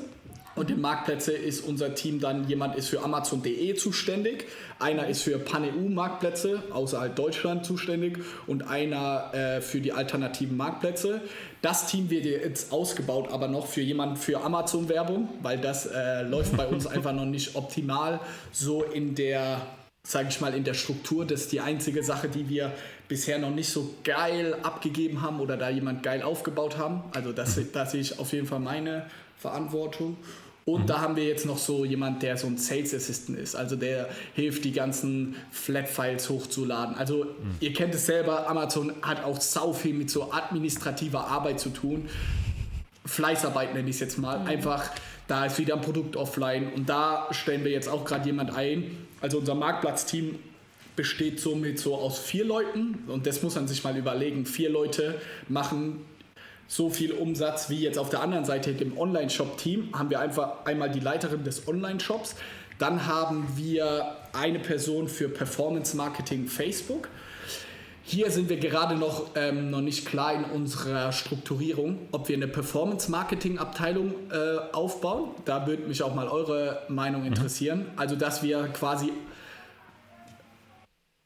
Und 0.56 0.70
im 0.70 0.80
Marktplätze 0.80 1.32
ist 1.32 1.60
unser 1.60 1.94
Team 1.94 2.18
dann, 2.18 2.48
jemand 2.48 2.76
ist 2.76 2.88
für 2.88 3.02
Amazon.de 3.02 3.74
zuständig, 3.74 4.46
einer 4.78 5.06
ist 5.06 5.22
für 5.22 5.38
Pan-EU-Marktplätze 5.38 6.62
außerhalb 6.70 7.14
Deutschland 7.14 7.66
zuständig 7.66 8.18
und 8.46 8.66
einer 8.66 9.34
äh, 9.34 9.60
für 9.60 9.80
die 9.80 9.92
alternativen 9.92 10.56
Marktplätze. 10.56 11.20
Das 11.60 11.86
Team 11.86 12.08
wird 12.08 12.24
jetzt 12.24 12.72
ausgebaut, 12.72 13.28
aber 13.30 13.48
noch 13.48 13.66
für 13.66 13.82
jemanden 13.82 14.16
für 14.16 14.40
Amazon-Werbung, 14.40 15.28
weil 15.42 15.58
das 15.58 15.86
äh, 15.86 16.22
läuft 16.22 16.56
bei 16.56 16.66
uns 16.66 16.86
einfach 16.86 17.12
noch 17.12 17.26
nicht 17.26 17.54
optimal 17.54 18.20
so 18.50 18.82
in 18.82 19.14
der 19.14 19.60
sage 20.06 20.28
ich 20.28 20.40
mal, 20.40 20.54
in 20.54 20.62
der 20.62 20.74
Struktur. 20.74 21.24
Das 21.24 21.42
ist 21.42 21.52
die 21.52 21.60
einzige 21.60 22.04
Sache, 22.04 22.28
die 22.28 22.48
wir 22.48 22.72
bisher 23.08 23.38
noch 23.38 23.50
nicht 23.50 23.68
so 23.68 23.94
geil 24.04 24.56
abgegeben 24.62 25.20
haben 25.20 25.40
oder 25.40 25.56
da 25.56 25.68
jemand 25.68 26.04
geil 26.04 26.22
aufgebaut 26.22 26.78
haben. 26.78 27.02
Also 27.12 27.32
das, 27.32 27.58
das 27.72 27.90
sehe 27.90 28.00
ich 28.00 28.18
auf 28.18 28.32
jeden 28.32 28.46
Fall 28.46 28.60
meine 28.60 29.06
Verantwortung. 29.36 30.16
Und 30.68 30.82
mhm. 30.82 30.86
da 30.86 31.00
haben 31.00 31.14
wir 31.14 31.24
jetzt 31.24 31.46
noch 31.46 31.58
so 31.58 31.84
jemand, 31.84 32.24
der 32.24 32.36
so 32.36 32.48
ein 32.48 32.58
Sales 32.58 32.92
Assistant 32.92 33.38
ist. 33.38 33.54
Also 33.54 33.76
der 33.76 34.08
hilft, 34.34 34.64
die 34.64 34.72
ganzen 34.72 35.36
Flat-Files 35.52 36.28
hochzuladen. 36.28 36.96
Also 36.96 37.24
mhm. 37.24 37.54
ihr 37.60 37.72
kennt 37.72 37.94
es 37.94 38.06
selber, 38.06 38.48
Amazon 38.48 38.92
hat 39.00 39.22
auch 39.22 39.40
sau 39.40 39.72
viel 39.72 39.94
mit 39.94 40.10
so 40.10 40.32
administrativer 40.32 41.28
Arbeit 41.28 41.60
zu 41.60 41.70
tun. 41.70 42.08
Fleißarbeit 43.04 43.74
nenne 43.74 43.88
ich 43.88 43.94
es 43.94 44.00
jetzt 44.00 44.18
mal. 44.18 44.40
Mhm. 44.40 44.46
Einfach, 44.48 44.90
da 45.28 45.46
ist 45.46 45.56
wieder 45.58 45.74
ein 45.74 45.82
Produkt 45.82 46.16
offline 46.16 46.72
und 46.72 46.88
da 46.88 47.28
stellen 47.30 47.62
wir 47.62 47.70
jetzt 47.70 47.88
auch 47.88 48.04
gerade 48.04 48.26
jemand 48.26 48.52
ein. 48.52 49.06
Also 49.20 49.38
unser 49.38 49.54
Marktplatzteam 49.54 50.36
besteht 50.96 51.38
somit 51.38 51.78
so 51.78 51.94
aus 51.94 52.18
vier 52.18 52.44
Leuten 52.44 53.04
und 53.06 53.28
das 53.28 53.40
muss 53.40 53.54
man 53.54 53.68
sich 53.68 53.84
mal 53.84 53.96
überlegen. 53.96 54.46
Vier 54.46 54.70
Leute 54.70 55.20
machen 55.48 56.04
so 56.68 56.90
viel 56.90 57.12
Umsatz 57.12 57.70
wie 57.70 57.80
jetzt 57.80 57.98
auf 57.98 58.10
der 58.10 58.22
anderen 58.22 58.44
Seite 58.44 58.70
im 58.70 58.98
Online-Shop-Team. 58.98 59.90
Haben 59.92 60.10
wir 60.10 60.20
einfach 60.20 60.64
einmal 60.64 60.90
die 60.90 61.00
Leiterin 61.00 61.44
des 61.44 61.68
Online-Shops, 61.68 62.36
dann 62.78 63.06
haben 63.06 63.46
wir 63.56 64.16
eine 64.32 64.58
Person 64.58 65.08
für 65.08 65.28
Performance 65.28 65.96
Marketing 65.96 66.46
Facebook. 66.46 67.08
Hier 68.08 68.30
sind 68.30 68.48
wir 68.48 68.58
gerade 68.58 68.94
noch, 68.94 69.30
ähm, 69.34 69.70
noch 69.70 69.80
nicht 69.80 70.06
klar 70.06 70.32
in 70.34 70.44
unserer 70.44 71.10
Strukturierung, 71.10 71.98
ob 72.12 72.28
wir 72.28 72.36
eine 72.36 72.46
Performance-Marketing-Abteilung 72.46 74.14
äh, 74.30 74.72
aufbauen. 74.72 75.30
Da 75.44 75.66
würde 75.66 75.88
mich 75.88 76.04
auch 76.04 76.14
mal 76.14 76.28
eure 76.28 76.82
Meinung 76.88 77.22
mhm. 77.22 77.28
interessieren. 77.28 77.86
Also, 77.96 78.14
dass 78.14 78.44
wir 78.44 78.68
quasi 78.68 79.12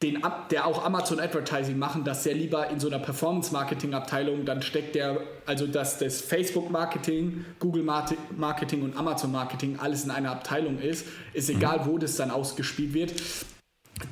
den, 0.03 0.23
der 0.49 0.65
auch 0.65 0.83
Amazon 0.83 1.19
Advertising 1.19 1.77
machen, 1.77 2.03
dass 2.03 2.23
der 2.23 2.33
lieber 2.33 2.69
in 2.69 2.79
so 2.79 2.87
einer 2.87 2.99
Performance-Marketing-Abteilung, 2.99 4.45
dann 4.45 4.63
steckt 4.63 4.95
der, 4.95 5.21
also 5.45 5.67
dass 5.67 5.99
das 5.99 6.21
Facebook-Marketing, 6.21 7.45
Google-Marketing 7.59 8.81
und 8.81 8.97
Amazon-Marketing 8.97 9.77
alles 9.79 10.03
in 10.03 10.11
einer 10.11 10.31
Abteilung 10.31 10.79
ist, 10.79 11.05
ist 11.33 11.49
mhm. 11.49 11.57
egal, 11.57 11.81
wo 11.85 11.99
das 11.99 12.15
dann 12.15 12.31
ausgespielt 12.31 12.93
wird. 12.93 13.13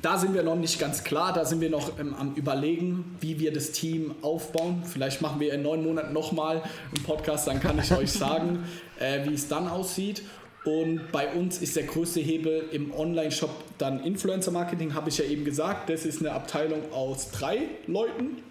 Da 0.02 0.18
sind 0.18 0.34
wir 0.34 0.44
noch 0.44 0.54
nicht 0.54 0.78
ganz 0.78 1.02
klar, 1.02 1.32
da 1.32 1.44
sind 1.44 1.60
wir 1.60 1.70
noch 1.70 1.98
ähm, 1.98 2.14
am 2.14 2.34
Überlegen, 2.34 3.16
wie 3.20 3.40
wir 3.40 3.52
das 3.52 3.72
Team 3.72 4.14
aufbauen. 4.22 4.84
Vielleicht 4.84 5.20
machen 5.20 5.40
wir 5.40 5.52
in 5.52 5.62
neun 5.62 5.82
Monaten 5.82 6.12
nochmal 6.12 6.62
einen 6.94 7.02
Podcast, 7.04 7.48
dann 7.48 7.60
kann 7.60 7.78
ich 7.78 7.92
euch 7.92 8.12
sagen, 8.12 8.64
äh, 9.00 9.28
wie 9.28 9.34
es 9.34 9.48
dann 9.48 9.66
aussieht. 9.66 10.22
Und 10.64 11.10
bei 11.10 11.32
uns 11.32 11.58
ist 11.58 11.76
der 11.76 11.84
größte 11.84 12.20
Hebel 12.20 12.64
im 12.72 12.92
Online-Shop 12.92 13.50
dann 13.78 14.04
Influencer-Marketing, 14.04 14.94
habe 14.94 15.08
ich 15.08 15.18
ja 15.18 15.24
eben 15.24 15.44
gesagt. 15.44 15.88
Das 15.88 16.04
ist 16.04 16.20
eine 16.20 16.32
Abteilung 16.32 16.92
aus 16.92 17.30
drei 17.30 17.60
Leuten. 17.86 18.42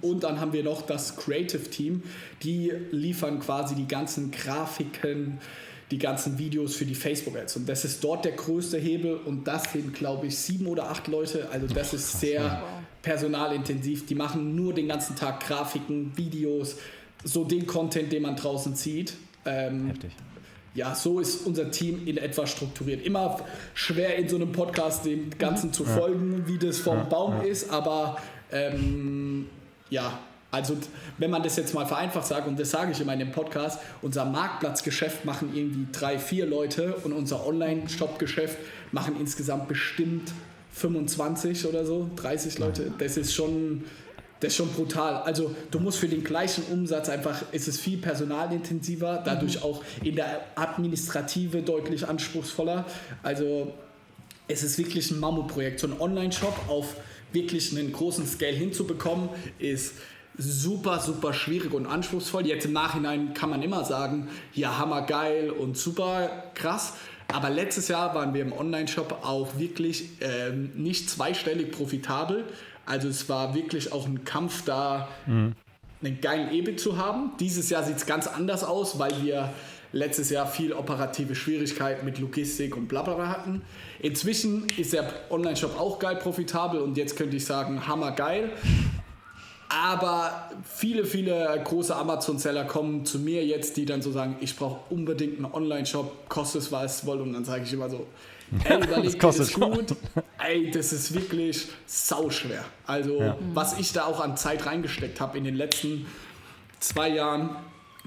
Und 0.00 0.24
dann 0.24 0.40
haben 0.40 0.52
wir 0.52 0.64
noch 0.64 0.82
das 0.82 1.16
Creative 1.16 1.70
Team. 1.70 2.02
Die 2.42 2.72
liefern 2.90 3.38
quasi 3.38 3.76
die 3.76 3.86
ganzen 3.86 4.32
Grafiken, 4.32 5.38
die 5.92 5.98
ganzen 5.98 6.38
Videos 6.38 6.74
für 6.74 6.84
die 6.84 6.94
Facebook-Ads. 6.94 7.56
Und 7.56 7.68
das 7.68 7.84
ist 7.84 8.02
dort 8.02 8.24
der 8.24 8.32
größte 8.32 8.78
Hebel. 8.78 9.14
Und 9.14 9.46
das 9.46 9.72
sind, 9.72 9.94
glaube 9.94 10.26
ich, 10.26 10.36
sieben 10.36 10.66
oder 10.66 10.90
acht 10.90 11.06
Leute. 11.06 11.48
Also 11.52 11.68
das 11.68 11.94
ist 11.94 12.20
sehr 12.20 12.62
personalintensiv. 13.02 14.06
Die 14.06 14.16
machen 14.16 14.56
nur 14.56 14.74
den 14.74 14.88
ganzen 14.88 15.14
Tag 15.14 15.46
Grafiken, 15.46 16.16
Videos, 16.16 16.76
so 17.22 17.44
den 17.44 17.66
Content, 17.66 18.12
den 18.12 18.22
man 18.22 18.34
draußen 18.34 18.74
sieht. 18.74 19.14
Ähm, 19.44 19.86
Heftig 19.86 20.10
ja, 20.74 20.94
so 20.94 21.20
ist 21.20 21.46
unser 21.46 21.70
Team 21.70 22.06
in 22.06 22.18
etwa 22.18 22.46
strukturiert. 22.46 23.04
Immer 23.04 23.38
schwer 23.74 24.16
in 24.16 24.28
so 24.28 24.36
einem 24.36 24.52
Podcast 24.52 25.04
dem 25.04 25.30
Ganzen 25.38 25.72
zu 25.72 25.84
folgen, 25.84 26.44
wie 26.46 26.58
das 26.58 26.78
vom 26.78 27.08
Baum 27.08 27.42
ist, 27.42 27.70
aber 27.70 28.18
ähm, 28.52 29.46
ja, 29.90 30.18
also 30.50 30.76
wenn 31.18 31.30
man 31.30 31.42
das 31.42 31.56
jetzt 31.56 31.74
mal 31.74 31.86
vereinfacht 31.86 32.26
sagt, 32.26 32.46
und 32.46 32.58
das 32.58 32.70
sage 32.70 32.92
ich 32.92 33.00
immer 33.00 33.12
in 33.12 33.18
dem 33.18 33.32
Podcast, 33.32 33.80
unser 34.00 34.24
Marktplatzgeschäft 34.24 35.24
machen 35.24 35.50
irgendwie 35.54 35.86
drei, 35.92 36.18
vier 36.18 36.46
Leute 36.46 36.94
und 37.04 37.12
unser 37.12 37.46
Online-Shop-Geschäft 37.46 38.56
machen 38.90 39.16
insgesamt 39.20 39.68
bestimmt 39.68 40.32
25 40.72 41.66
oder 41.66 41.84
so, 41.84 42.08
30 42.16 42.58
Leute. 42.58 42.92
Das 42.98 43.16
ist 43.16 43.34
schon, 43.34 43.84
das 44.40 44.52
ist 44.52 44.56
schon 44.56 44.68
brutal. 44.72 45.22
Also 45.22 45.54
du 45.70 45.80
musst 45.80 45.98
für 45.98 46.08
den 46.08 46.22
gleichen 46.22 46.64
Umsatz 46.70 47.08
einfach, 47.08 47.42
ist 47.52 47.68
es 47.68 47.78
viel 47.78 47.98
personalintensiver, 47.98 49.22
dadurch 49.24 49.62
auch 49.62 49.82
in 50.02 50.16
der 50.16 50.42
Administrative 50.54 51.62
deutlich 51.62 52.06
anspruchsvoller. 52.06 52.84
Also 53.22 53.72
es 54.46 54.62
ist 54.62 54.78
wirklich 54.78 55.10
ein 55.10 55.20
Mammutprojekt. 55.20 55.80
So 55.80 55.88
ein 55.88 56.00
Online-Shop 56.00 56.68
auf 56.68 56.94
wirklich 57.32 57.76
einen 57.76 57.92
großen 57.92 58.26
Scale 58.26 58.56
hinzubekommen, 58.56 59.28
ist 59.58 59.94
super, 60.38 61.00
super 61.00 61.34
schwierig 61.34 61.74
und 61.74 61.86
anspruchsvoll. 61.86 62.46
Jetzt 62.46 62.64
im 62.64 62.72
Nachhinein 62.72 63.34
kann 63.34 63.50
man 63.50 63.62
immer 63.62 63.84
sagen, 63.84 64.28
ja, 64.54 64.78
hammergeil 64.78 65.50
und 65.50 65.76
super 65.76 66.30
krass. 66.54 66.94
Aber 67.28 67.50
letztes 67.50 67.88
Jahr 67.88 68.14
waren 68.14 68.32
wir 68.32 68.40
im 68.40 68.52
Online-Shop 68.52 69.18
auch 69.22 69.58
wirklich 69.58 70.08
ähm, 70.20 70.70
nicht 70.74 71.10
zweistellig 71.10 71.72
profitabel. 71.72 72.44
Also 72.86 73.08
es 73.08 73.28
war 73.28 73.54
wirklich 73.54 73.92
auch 73.92 74.06
ein 74.06 74.24
Kampf 74.24 74.64
da, 74.64 75.08
mhm. 75.26 75.54
einen 76.02 76.20
geilen 76.22 76.50
EBIT 76.50 76.80
zu 76.80 76.96
haben. 76.96 77.32
Dieses 77.38 77.68
Jahr 77.68 77.84
sieht 77.84 77.98
es 77.98 78.06
ganz 78.06 78.26
anders 78.26 78.64
aus, 78.64 78.98
weil 78.98 79.22
wir 79.22 79.52
letztes 79.92 80.30
Jahr 80.30 80.46
viel 80.46 80.72
operative 80.72 81.34
Schwierigkeiten 81.34 82.04
mit 82.04 82.18
Logistik 82.18 82.76
und 82.76 82.88
bla 82.88 83.02
bla 83.02 83.14
bla 83.14 83.28
hatten. 83.28 83.62
Inzwischen 84.00 84.66
ist 84.78 84.94
der 84.94 85.10
Online-Shop 85.30 85.78
auch 85.78 85.98
geil 85.98 86.16
profitabel 86.16 86.80
und 86.80 86.96
jetzt 86.96 87.16
könnte 87.16 87.36
ich 87.36 87.44
sagen, 87.44 87.86
hammergeil. 87.86 88.52
Aber 89.68 90.50
viele, 90.64 91.04
viele 91.04 91.60
große 91.62 91.94
Amazon-Seller 91.94 92.64
kommen 92.64 93.04
zu 93.04 93.18
mir 93.18 93.44
jetzt, 93.44 93.76
die 93.76 93.84
dann 93.84 94.00
so 94.00 94.10
sagen, 94.10 94.36
ich 94.40 94.56
brauche 94.56 94.80
unbedingt 94.92 95.36
einen 95.36 95.52
Online-Shop, 95.52 96.28
kostet 96.28 96.62
es, 96.62 96.72
was 96.72 96.96
es 96.96 97.00
soll. 97.02 97.20
Und 97.20 97.34
dann 97.34 97.44
sage 97.44 97.64
ich 97.64 97.72
immer 97.72 97.90
so, 97.90 98.06
ey, 98.64 98.82
überleg 98.82 99.20
das 99.20 99.36
das 99.36 99.52
gut. 99.52 99.94
Ey, 100.38 100.70
das 100.70 100.92
ist 100.92 101.12
wirklich 101.12 101.66
sauschwer. 101.86 102.64
Also, 102.86 103.20
ja. 103.20 103.36
was 103.52 103.78
ich 103.78 103.92
da 103.92 104.06
auch 104.06 104.20
an 104.20 104.38
Zeit 104.38 104.64
reingesteckt 104.64 105.20
habe 105.20 105.36
in 105.36 105.44
den 105.44 105.54
letzten 105.54 106.06
zwei 106.80 107.10
Jahren, 107.10 107.50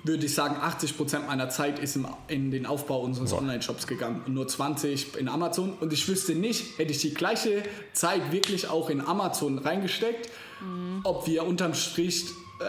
würde 0.03 0.25
ich 0.25 0.33
sagen, 0.33 0.55
80% 0.55 1.27
meiner 1.27 1.49
Zeit 1.49 1.77
ist 1.77 1.95
im, 1.95 2.07
in 2.27 2.49
den 2.49 2.65
Aufbau 2.65 3.01
unseres 3.01 3.33
Online-Shops 3.33 3.85
gegangen 3.85 4.23
und 4.25 4.33
nur 4.33 4.47
20 4.47 5.15
in 5.17 5.27
Amazon. 5.27 5.73
Und 5.79 5.93
ich 5.93 6.07
wüsste 6.07 6.33
nicht, 6.33 6.79
hätte 6.79 6.91
ich 6.91 7.01
die 7.01 7.13
gleiche 7.13 7.61
Zeit 7.93 8.31
wirklich 8.31 8.67
auch 8.67 8.89
in 8.89 9.01
Amazon 9.01 9.59
reingesteckt, 9.59 10.29
mhm. 10.61 11.01
ob 11.03 11.27
wir 11.27 11.45
unterm 11.45 11.73
Strich 11.73 12.25
äh, 12.59 12.65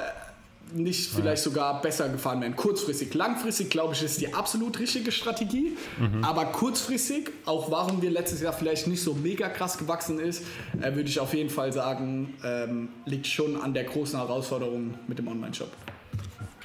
nicht 0.74 1.10
vielleicht 1.10 1.42
sogar 1.42 1.82
besser 1.82 2.08
gefahren 2.08 2.40
wären. 2.40 2.56
Kurzfristig. 2.56 3.12
Langfristig, 3.14 3.70
glaube 3.70 3.94
ich, 3.94 4.02
ist 4.02 4.20
die 4.20 4.32
absolut 4.32 4.78
richtige 4.78 5.12
Strategie. 5.12 5.76
Mhm. 5.98 6.24
Aber 6.24 6.46
kurzfristig, 6.46 7.30
auch 7.44 7.70
warum 7.70 8.00
wir 8.02 8.10
letztes 8.10 8.40
Jahr 8.40 8.52
vielleicht 8.52 8.86
nicht 8.86 9.02
so 9.02 9.14
mega 9.14 9.48
krass 9.48 9.78
gewachsen 9.78 10.18
ist, 10.18 10.44
äh, 10.80 10.94
würde 10.94 11.08
ich 11.08 11.20
auf 11.20 11.34
jeden 11.34 11.50
Fall 11.50 11.72
sagen, 11.72 12.34
ähm, 12.44 12.88
liegt 13.04 13.26
schon 13.26 13.60
an 13.60 13.74
der 13.74 13.84
großen 13.84 14.18
Herausforderung 14.18 14.94
mit 15.06 15.18
dem 15.18 15.28
Online-Shop. 15.28 15.70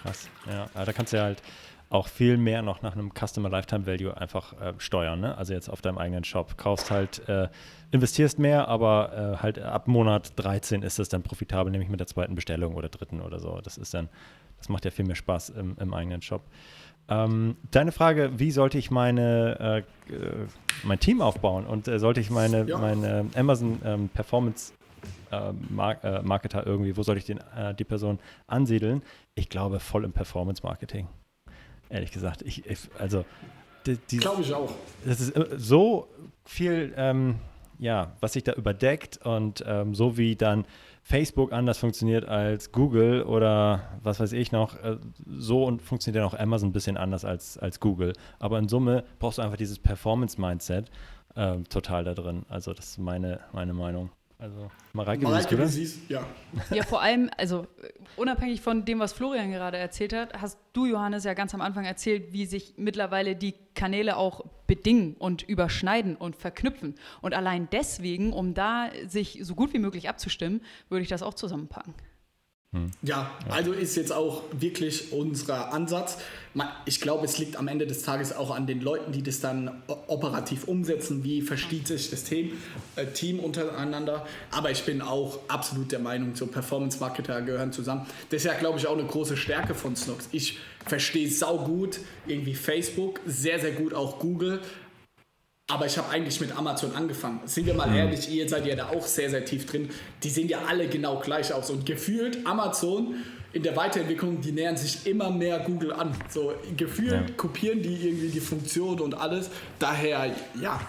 Krass. 0.01 0.29
Ja, 0.45 0.69
da 0.85 0.93
kannst 0.93 1.11
du 1.13 1.17
ja 1.17 1.23
halt 1.23 1.41
auch 1.89 2.07
viel 2.07 2.37
mehr 2.37 2.61
noch 2.61 2.81
nach 2.81 2.95
einem 2.95 3.11
Customer 3.13 3.49
Lifetime 3.49 3.85
Value 3.85 4.15
einfach 4.15 4.53
äh, 4.59 4.73
steuern. 4.77 5.21
Ne? 5.21 5.37
Also 5.37 5.53
jetzt 5.53 5.69
auf 5.69 5.81
deinem 5.81 5.97
eigenen 5.97 6.23
Shop. 6.23 6.57
Kaufst 6.57 6.91
halt, 6.91 7.27
äh, 7.29 7.47
investierst 7.91 8.39
mehr, 8.39 8.67
aber 8.67 9.37
äh, 9.39 9.41
halt 9.41 9.59
ab 9.59 9.87
Monat 9.87 10.33
13 10.35 10.81
ist 10.81 10.99
es 10.99 11.07
dann 11.09 11.23
profitabel, 11.23 11.71
nämlich 11.71 11.89
mit 11.89 11.99
der 11.99 12.07
zweiten 12.07 12.35
Bestellung 12.35 12.75
oder 12.75 12.89
dritten 12.89 13.21
oder 13.21 13.39
so. 13.39 13.59
Das 13.61 13.77
ist 13.77 13.93
dann, 13.93 14.09
das 14.57 14.67
macht 14.69 14.83
ja 14.83 14.91
viel 14.91 15.05
mehr 15.05 15.15
Spaß 15.15 15.49
im, 15.51 15.77
im 15.79 15.93
eigenen 15.93 16.21
Shop. 16.21 16.41
Ähm, 17.09 17.55
deine 17.71 17.93
Frage, 17.93 18.31
wie 18.37 18.51
sollte 18.51 18.77
ich 18.77 18.91
meine, 18.91 19.85
äh, 20.09 20.13
äh, 20.13 20.47
mein 20.83 20.99
Team 20.99 21.21
aufbauen 21.21 21.65
und 21.65 21.87
äh, 21.87 21.99
sollte 21.99 22.19
ich 22.19 22.29
meine, 22.29 22.65
ja. 22.67 22.77
meine 22.77 23.27
Amazon 23.35 23.79
ähm, 23.85 24.09
Performance 24.09 24.73
Marketer 25.79 26.65
irgendwie, 26.65 26.97
wo 26.97 27.03
soll 27.03 27.17
ich 27.17 27.25
den, 27.25 27.39
die 27.77 27.83
Person 27.83 28.17
ansiedeln? 28.47 29.03
Ich 29.35 29.47
glaube 29.47 29.79
voll 29.79 30.05
im 30.05 30.11
Performance 30.11 30.63
Marketing 30.63 31.07
ehrlich 31.89 32.11
gesagt. 32.11 32.41
Ich, 32.43 32.65
ich 32.65 32.79
also, 32.97 33.25
glaube 34.07 34.41
ich 34.41 34.53
auch. 34.53 34.71
Das 35.05 35.19
ist 35.19 35.35
äh, 35.35 35.47
so 35.57 36.07
viel, 36.45 36.93
ähm, 36.97 37.35
ja, 37.79 38.13
was 38.19 38.33
sich 38.33 38.43
da 38.43 38.53
überdeckt 38.53 39.17
und 39.25 39.63
ähm, 39.67 39.93
so 39.93 40.17
wie 40.17 40.35
dann 40.35 40.65
Facebook 41.03 41.53
anders 41.53 41.77
funktioniert 41.77 42.25
als 42.25 42.71
Google 42.73 43.23
oder 43.23 43.97
was 44.03 44.19
weiß 44.19 44.33
ich 44.33 44.51
noch, 44.51 44.75
äh, 44.83 44.97
so 45.25 45.63
und 45.63 45.81
funktioniert 45.81 46.21
dann 46.21 46.29
auch 46.29 46.37
Amazon 46.37 46.69
ein 46.69 46.73
bisschen 46.73 46.97
anders 46.97 47.23
als, 47.23 47.57
als 47.57 47.79
Google. 47.79 48.13
Aber 48.39 48.59
in 48.59 48.67
Summe 48.67 49.03
brauchst 49.19 49.37
du 49.37 49.41
einfach 49.41 49.57
dieses 49.57 49.79
Performance-Mindset 49.79 50.91
äh, 51.35 51.57
total 51.69 52.03
da 52.03 52.13
drin. 52.13 52.45
Also, 52.49 52.73
das 52.73 52.89
ist 52.89 52.97
meine, 52.97 53.39
meine 53.53 53.73
Meinung. 53.73 54.09
Also, 54.39 54.69
Mareike, 54.93 55.23
Mareike 55.23 55.57
wie 55.57 55.65
siehst 55.65 56.09
ja. 56.09 56.23
Ja, 56.69 56.83
vor 56.83 57.01
allem, 57.01 57.31
also 57.37 57.65
unabhängig 58.17 58.61
von 58.61 58.85
dem, 58.85 58.99
was 58.99 59.13
Florian 59.13 59.51
gerade 59.51 59.77
erzählt 59.77 60.13
hat, 60.13 60.39
hast 60.39 60.59
du, 60.73 60.85
Johannes, 60.85 61.23
ja 61.23 61.33
ganz 61.33 61.55
am 61.55 61.61
Anfang 61.61 61.85
erzählt, 61.85 62.33
wie 62.33 62.45
sich 62.45 62.75
mittlerweile 62.77 63.35
die 63.35 63.55
Kanäle 63.73 64.15
auch 64.15 64.45
bedingen 64.67 65.15
und 65.15 65.41
überschneiden 65.41 66.15
und 66.15 66.35
verknüpfen. 66.35 66.93
Und 67.21 67.33
allein 67.33 67.67
deswegen, 67.71 68.31
um 68.31 68.53
da 68.53 68.91
sich 69.07 69.39
so 69.41 69.55
gut 69.55 69.73
wie 69.73 69.79
möglich 69.79 70.07
abzustimmen, 70.07 70.61
würde 70.89 71.01
ich 71.01 71.09
das 71.09 71.23
auch 71.23 71.33
zusammenpacken. 71.33 71.95
Hm. 72.77 72.91
Ja, 73.01 73.31
also 73.49 73.71
ist 73.71 73.95
jetzt 73.95 74.11
auch 74.11 74.43
wirklich 74.51 75.11
unser 75.11 75.73
Ansatz. 75.73 76.17
Ich 76.85 77.01
glaube, 77.01 77.25
es 77.25 77.37
liegt 77.37 77.55
am 77.55 77.67
Ende 77.67 77.85
des 77.85 78.01
Tages 78.01 78.35
auch 78.35 78.49
an 78.49 78.65
den 78.65 78.81
Leuten, 78.81 79.11
die 79.11 79.21
das 79.21 79.39
dann 79.41 79.83
operativ 80.07 80.63
umsetzen. 80.63 81.23
Wie 81.23 81.41
versteht 81.41 81.87
sich 81.87 82.09
das 82.09 82.23
Team, 82.23 82.53
äh, 82.95 83.05
Team 83.05 83.39
untereinander? 83.39 84.25
Aber 84.51 84.71
ich 84.71 84.83
bin 84.83 85.01
auch 85.01 85.39
absolut 85.47 85.91
der 85.91 85.99
Meinung, 85.99 86.35
so 86.35 86.47
Performance-Marketer 86.47 87.41
gehören 87.43 87.71
zusammen. 87.71 88.07
Das 88.29 88.37
ist 88.41 88.45
ja, 88.45 88.53
glaube 88.53 88.79
ich, 88.79 88.87
auch 88.87 88.97
eine 88.97 89.05
große 89.05 89.37
Stärke 89.37 89.75
von 89.75 89.95
Snox. 89.95 90.29
Ich 90.31 90.57
verstehe 90.85 91.29
sau 91.29 91.59
gut 91.59 91.99
irgendwie 92.25 92.55
Facebook, 92.55 93.19
sehr, 93.25 93.59
sehr 93.59 93.71
gut 93.71 93.93
auch 93.93 94.17
Google. 94.19 94.61
Aber 95.69 95.85
ich 95.85 95.97
habe 95.97 96.09
eigentlich 96.09 96.39
mit 96.39 96.55
Amazon 96.57 96.95
angefangen. 96.95 97.41
Sind 97.45 97.65
wir 97.65 97.73
mal 97.73 97.89
mhm. 97.89 97.97
ehrlich, 97.97 98.29
ihr 98.31 98.47
seid 98.47 98.65
ja 98.65 98.75
da 98.75 98.87
auch 98.87 99.05
sehr, 99.05 99.29
sehr 99.29 99.43
tief 99.43 99.65
drin. 99.65 99.89
Die 100.23 100.29
sehen 100.29 100.47
ja 100.47 100.59
alle 100.65 100.87
genau 100.87 101.19
gleich 101.19 101.51
aus. 101.51 101.69
Und 101.69 101.85
gefühlt 101.85 102.45
Amazon 102.45 103.15
in 103.51 103.63
der 103.63 103.75
Weiterentwicklung, 103.75 104.39
die 104.39 104.53
nähern 104.53 104.77
sich 104.77 105.05
immer 105.05 105.29
mehr 105.29 105.59
Google 105.59 105.91
an. 105.91 106.15
So 106.29 106.53
gefühlt 106.77 107.11
ja. 107.11 107.35
kopieren 107.35 107.81
die 107.81 107.95
irgendwie 107.95 108.29
die 108.29 108.39
Funktion 108.39 109.01
und 109.01 109.15
alles. 109.15 109.49
Daher, 109.77 110.33
ja, 110.61 110.79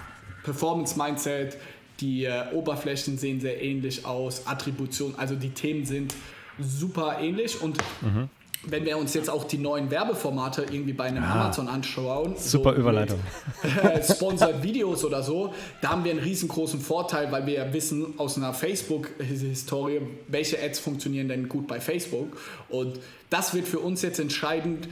Performance-Mindset, 0.45 1.57
die 1.99 2.27
äh, 2.27 2.53
Oberflächen 2.53 3.19
sehen 3.19 3.41
sehr 3.41 3.61
ähnlich 3.61 4.07
aus, 4.07 4.47
Attribution, 4.47 5.15
also 5.17 5.35
die 5.35 5.51
Themen 5.51 5.85
sind 5.85 6.15
super 6.61 7.19
ähnlich 7.21 7.61
und 7.61 7.79
mhm 8.01 8.29
wenn 8.65 8.85
wir 8.85 8.99
uns 8.99 9.15
jetzt 9.15 9.31
auch 9.31 9.45
die 9.45 9.59
neuen 9.59 9.91
Werbeformate 9.91 10.67
irgendwie 10.71 10.93
bei 10.93 11.05
einem 11.05 11.23
ja. 11.23 11.33
Amazon 11.33 11.69
anschauen, 11.69 12.35
super 12.37 12.73
so 12.75 12.81
Überleitung, 12.81 13.21
äh, 13.83 14.03
Sponsored 14.03 14.63
Videos 14.63 15.05
oder 15.05 15.23
so, 15.23 15.55
da 15.81 15.91
haben 15.91 16.05
wir 16.05 16.11
einen 16.11 16.21
riesengroßen 16.21 16.81
Vorteil, 16.81 17.31
weil 17.31 17.47
wir 17.47 17.55
ja 17.55 17.73
wissen 17.73 18.19
aus 18.19 18.37
einer 18.37 18.53
Facebook-Historie, 18.55 20.01
welche 20.27 20.63
Ads 20.63 20.81
funktionieren 20.81 21.29
denn 21.29 21.49
gut 21.49 21.67
bei 21.67 21.81
Facebook. 21.81 22.37
Und 22.69 22.99
das 23.31 23.55
wird 23.55 23.69
für 23.69 23.79
uns 23.79 24.03
jetzt 24.03 24.19
entscheidend, 24.19 24.89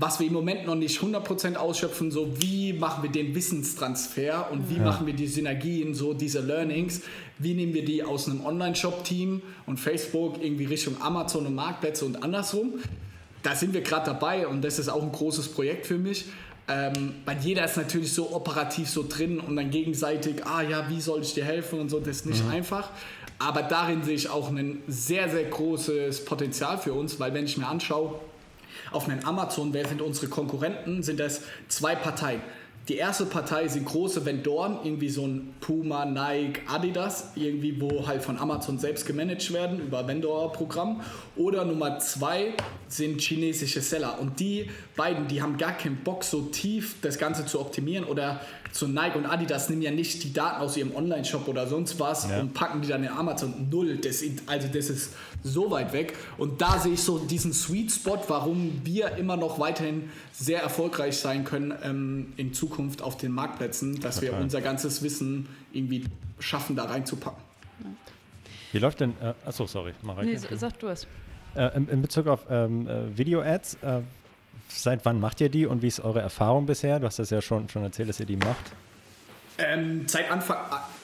was 0.00 0.18
wir 0.18 0.26
im 0.26 0.32
Moment 0.32 0.66
noch 0.66 0.76
nicht 0.76 0.98
100% 0.98 1.56
ausschöpfen, 1.56 2.10
so 2.10 2.40
wie 2.40 2.72
machen 2.72 3.02
wir 3.02 3.10
den 3.10 3.34
Wissenstransfer 3.34 4.50
und 4.50 4.70
wie 4.70 4.76
ja. 4.76 4.82
machen 4.82 5.06
wir 5.06 5.12
die 5.12 5.26
Synergien, 5.26 5.94
so 5.94 6.14
diese 6.14 6.40
Learnings, 6.40 7.02
wie 7.38 7.52
nehmen 7.52 7.74
wir 7.74 7.84
die 7.84 8.02
aus 8.02 8.26
einem 8.26 8.44
Online-Shop-Team 8.44 9.42
und 9.66 9.78
Facebook 9.78 10.42
irgendwie 10.42 10.64
Richtung 10.64 11.00
Amazon 11.02 11.46
und 11.46 11.54
Marktplätze 11.54 12.06
und 12.06 12.22
andersrum. 12.22 12.74
Da 13.42 13.54
sind 13.54 13.74
wir 13.74 13.82
gerade 13.82 14.06
dabei 14.06 14.46
und 14.46 14.62
das 14.62 14.78
ist 14.78 14.88
auch 14.88 15.02
ein 15.02 15.12
großes 15.12 15.48
Projekt 15.48 15.86
für 15.86 15.98
mich. 15.98 16.26
Ähm, 16.68 17.16
weil 17.24 17.38
jeder 17.40 17.64
ist 17.64 17.76
natürlich 17.76 18.12
so 18.12 18.32
operativ 18.32 18.88
so 18.88 19.04
drin 19.06 19.38
und 19.38 19.56
dann 19.56 19.70
gegenseitig, 19.70 20.46
ah 20.46 20.62
ja, 20.62 20.88
wie 20.88 21.00
soll 21.00 21.20
ich 21.22 21.34
dir 21.34 21.44
helfen 21.44 21.80
und 21.80 21.88
so, 21.90 21.98
das 21.98 22.18
ist 22.18 22.26
nicht 22.26 22.44
mhm. 22.44 22.52
einfach. 22.52 22.90
Aber 23.38 23.62
darin 23.62 24.02
sehe 24.02 24.14
ich 24.14 24.30
auch 24.30 24.50
ein 24.50 24.82
sehr, 24.86 25.28
sehr 25.28 25.44
großes 25.44 26.24
Potenzial 26.24 26.78
für 26.78 26.94
uns, 26.94 27.18
weil 27.18 27.34
wenn 27.34 27.44
ich 27.44 27.58
mir 27.58 27.66
anschaue, 27.66 28.20
auf 28.92 29.08
einem 29.08 29.24
Amazon, 29.24 29.72
wer 29.72 29.86
sind 29.86 30.02
unsere 30.02 30.28
Konkurrenten, 30.28 31.02
sind 31.02 31.20
das 31.20 31.42
zwei 31.68 31.94
Parteien. 31.94 32.40
Die 32.88 32.96
erste 32.96 33.26
Partei 33.26 33.68
sind 33.68 33.84
große 33.84 34.24
Vendoren, 34.24 34.78
irgendwie 34.82 35.10
so 35.10 35.24
ein 35.24 35.54
Puma, 35.60 36.06
Nike, 36.06 36.62
Adidas, 36.66 37.28
irgendwie 37.36 37.80
wo 37.80 38.08
halt 38.08 38.22
von 38.22 38.36
Amazon 38.36 38.78
selbst 38.78 39.06
gemanagt 39.06 39.52
werden 39.52 39.80
über 39.80 40.08
Vendor-Programm. 40.08 41.02
Oder 41.36 41.64
Nummer 41.64 42.00
zwei 42.00 42.54
sind 42.88 43.20
chinesische 43.20 43.80
Seller. 43.80 44.18
Und 44.18 44.40
die 44.40 44.68
beiden, 44.96 45.28
die 45.28 45.40
haben 45.40 45.56
gar 45.56 45.72
keinen 45.72 45.98
Bock, 45.98 46.24
so 46.24 46.40
tief 46.40 46.96
das 47.02 47.18
Ganze 47.18 47.46
zu 47.46 47.60
optimieren. 47.60 48.04
Oder 48.04 48.40
so 48.72 48.88
Nike 48.88 49.16
und 49.16 49.26
Adidas 49.26 49.68
nehmen 49.68 49.82
ja 49.82 49.90
nicht 49.90 50.24
die 50.24 50.32
Daten 50.32 50.60
aus 50.60 50.76
ihrem 50.76 50.96
Online-Shop 50.96 51.46
oder 51.46 51.68
sonst 51.68 52.00
was 52.00 52.28
ja. 52.28 52.40
und 52.40 52.54
packen 52.54 52.80
die 52.80 52.88
dann 52.88 53.04
in 53.04 53.10
Amazon. 53.10 53.68
Null. 53.70 53.98
Das, 53.98 54.24
also 54.46 54.66
das 54.66 54.90
ist 54.90 55.12
so 55.42 55.70
weit 55.70 55.92
weg. 55.92 56.16
Und 56.38 56.60
da 56.60 56.78
sehe 56.78 56.94
ich 56.94 57.02
so 57.02 57.18
diesen 57.18 57.52
Sweet 57.52 57.90
Spot, 57.90 58.18
warum 58.28 58.80
wir 58.84 59.16
immer 59.16 59.36
noch 59.36 59.58
weiterhin 59.58 60.10
sehr 60.32 60.62
erfolgreich 60.62 61.18
sein 61.18 61.44
können 61.44 61.74
ähm, 61.82 62.32
in 62.36 62.52
Zukunft 62.52 63.02
auf 63.02 63.16
den 63.16 63.32
Marktplätzen, 63.32 64.00
dass 64.00 64.16
Total. 64.16 64.32
wir 64.32 64.38
unser 64.40 64.60
ganzes 64.60 65.02
Wissen 65.02 65.48
irgendwie 65.72 66.04
schaffen, 66.38 66.76
da 66.76 66.84
reinzupacken. 66.84 67.42
Wie 68.72 68.78
läuft 68.78 69.00
denn, 69.00 69.14
äh, 69.20 69.34
achso, 69.44 69.66
sorry, 69.66 69.92
Marek. 70.02 70.26
Nee, 70.26 70.56
sag 70.56 70.78
du 70.78 70.88
es. 70.88 71.06
Äh, 71.54 71.76
in, 71.76 71.88
in, 71.88 72.02
Bezug 72.02 72.28
auf 72.28 72.46
ähm, 72.48 72.86
äh, 72.86 73.16
Video-Ads, 73.18 73.78
äh, 73.82 74.00
seit 74.68 75.04
wann 75.04 75.18
macht 75.18 75.40
ihr 75.40 75.48
die 75.48 75.66
und 75.66 75.82
wie 75.82 75.88
ist 75.88 76.00
eure 76.00 76.20
Erfahrung 76.20 76.66
bisher? 76.66 77.00
Du 77.00 77.06
hast 77.06 77.18
das 77.18 77.30
ja 77.30 77.42
schon, 77.42 77.68
schon 77.68 77.82
erzählt, 77.82 78.08
dass 78.08 78.20
ihr 78.20 78.26
die 78.26 78.36
macht. 78.36 78.72
Ähm, 79.58 80.04
seit 80.06 80.30
Anfang, 80.30 80.58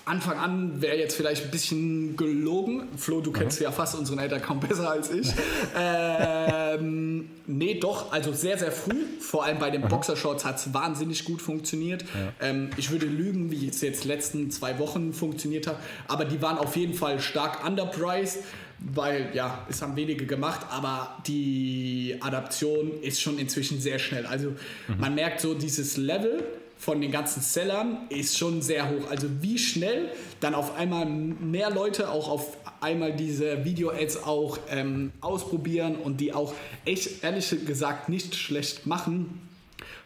Anfang 0.06 0.38
an 0.38 0.80
wäre 0.80 0.96
jetzt 0.96 1.16
vielleicht 1.16 1.46
ein 1.46 1.50
bisschen 1.50 2.16
gelogen. 2.16 2.86
Flo, 2.96 3.20
du 3.20 3.32
kennst 3.32 3.58
mhm. 3.58 3.64
ja 3.64 3.72
fast 3.72 3.98
unseren 3.98 4.20
Eltern 4.20 4.40
kaum 4.40 4.60
besser 4.60 4.88
als 4.88 5.10
ich. 5.10 5.32
ähm, 5.76 7.28
nee, 7.48 7.80
doch, 7.80 8.12
also 8.12 8.32
sehr, 8.32 8.56
sehr 8.56 8.70
früh. 8.70 9.04
Vor 9.20 9.44
allem 9.44 9.58
bei 9.58 9.70
den 9.70 9.82
mhm. 9.82 9.88
Boxershorts 9.88 10.44
hat 10.44 10.58
es 10.58 10.72
wahnsinnig 10.72 11.24
gut 11.24 11.42
funktioniert. 11.42 12.02
Ja. 12.02 12.48
Ähm, 12.48 12.70
ich 12.76 12.92
würde 12.92 13.06
lügen, 13.06 13.50
wie 13.50 13.66
es 13.66 13.80
jetzt 13.80 14.04
letzten 14.04 14.52
zwei 14.52 14.78
Wochen 14.78 15.12
funktioniert 15.12 15.66
hat. 15.66 15.80
Aber 16.06 16.24
die 16.24 16.40
waren 16.40 16.58
auf 16.58 16.76
jeden 16.76 16.94
Fall 16.94 17.18
stark 17.18 17.66
underpriced 17.66 18.38
weil 18.78 19.30
ja, 19.32 19.66
es 19.70 19.80
haben 19.80 19.96
wenige 19.96 20.26
gemacht, 20.26 20.66
aber 20.68 21.16
die 21.26 22.18
Adaption 22.20 23.00
ist 23.00 23.22
schon 23.22 23.38
inzwischen 23.38 23.80
sehr 23.80 23.98
schnell. 23.98 24.26
Also 24.26 24.50
mhm. 24.50 25.00
man 25.00 25.14
merkt 25.14 25.40
so 25.40 25.54
dieses 25.54 25.96
Level 25.96 26.44
von 26.78 27.00
den 27.00 27.10
ganzen 27.10 27.40
Sellern 27.42 28.06
ist 28.10 28.36
schon 28.36 28.62
sehr 28.62 28.88
hoch. 28.88 29.10
Also 29.10 29.28
wie 29.40 29.58
schnell 29.58 30.10
dann 30.40 30.54
auf 30.54 30.76
einmal 30.76 31.06
mehr 31.06 31.70
Leute 31.70 32.10
auch 32.10 32.28
auf 32.28 32.56
einmal 32.80 33.14
diese 33.14 33.64
Video-Ads 33.64 34.24
auch 34.24 34.58
ähm, 34.70 35.12
ausprobieren 35.20 35.96
und 35.96 36.20
die 36.20 36.32
auch 36.32 36.52
echt 36.84 37.24
ehrlich 37.24 37.54
gesagt 37.66 38.08
nicht 38.08 38.34
schlecht 38.34 38.86
machen, 38.86 39.40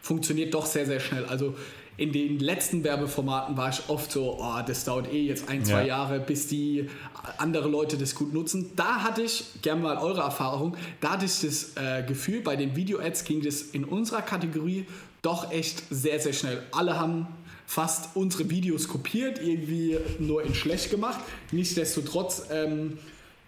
funktioniert 0.01 0.53
doch 0.53 0.65
sehr, 0.65 0.85
sehr 0.85 0.99
schnell. 0.99 1.25
Also 1.25 1.55
in 1.97 2.11
den 2.11 2.39
letzten 2.39 2.83
Werbeformaten 2.83 3.57
war 3.57 3.69
ich 3.69 3.81
oft 3.87 4.11
so, 4.11 4.39
oh, 4.41 4.61
das 4.65 4.85
dauert 4.85 5.13
eh 5.13 5.27
jetzt 5.27 5.49
ein, 5.49 5.63
zwei 5.63 5.81
ja. 5.81 5.87
Jahre, 5.87 6.19
bis 6.19 6.47
die 6.47 6.89
andere 7.37 7.67
Leute 7.67 7.97
das 7.97 8.15
gut 8.15 8.33
nutzen. 8.33 8.71
Da 8.75 9.03
hatte 9.03 9.21
ich, 9.21 9.43
gerne 9.61 9.81
mal 9.81 9.97
eure 9.97 10.21
Erfahrung, 10.21 10.75
da 10.99 11.11
hatte 11.11 11.25
ich 11.25 11.41
das 11.41 11.73
äh, 11.75 12.03
Gefühl, 12.03 12.41
bei 12.41 12.55
den 12.55 12.75
Video-Ads 12.75 13.25
ging 13.25 13.41
das 13.41 13.61
in 13.61 13.83
unserer 13.83 14.23
Kategorie 14.23 14.87
doch 15.21 15.51
echt 15.51 15.83
sehr, 15.89 16.19
sehr 16.19 16.33
schnell. 16.33 16.63
Alle 16.71 16.99
haben 16.99 17.27
fast 17.65 18.15
unsere 18.15 18.49
Videos 18.49 18.87
kopiert, 18.87 19.41
irgendwie 19.41 19.97
nur 20.19 20.43
in 20.43 20.53
schlecht 20.53 20.91
gemacht. 20.91 21.19
Nichtsdestotrotz, 21.51 22.47
ähm, 22.51 22.97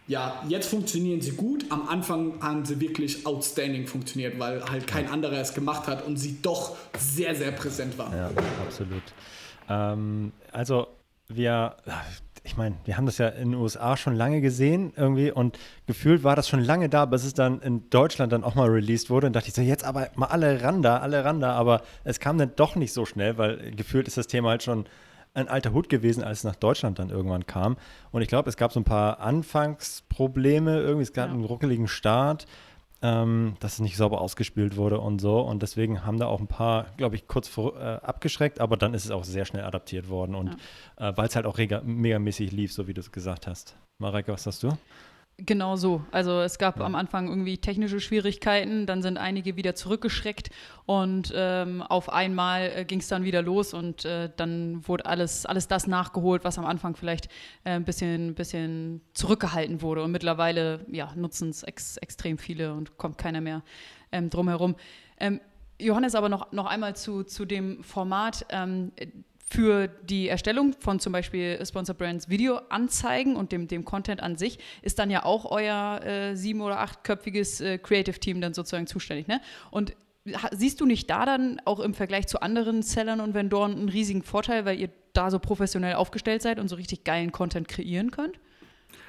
ja, 0.07 0.43
jetzt 0.47 0.69
funktionieren 0.69 1.21
sie 1.21 1.31
gut. 1.31 1.65
Am 1.69 1.87
Anfang 1.87 2.41
haben 2.41 2.65
sie 2.65 2.79
wirklich 2.79 3.25
outstanding 3.25 3.87
funktioniert, 3.87 4.37
weil 4.39 4.63
halt 4.63 4.87
kein 4.87 5.09
anderer 5.09 5.39
es 5.39 5.53
gemacht 5.53 5.87
hat 5.87 6.05
und 6.05 6.17
sie 6.17 6.41
doch 6.41 6.75
sehr, 6.97 7.35
sehr 7.35 7.51
präsent 7.51 7.97
waren. 7.97 8.15
Ja, 8.15 8.31
absolut. 8.65 9.03
Ähm, 9.69 10.31
also 10.51 10.87
wir, 11.27 11.75
ich 12.45 12.57
meine, 12.57 12.75
wir 12.83 12.97
haben 12.97 13.05
das 13.05 13.17
ja 13.17 13.29
in 13.29 13.51
den 13.51 13.59
USA 13.59 13.95
schon 13.95 14.15
lange 14.15 14.41
gesehen 14.41 14.91
irgendwie 14.97 15.31
und 15.31 15.57
gefühlt 15.87 16.23
war 16.23 16.35
das 16.35 16.49
schon 16.49 16.59
lange 16.59 16.89
da, 16.89 17.05
bis 17.05 17.23
es 17.23 17.33
dann 17.33 17.61
in 17.61 17.89
Deutschland 17.89 18.33
dann 18.33 18.43
auch 18.43 18.55
mal 18.55 18.67
released 18.69 19.09
wurde 19.09 19.27
und 19.27 19.33
dachte 19.33 19.47
ich 19.47 19.53
so, 19.53 19.61
jetzt 19.61 19.85
aber 19.85 20.09
mal 20.15 20.27
alle 20.27 20.61
ran 20.61 20.81
da, 20.81 20.97
alle 20.97 21.23
ran 21.23 21.39
da, 21.39 21.53
aber 21.53 21.83
es 22.03 22.19
kam 22.19 22.37
dann 22.37 22.51
doch 22.55 22.75
nicht 22.75 22.91
so 22.91 23.05
schnell, 23.05 23.37
weil 23.37 23.71
gefühlt 23.71 24.07
ist 24.07 24.17
das 24.17 24.27
Thema 24.27 24.49
halt 24.49 24.63
schon 24.63 24.85
ein 25.33 25.47
alter 25.47 25.73
Hut 25.73 25.89
gewesen, 25.89 26.23
als 26.23 26.39
es 26.39 26.43
nach 26.43 26.55
Deutschland 26.55 26.99
dann 26.99 27.09
irgendwann 27.09 27.47
kam. 27.47 27.77
Und 28.11 28.21
ich 28.21 28.27
glaube, 28.27 28.49
es 28.49 28.57
gab 28.57 28.71
so 28.71 28.79
ein 28.79 28.83
paar 28.83 29.19
Anfangsprobleme, 29.19 30.79
irgendwie, 30.79 31.03
es 31.03 31.13
gab 31.13 31.27
ja. 31.27 31.33
einen 31.33 31.45
ruckeligen 31.45 31.87
Start 31.87 32.45
ähm, 33.03 33.55
dass 33.59 33.73
es 33.73 33.79
nicht 33.79 33.97
sauber 33.97 34.21
ausgespielt 34.21 34.77
wurde 34.77 34.99
und 34.99 35.19
so. 35.19 35.41
Und 35.41 35.61
deswegen 35.61 36.05
haben 36.05 36.17
da 36.17 36.27
auch 36.27 36.39
ein 36.39 36.47
paar, 36.47 36.87
glaube 36.95 37.15
ich, 37.15 37.27
kurz 37.27 37.49
vor, 37.49 37.75
äh, 37.75 37.99
abgeschreckt, 38.01 38.61
aber 38.61 38.77
dann 38.77 38.93
ist 38.93 39.03
es 39.03 39.11
auch 39.11 39.25
sehr 39.25 39.43
schnell 39.43 39.65
adaptiert 39.65 40.09
worden. 40.09 40.33
Und 40.33 40.55
ja. 40.97 41.09
äh, 41.09 41.17
weil 41.17 41.27
es 41.27 41.35
halt 41.35 41.45
auch 41.45 41.57
megamäßig 41.57 42.51
lief, 42.51 42.71
so 42.71 42.87
wie 42.87 42.93
du 42.93 43.01
es 43.01 43.11
gesagt 43.11 43.45
hast. 43.45 43.75
Mareike, 43.99 44.31
was 44.31 44.47
hast 44.47 44.63
du? 44.63 44.69
Genau 45.37 45.75
so. 45.75 46.05
Also 46.11 46.41
es 46.41 46.59
gab 46.59 46.77
ja. 46.79 46.85
am 46.85 46.93
Anfang 46.93 47.27
irgendwie 47.27 47.57
technische 47.57 47.99
Schwierigkeiten, 47.99 48.85
dann 48.85 49.01
sind 49.01 49.17
einige 49.17 49.55
wieder 49.55 49.73
zurückgeschreckt 49.73 50.51
und 50.85 51.33
ähm, 51.35 51.81
auf 51.81 52.13
einmal 52.13 52.71
äh, 52.75 52.85
ging 52.85 52.99
es 52.99 53.07
dann 53.07 53.23
wieder 53.23 53.41
los 53.41 53.73
und 53.73 54.05
äh, 54.05 54.29
dann 54.35 54.87
wurde 54.87 55.07
alles, 55.07 55.47
alles 55.47 55.67
das 55.67 55.87
nachgeholt, 55.87 56.43
was 56.43 56.59
am 56.59 56.65
Anfang 56.65 56.95
vielleicht 56.95 57.29
äh, 57.63 57.71
ein 57.71 57.83
bisschen, 57.83 58.35
bisschen 58.35 59.01
zurückgehalten 59.15 59.81
wurde. 59.81 60.03
Und 60.03 60.11
mittlerweile 60.11 60.85
ja, 60.91 61.11
nutzen 61.15 61.49
es 61.49 61.63
ex 61.63 61.97
extrem 61.97 62.37
viele 62.37 62.73
und 62.73 62.97
kommt 62.97 63.17
keiner 63.17 63.41
mehr 63.41 63.63
ähm, 64.11 64.29
drumherum. 64.29 64.75
Ähm, 65.19 65.41
Johannes, 65.79 66.13
aber 66.13 66.29
noch, 66.29 66.51
noch 66.51 66.67
einmal 66.67 66.95
zu, 66.95 67.23
zu 67.23 67.45
dem 67.45 67.83
Format. 67.83 68.45
Ähm, 68.49 68.91
für 69.53 69.87
die 69.87 70.29
Erstellung 70.29 70.73
von 70.79 70.99
zum 70.99 71.13
Beispiel 71.13 71.63
Sponsor 71.63 71.93
Brands 71.95 72.27
Videoanzeigen 72.27 73.35
und 73.35 73.51
dem, 73.51 73.67
dem 73.67 73.85
Content 73.85 74.23
an 74.23 74.35
sich 74.35 74.57
ist 74.81 74.97
dann 74.97 75.11
ja 75.11 75.25
auch 75.25 75.45
euer 75.45 76.01
äh, 76.03 76.35
sieben- 76.35 76.61
oder 76.61 76.79
achtköpfiges 76.79 77.61
äh, 77.61 77.77
Creative 77.77 78.19
Team 78.19 78.41
dann 78.41 78.55
sozusagen 78.55 78.87
zuständig. 78.87 79.27
Ne? 79.27 79.41
Und 79.69 79.95
siehst 80.51 80.81
du 80.81 80.87
nicht 80.87 81.07
da 81.09 81.25
dann 81.25 81.61
auch 81.65 81.79
im 81.79 81.93
Vergleich 81.93 82.25
zu 82.27 82.41
anderen 82.41 82.81
Sellern 82.81 83.19
und 83.19 83.35
Vendoren 83.35 83.73
einen 83.73 83.89
riesigen 83.89 84.23
Vorteil, 84.23 84.65
weil 84.65 84.79
ihr 84.79 84.89
da 85.13 85.29
so 85.29 85.37
professionell 85.37 85.95
aufgestellt 85.95 86.41
seid 86.41 86.59
und 86.59 86.67
so 86.67 86.75
richtig 86.75 87.03
geilen 87.03 87.31
Content 87.31 87.67
kreieren 87.67 88.09
könnt? 88.09 88.39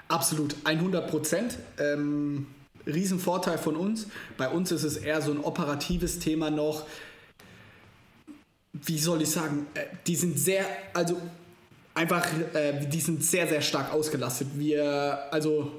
Absolut, 0.09 0.57
100 0.65 1.09
Prozent. 1.09 1.59
Ähm, 1.79 2.49
Riesenvorteil 2.87 3.57
von 3.57 3.77
uns. 3.77 4.09
Bei 4.37 4.51
uns 4.51 4.71
ist 4.73 4.85
es 4.85 4.99
eher 4.99 5.23
so 5.23 5.33
ein 5.33 5.41
operatives 5.41 6.19
Thema 6.19 6.51
noch 6.51 6.85
wie 8.75 8.99
soll 8.99 9.23
ich 9.23 9.31
sagen, 9.31 9.67
äh, 9.75 9.85
die 10.07 10.17
sind 10.17 10.39
sehr, 10.39 10.67
also 10.93 11.17
einfach, 11.95 12.27
äh, 12.55 12.87
die 12.87 13.01
sind 13.01 13.23
sehr, 13.23 13.47
sehr 13.47 13.63
stark 13.63 13.93
ausgelastet. 13.93 14.49
Wir, 14.55 15.33
also 15.33 15.71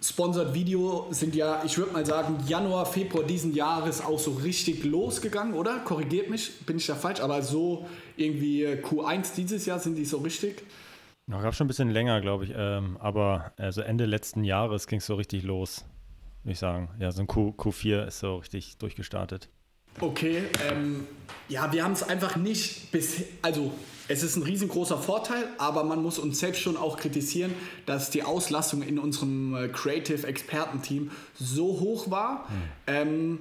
Sponsored 0.00 0.54
Video 0.54 1.08
sind 1.10 1.34
ja, 1.34 1.62
ich 1.64 1.76
würde 1.76 1.92
mal 1.92 2.06
sagen, 2.06 2.38
Januar, 2.46 2.86
Februar 2.86 3.24
diesen 3.24 3.52
Jahres 3.52 4.00
auch 4.00 4.18
so 4.18 4.32
richtig 4.32 4.84
losgegangen, 4.84 5.54
oder? 5.54 5.80
Korrigiert 5.80 6.30
mich, 6.30 6.60
bin 6.66 6.76
ich 6.76 6.86
da 6.86 6.94
falsch, 6.94 7.20
aber 7.20 7.42
so 7.42 7.86
irgendwie 8.16 8.64
Q1 8.66 9.34
dieses 9.34 9.66
Jahr 9.66 9.80
sind 9.80 9.96
die 9.96 10.04
so 10.04 10.18
richtig. 10.18 10.62
Noch 11.26 11.42
gab 11.42 11.56
schon 11.56 11.64
ein 11.64 11.68
bisschen 11.68 11.90
länger, 11.90 12.20
glaube 12.20 12.44
ich, 12.44 12.52
ähm, 12.56 12.96
aber 13.00 13.52
also 13.56 13.80
Ende 13.80 14.06
letzten 14.06 14.44
Jahres 14.44 14.86
ging 14.86 15.00
es 15.00 15.06
so 15.06 15.16
richtig 15.16 15.42
los, 15.42 15.84
würde 16.44 16.52
ich 16.52 16.60
sagen. 16.60 16.88
Ja, 17.00 17.10
so 17.10 17.22
ein 17.22 17.26
Q, 17.26 17.52
Q4 17.58 18.06
ist 18.06 18.20
so 18.20 18.36
richtig 18.36 18.78
durchgestartet. 18.78 19.48
Okay, 20.00 20.42
ähm, 20.70 21.06
ja, 21.48 21.72
wir 21.72 21.84
haben 21.84 21.92
es 21.92 22.02
einfach 22.02 22.36
nicht 22.36 22.90
bis, 22.92 23.22
also 23.42 23.72
es 24.08 24.22
ist 24.22 24.36
ein 24.36 24.42
riesengroßer 24.42 24.98
Vorteil, 24.98 25.48
aber 25.58 25.84
man 25.84 26.02
muss 26.02 26.18
uns 26.18 26.38
selbst 26.38 26.60
schon 26.60 26.76
auch 26.76 26.96
kritisieren, 26.96 27.52
dass 27.86 28.10
die 28.10 28.22
Auslastung 28.22 28.82
in 28.82 28.98
unserem 28.98 29.56
äh, 29.56 29.68
Creative 29.68 30.26
Experten-Team 30.26 31.10
so 31.34 31.80
hoch 31.80 32.10
war, 32.10 32.48
hm. 32.48 32.54
ähm, 32.86 33.38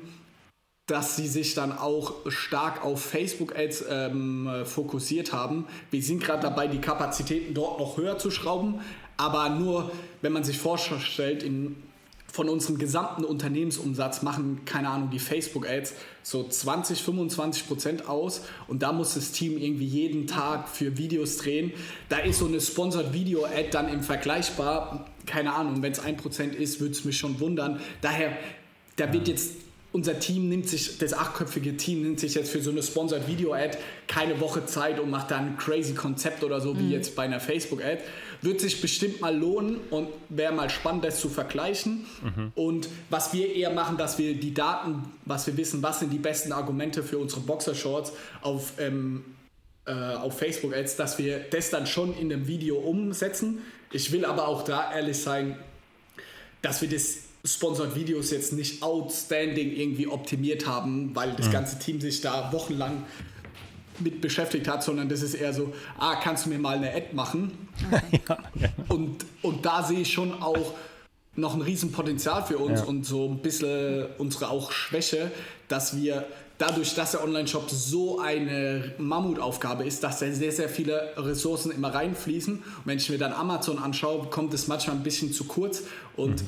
dass 0.87 1.15
sie 1.15 1.27
sich 1.27 1.55
dann 1.55 1.71
auch 1.71 2.13
stark 2.31 2.85
auf 2.85 3.03
Facebook-Ads 3.03 3.85
ähm, 3.89 4.49
fokussiert 4.65 5.33
haben. 5.33 5.65
Wir 5.89 6.01
sind 6.01 6.23
gerade 6.23 6.43
dabei, 6.43 6.67
die 6.67 6.79
Kapazitäten 6.79 7.55
dort 7.55 7.79
noch 7.79 7.97
höher 7.97 8.19
zu 8.19 8.29
schrauben, 8.29 8.81
aber 9.17 9.49
nur, 9.49 9.91
wenn 10.21 10.31
man 10.31 10.43
sich 10.43 10.59
vorstellt, 10.59 11.41
in 11.41 11.75
von 12.35 12.49
unserem 12.49 12.77
gesamten 12.77 13.23
Unternehmensumsatz 13.23 14.21
machen, 14.21 14.65
keine 14.65 14.89
Ahnung, 14.89 15.09
die 15.09 15.19
Facebook-Ads 15.19 15.93
so 16.21 16.45
20, 16.45 17.01
25 17.01 17.65
Prozent 17.65 18.09
aus 18.09 18.41
und 18.67 18.83
da 18.83 18.91
muss 18.91 19.13
das 19.13 19.31
Team 19.31 19.57
irgendwie 19.57 19.85
jeden 19.85 20.27
Tag 20.27 20.67
für 20.67 20.97
Videos 20.97 21.37
drehen. 21.37 21.71
Da 22.09 22.17
ist 22.17 22.39
so 22.39 22.47
eine 22.47 22.59
Sponsored 22.59 23.13
Video-Ad 23.13 23.69
dann 23.71 23.87
im 23.87 24.03
Vergleichbar, 24.03 25.05
keine 25.25 25.53
Ahnung, 25.53 25.81
wenn 25.81 25.93
es 25.93 25.99
ein 25.99 26.17
Prozent 26.17 26.55
ist, 26.55 26.81
würde 26.81 26.91
es 26.91 27.05
mich 27.05 27.17
schon 27.17 27.39
wundern. 27.39 27.79
Daher, 28.01 28.35
da 28.97 29.13
wird 29.13 29.29
jetzt 29.29 29.53
unser 29.95 30.19
Team 30.19 30.49
nimmt 30.49 30.67
sich, 30.67 30.97
das 30.97 31.13
achtköpfige 31.13 31.77
Team 31.77 32.01
nimmt 32.01 32.19
sich 32.19 32.35
jetzt 32.35 32.51
für 32.51 32.61
so 32.61 32.69
eine 32.69 32.83
Sponsored 32.83 33.29
Video 33.29 33.53
Ad 33.53 33.77
keine 34.09 34.41
Woche 34.41 34.65
Zeit 34.65 34.99
und 34.99 35.09
macht 35.09 35.31
dann 35.31 35.53
ein 35.53 35.57
crazy 35.57 35.93
Konzept 35.93 36.43
oder 36.43 36.59
so, 36.59 36.77
wie 36.77 36.83
mhm. 36.83 36.91
jetzt 36.91 37.15
bei 37.15 37.23
einer 37.23 37.39
Facebook 37.39 37.81
Ad. 37.81 38.03
Wird 38.41 38.59
sich 38.59 38.81
bestimmt 38.81 39.21
mal 39.21 39.33
lohnen 39.33 39.77
und 39.91 40.09
wäre 40.27 40.51
mal 40.51 40.69
spannend, 40.69 41.05
das 41.05 41.21
zu 41.21 41.29
vergleichen. 41.29 42.05
Mhm. 42.21 42.51
Und 42.55 42.89
was 43.09 43.31
wir 43.31 43.55
eher 43.55 43.71
machen, 43.71 43.95
dass 43.95 44.17
wir 44.17 44.35
die 44.35 44.53
Daten, 44.53 45.05
was 45.23 45.47
wir 45.47 45.55
wissen, 45.55 45.81
was 45.81 45.99
sind 46.01 46.11
die 46.11 46.17
besten 46.17 46.51
Argumente 46.51 47.01
für 47.01 47.17
unsere 47.17 47.39
Boxershorts 47.39 48.11
auf, 48.41 48.73
ähm, 48.79 49.23
äh, 49.85 49.93
auf 49.93 50.37
Facebook 50.37 50.75
Ads, 50.75 50.97
dass 50.97 51.17
wir 51.19 51.39
das 51.39 51.69
dann 51.69 51.87
schon 51.87 52.13
in 52.17 52.27
dem 52.27 52.47
Video 52.47 52.75
umsetzen. 52.75 53.59
Ich 53.93 54.11
will 54.11 54.25
aber 54.25 54.49
auch 54.49 54.65
da 54.65 54.93
ehrlich 54.93 55.19
sein, 55.19 55.57
dass 56.61 56.81
wir 56.81 56.89
das 56.89 57.24
Sponsored 57.45 57.95
Videos 57.95 58.31
jetzt 58.31 58.53
nicht 58.53 58.81
outstanding 58.81 59.71
irgendwie 59.71 60.07
optimiert 60.07 60.65
haben, 60.65 61.15
weil 61.15 61.33
das 61.33 61.51
ganze 61.51 61.77
Team 61.79 62.01
sich 62.01 62.21
da 62.21 62.51
wochenlang 62.51 63.03
mit 63.99 64.19
beschäftigt 64.19 64.67
hat, 64.67 64.83
sondern 64.83 65.07
das 65.07 65.21
ist 65.21 65.35
eher 65.35 65.53
so, 65.53 65.73
ah, 65.97 66.15
kannst 66.15 66.45
du 66.45 66.49
mir 66.49 66.59
mal 66.59 66.77
eine 66.77 66.93
Ad 66.93 67.07
machen? 67.13 67.69
ja, 68.27 68.37
und, 68.89 69.25
und 69.41 69.65
da 69.65 69.83
sehe 69.83 69.99
ich 69.99 70.11
schon 70.11 70.41
auch 70.41 70.73
noch 71.35 71.53
ein 71.53 71.61
Riesenpotenzial 71.61 72.43
für 72.45 72.57
uns 72.57 72.81
ja. 72.81 72.85
und 72.85 73.05
so 73.05 73.27
ein 73.27 73.39
bisschen 73.39 74.07
unsere 74.17 74.49
auch 74.49 74.71
Schwäche, 74.71 75.31
dass 75.67 75.95
wir 75.95 76.25
dadurch, 76.57 76.95
dass 76.95 77.11
der 77.11 77.23
Online-Shop 77.23 77.69
so 77.69 78.19
eine 78.19 78.93
Mammutaufgabe 78.97 79.85
ist, 79.85 80.03
dass 80.03 80.19
da 80.19 80.31
sehr, 80.31 80.53
sehr 80.53 80.69
viele 80.69 81.13
Ressourcen 81.17 81.71
immer 81.71 81.93
reinfließen. 81.93 82.53
Und 82.55 82.63
wenn 82.85 82.97
ich 82.97 83.09
mir 83.09 83.17
dann 83.17 83.33
Amazon 83.33 83.77
anschaue, 83.79 84.27
kommt 84.27 84.53
es 84.53 84.67
manchmal 84.67 84.95
ein 84.95 85.03
bisschen 85.03 85.33
zu 85.33 85.43
kurz 85.43 85.83
und 86.15 86.43
mhm 86.43 86.47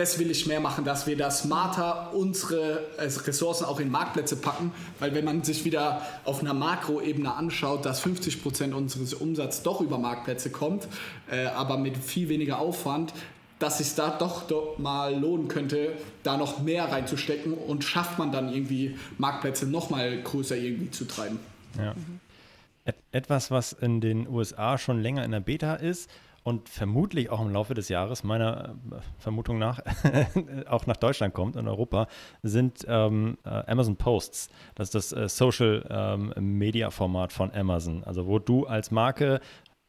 das 0.00 0.18
will 0.18 0.30
ich 0.30 0.46
mehr 0.46 0.60
machen, 0.60 0.86
dass 0.86 1.06
wir 1.06 1.14
da 1.14 1.30
smarter 1.30 2.14
unsere 2.14 2.86
Ressourcen 2.98 3.66
auch 3.66 3.80
in 3.80 3.90
Marktplätze 3.90 4.36
packen, 4.36 4.72
weil 4.98 5.14
wenn 5.14 5.26
man 5.26 5.44
sich 5.44 5.66
wieder 5.66 6.00
auf 6.24 6.40
einer 6.40 6.54
Makroebene 6.54 7.34
anschaut, 7.34 7.84
dass 7.84 8.00
50 8.00 8.42
Prozent 8.42 8.72
unseres 8.72 9.12
Umsatzes 9.12 9.62
doch 9.62 9.82
über 9.82 9.98
Marktplätze 9.98 10.48
kommt, 10.48 10.88
äh, 11.30 11.44
aber 11.44 11.76
mit 11.76 11.98
viel 11.98 12.30
weniger 12.30 12.58
Aufwand, 12.58 13.12
dass 13.58 13.80
es 13.80 13.94
da 13.94 14.08
doch, 14.08 14.46
doch 14.46 14.78
mal 14.78 15.14
lohnen 15.14 15.48
könnte, 15.48 15.92
da 16.22 16.38
noch 16.38 16.60
mehr 16.60 16.90
reinzustecken 16.90 17.52
und 17.52 17.84
schafft 17.84 18.18
man 18.18 18.32
dann 18.32 18.50
irgendwie 18.50 18.96
Marktplätze 19.18 19.66
noch 19.66 19.90
mal 19.90 20.22
größer 20.22 20.56
irgendwie 20.56 20.90
zu 20.90 21.04
treiben. 21.04 21.38
Ja. 21.76 21.92
Mhm. 21.92 22.20
Etwas, 23.12 23.50
was 23.50 23.74
in 23.74 24.00
den 24.00 24.26
USA 24.26 24.78
schon 24.78 25.02
länger 25.02 25.24
in 25.26 25.30
der 25.32 25.40
Beta 25.40 25.74
ist, 25.74 26.08
und 26.42 26.68
vermutlich 26.68 27.30
auch 27.30 27.40
im 27.40 27.52
Laufe 27.52 27.74
des 27.74 27.88
Jahres, 27.88 28.24
meiner 28.24 28.70
äh, 28.90 28.96
Vermutung 29.18 29.58
nach, 29.58 29.80
auch 30.68 30.86
nach 30.86 30.96
Deutschland 30.96 31.34
kommt, 31.34 31.56
in 31.56 31.68
Europa, 31.68 32.06
sind 32.42 32.84
ähm, 32.88 33.38
äh, 33.44 33.48
Amazon 33.70 33.96
Posts. 33.96 34.48
Das 34.74 34.94
ist 34.94 34.94
das 34.94 35.12
äh, 35.12 35.28
Social 35.28 35.86
ähm, 35.90 36.58
Media 36.58 36.90
Format 36.90 37.32
von 37.32 37.52
Amazon. 37.52 38.04
Also 38.04 38.26
wo 38.26 38.38
du 38.38 38.66
als 38.66 38.90
Marke 38.90 39.40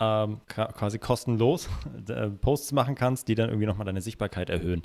ähm, 0.02 0.42
quasi 0.48 0.98
kostenlos 0.98 1.70
Posts 2.42 2.72
machen 2.72 2.96
kannst, 2.96 3.28
die 3.28 3.36
dann 3.36 3.50
irgendwie 3.50 3.68
nochmal 3.68 3.86
deine 3.86 4.02
Sichtbarkeit 4.02 4.50
erhöhen. 4.50 4.82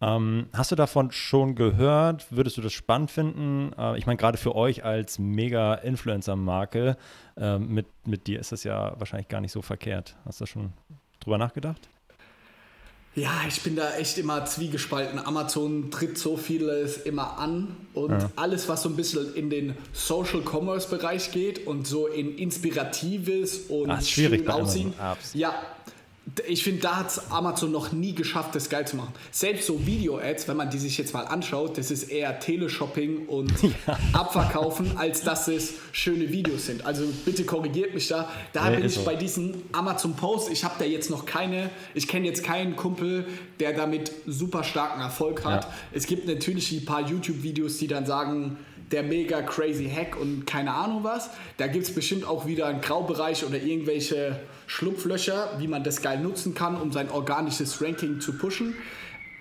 Ähm, 0.00 0.48
hast 0.52 0.72
du 0.72 0.76
davon 0.76 1.12
schon 1.12 1.54
gehört? 1.54 2.30
Würdest 2.32 2.56
du 2.58 2.62
das 2.62 2.72
spannend 2.72 3.10
finden? 3.10 3.72
Äh, 3.78 3.96
ich 3.96 4.06
meine, 4.06 4.16
gerade 4.16 4.36
für 4.36 4.54
euch 4.54 4.84
als 4.84 5.18
Mega-Influencer-Marke, 5.18 6.96
äh, 7.36 7.58
mit, 7.58 7.86
mit 8.06 8.26
dir 8.26 8.40
ist 8.40 8.52
das 8.52 8.64
ja 8.64 8.98
wahrscheinlich 8.98 9.28
gar 9.28 9.40
nicht 9.40 9.52
so 9.52 9.62
verkehrt. 9.62 10.16
Hast 10.24 10.40
du 10.40 10.46
schon 10.46 10.72
drüber 11.26 11.38
nachgedacht? 11.38 11.88
Ja, 13.16 13.32
ich 13.48 13.62
bin 13.62 13.76
da 13.76 13.96
echt 13.96 14.18
immer 14.18 14.44
zwiegespalten. 14.44 15.18
Amazon 15.18 15.90
tritt 15.90 16.18
so 16.18 16.36
vieles 16.36 16.98
immer 16.98 17.38
an 17.38 17.74
und 17.94 18.10
ja. 18.10 18.30
alles, 18.36 18.68
was 18.68 18.82
so 18.82 18.90
ein 18.90 18.96
bisschen 18.96 19.34
in 19.34 19.48
den 19.48 19.74
Social 19.94 20.42
Commerce 20.42 20.88
Bereich 20.88 21.32
geht 21.32 21.66
und 21.66 21.86
so 21.86 22.08
in 22.08 22.36
Inspiratives 22.36 23.70
und 23.70 23.90
Ach, 23.90 24.02
schwierig 24.02 24.42
schön 24.42 24.50
aussehen. 24.50 24.92
Ja, 25.32 25.54
ich 26.48 26.64
finde, 26.64 26.82
da 26.82 26.96
hat 26.96 27.20
Amazon 27.30 27.70
noch 27.70 27.92
nie 27.92 28.12
geschafft, 28.12 28.54
das 28.56 28.68
geil 28.68 28.86
zu 28.86 28.96
machen. 28.96 29.12
Selbst 29.30 29.66
so 29.66 29.86
Video-Ads, 29.86 30.48
wenn 30.48 30.56
man 30.56 30.70
die 30.70 30.78
sich 30.78 30.98
jetzt 30.98 31.14
mal 31.14 31.22
anschaut, 31.22 31.78
das 31.78 31.92
ist 31.92 32.10
eher 32.10 32.40
Teleshopping 32.40 33.26
und 33.26 33.52
ja. 33.62 33.98
Abverkaufen, 34.12 34.96
als 34.96 35.22
dass 35.22 35.46
es 35.46 35.74
schöne 35.92 36.32
Videos 36.32 36.66
sind. 36.66 36.84
Also 36.84 37.04
bitte 37.24 37.44
korrigiert 37.44 37.94
mich 37.94 38.08
da. 38.08 38.28
Da 38.52 38.68
nee, 38.68 38.76
bin 38.76 38.86
ich 38.86 38.94
so. 38.94 39.04
bei 39.04 39.14
diesen 39.14 39.62
Amazon 39.72 40.16
Posts, 40.16 40.50
ich 40.50 40.64
habe 40.64 40.74
da 40.78 40.84
jetzt 40.84 41.10
noch 41.10 41.26
keine, 41.26 41.70
ich 41.94 42.08
kenne 42.08 42.26
jetzt 42.26 42.42
keinen 42.42 42.74
Kumpel, 42.74 43.24
der 43.60 43.72
damit 43.72 44.10
super 44.26 44.64
starken 44.64 45.00
Erfolg 45.00 45.44
hat. 45.44 45.64
Ja. 45.64 45.70
Es 45.92 46.06
gibt 46.06 46.26
natürlich 46.26 46.72
ein 46.72 46.84
paar 46.84 47.08
YouTube-Videos, 47.08 47.78
die 47.78 47.86
dann 47.86 48.04
sagen, 48.04 48.58
der 48.90 49.04
mega 49.04 49.42
crazy 49.42 49.88
Hack 49.88 50.16
und 50.20 50.44
keine 50.44 50.74
Ahnung 50.74 51.04
was. 51.04 51.30
Da 51.56 51.68
gibt 51.68 51.84
es 51.84 51.94
bestimmt 51.94 52.24
auch 52.24 52.46
wieder 52.46 52.66
einen 52.66 52.80
Graubereich 52.80 53.44
oder 53.44 53.60
irgendwelche 53.60 54.40
Schlupflöcher, 54.66 55.58
wie 55.58 55.68
man 55.68 55.84
das 55.84 56.02
geil 56.02 56.20
nutzen 56.20 56.54
kann, 56.54 56.80
um 56.80 56.92
sein 56.92 57.10
organisches 57.10 57.82
Ranking 57.82 58.20
zu 58.20 58.36
pushen. 58.36 58.74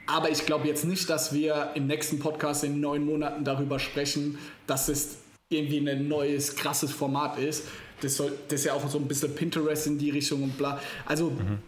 Aber 0.08 0.30
ich 0.30 0.46
glaube 0.46 0.68
jetzt 0.68 0.86
nicht, 0.86 1.10
dass 1.10 1.34
wir 1.34 1.72
im 1.74 1.88
nächsten 1.88 2.20
Podcast 2.20 2.64
in 2.64 2.80
neun 2.80 3.06
Monaten 3.06 3.44
darüber 3.44 3.80
sprechen, 3.80 4.38
dass 4.68 4.88
es 4.88 5.18
irgendwie 5.50 5.88
ein 5.88 6.08
neues, 6.08 6.56
krasses 6.56 6.92
Format 6.92 7.40
ist. 7.40 7.64
Das, 8.02 8.18
soll, 8.18 8.34
das 8.48 8.60
ist 8.60 8.66
ja 8.66 8.74
auch 8.74 8.88
so 8.88 9.00
ein 9.00 9.08
bisschen 9.08 9.34
Pinterest 9.34 9.88
in 9.88 9.98
die 9.98 10.12
Richtung 10.12 10.44
und 10.44 10.58
bla. 10.58 10.80
Also 11.06 11.32
mhm 11.32 11.60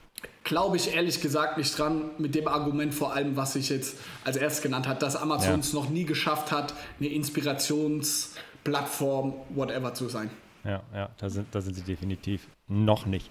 glaube 0.47 0.77
ich 0.77 0.95
ehrlich 0.95 1.21
gesagt 1.21 1.57
nicht 1.57 1.77
dran 1.77 2.09
mit 2.17 2.33
dem 2.33 2.47
Argument 2.47 2.93
vor 2.93 3.13
allem, 3.13 3.35
was 3.35 3.57
ich 3.57 3.67
jetzt 3.69 3.97
als 4.23 4.37
erstes 4.37 4.63
genannt 4.63 4.87
habe, 4.87 4.97
dass 4.99 5.17
Amazon 5.17 5.59
es 5.59 5.73
ja. 5.73 5.79
noch 5.79 5.89
nie 5.89 6.05
geschafft 6.05 6.53
hat, 6.53 6.73
eine 6.99 7.09
Inspirationsplattform, 7.09 9.33
whatever 9.49 9.93
zu 9.93 10.07
sein. 10.07 10.29
Ja, 10.63 10.81
ja, 10.93 11.09
da 11.17 11.29
sind, 11.29 11.47
da 11.51 11.59
sind 11.61 11.75
sie 11.75 11.81
definitiv 11.81 12.47
noch 12.67 13.05
nicht. 13.05 13.29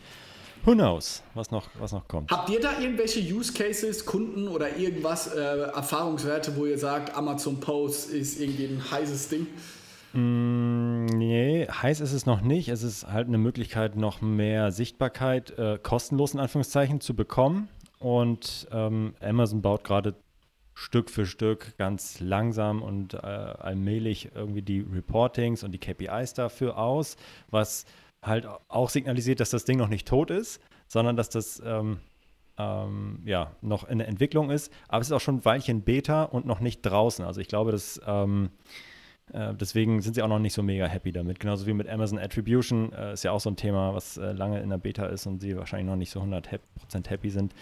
Who 0.65 0.73
knows, 0.73 1.23
was 1.35 1.53
noch, 1.53 1.69
was 1.79 1.93
noch 1.93 2.09
kommt. 2.09 2.31
Habt 2.33 2.51
ihr 2.51 2.61
da 2.61 2.81
irgendwelche 2.81 3.21
Use 3.21 3.53
Cases, 3.53 4.05
Kunden 4.05 4.49
oder 4.49 4.77
irgendwas, 4.77 5.33
äh, 5.33 5.41
Erfahrungswerte, 5.41 6.57
wo 6.57 6.67
ihr 6.67 6.79
sagt, 6.79 7.15
Amazon 7.15 7.61
Post 7.61 8.11
ist 8.11 8.41
irgendwie 8.41 8.65
ein 8.65 8.91
heißes 8.91 9.29
Ding? 9.29 9.47
Mm, 10.13 11.05
nee, 11.05 11.69
heiß 11.69 12.01
ist 12.01 12.13
es 12.13 12.27
noch 12.27 12.41
nicht. 12.41 12.69
Es 12.69 12.83
ist 12.83 13.07
halt 13.07 13.29
eine 13.29 13.39
Möglichkeit, 13.39 13.95
noch 13.95 14.21
mehr 14.21 14.73
Sichtbarkeit 14.73 15.57
äh, 15.57 15.79
kostenlos 15.81 16.35
in 16.35 16.41
Anführungszeichen 16.41 17.01
zu 17.01 17.15
bekommen. 17.15 17.69
Und 18.01 18.67
ähm, 18.73 19.15
Amazon 19.21 19.63
baut 19.63 19.85
gerade 19.85 20.15
Stück 20.75 21.11
für 21.11 21.27
Stück 21.27 21.77
ganz 21.79 22.21
langsam 22.21 22.83
und 22.83 23.15
äh, 23.15 23.19
allmählich 23.19 24.31
irgendwie 24.35 24.63
die 24.63 24.81
Reportings 24.81 25.63
und 25.63 25.73
die 25.73 25.79
KPIs 25.79 26.35
dafür 26.35 26.77
aus, 26.77 27.17
was 27.51 27.87
halt 28.23 28.47
auch 28.69 28.91
signalisiert, 28.91 29.41
dass 29.41 29.51
das 29.51 29.65
Ding 29.65 29.79
noch 29.79 29.89
nicht 29.89 30.09
tot 30.09 30.31
ist, 30.31 30.61
sondern 30.89 31.17
dass 31.17 31.29
das 31.29 31.63
ähm, 31.65 31.99
ähm, 32.59 33.21
ja 33.25 33.53
noch 33.61 33.89
in 33.89 33.99
der 33.99 34.09
Entwicklung 34.09 34.51
ist. 34.51 34.73
Aber 34.89 35.01
es 35.01 35.09
ist 35.09 35.13
auch 35.13 35.21
schon 35.21 35.37
ein 35.37 35.45
Weilchen 35.45 35.83
Beta 35.83 36.25
und 36.25 36.47
noch 36.47 36.61
nicht 36.61 36.83
draußen. 36.83 37.25
Also 37.25 37.41
ich 37.41 37.49
glaube, 37.49 37.73
dass 37.73 38.01
ähm, 38.07 38.51
äh, 39.33 39.55
deswegen 39.55 40.01
sind 40.03 40.15
sie 40.15 40.23
auch 40.23 40.29
noch 40.29 40.39
nicht 40.39 40.55
so 40.55 40.63
mega 40.63 40.87
happy 40.87 41.13
damit. 41.13 41.41
Genauso 41.41 41.67
wie 41.67 41.73
mit 41.73 41.89
Amazon 41.89 42.19
Attribution 42.19 42.93
äh, 42.93 43.13
ist 43.13 43.25
ja 43.25 43.33
auch 43.33 43.41
so 43.41 43.51
ein 43.51 43.57
Thema, 43.57 43.95
was 43.95 44.17
äh, 44.17 44.33
lange 44.33 44.61
in 44.61 44.71
der 44.71 44.79
Beta 44.79 45.07
ist 45.07 45.27
und 45.27 45.41
sie 45.41 45.57
wahrscheinlich 45.57 45.89
noch 45.89 45.97
nicht 45.97 46.11
so 46.11 46.21
100% 46.21 46.59
happy 47.09 47.31
sind. 47.31 47.53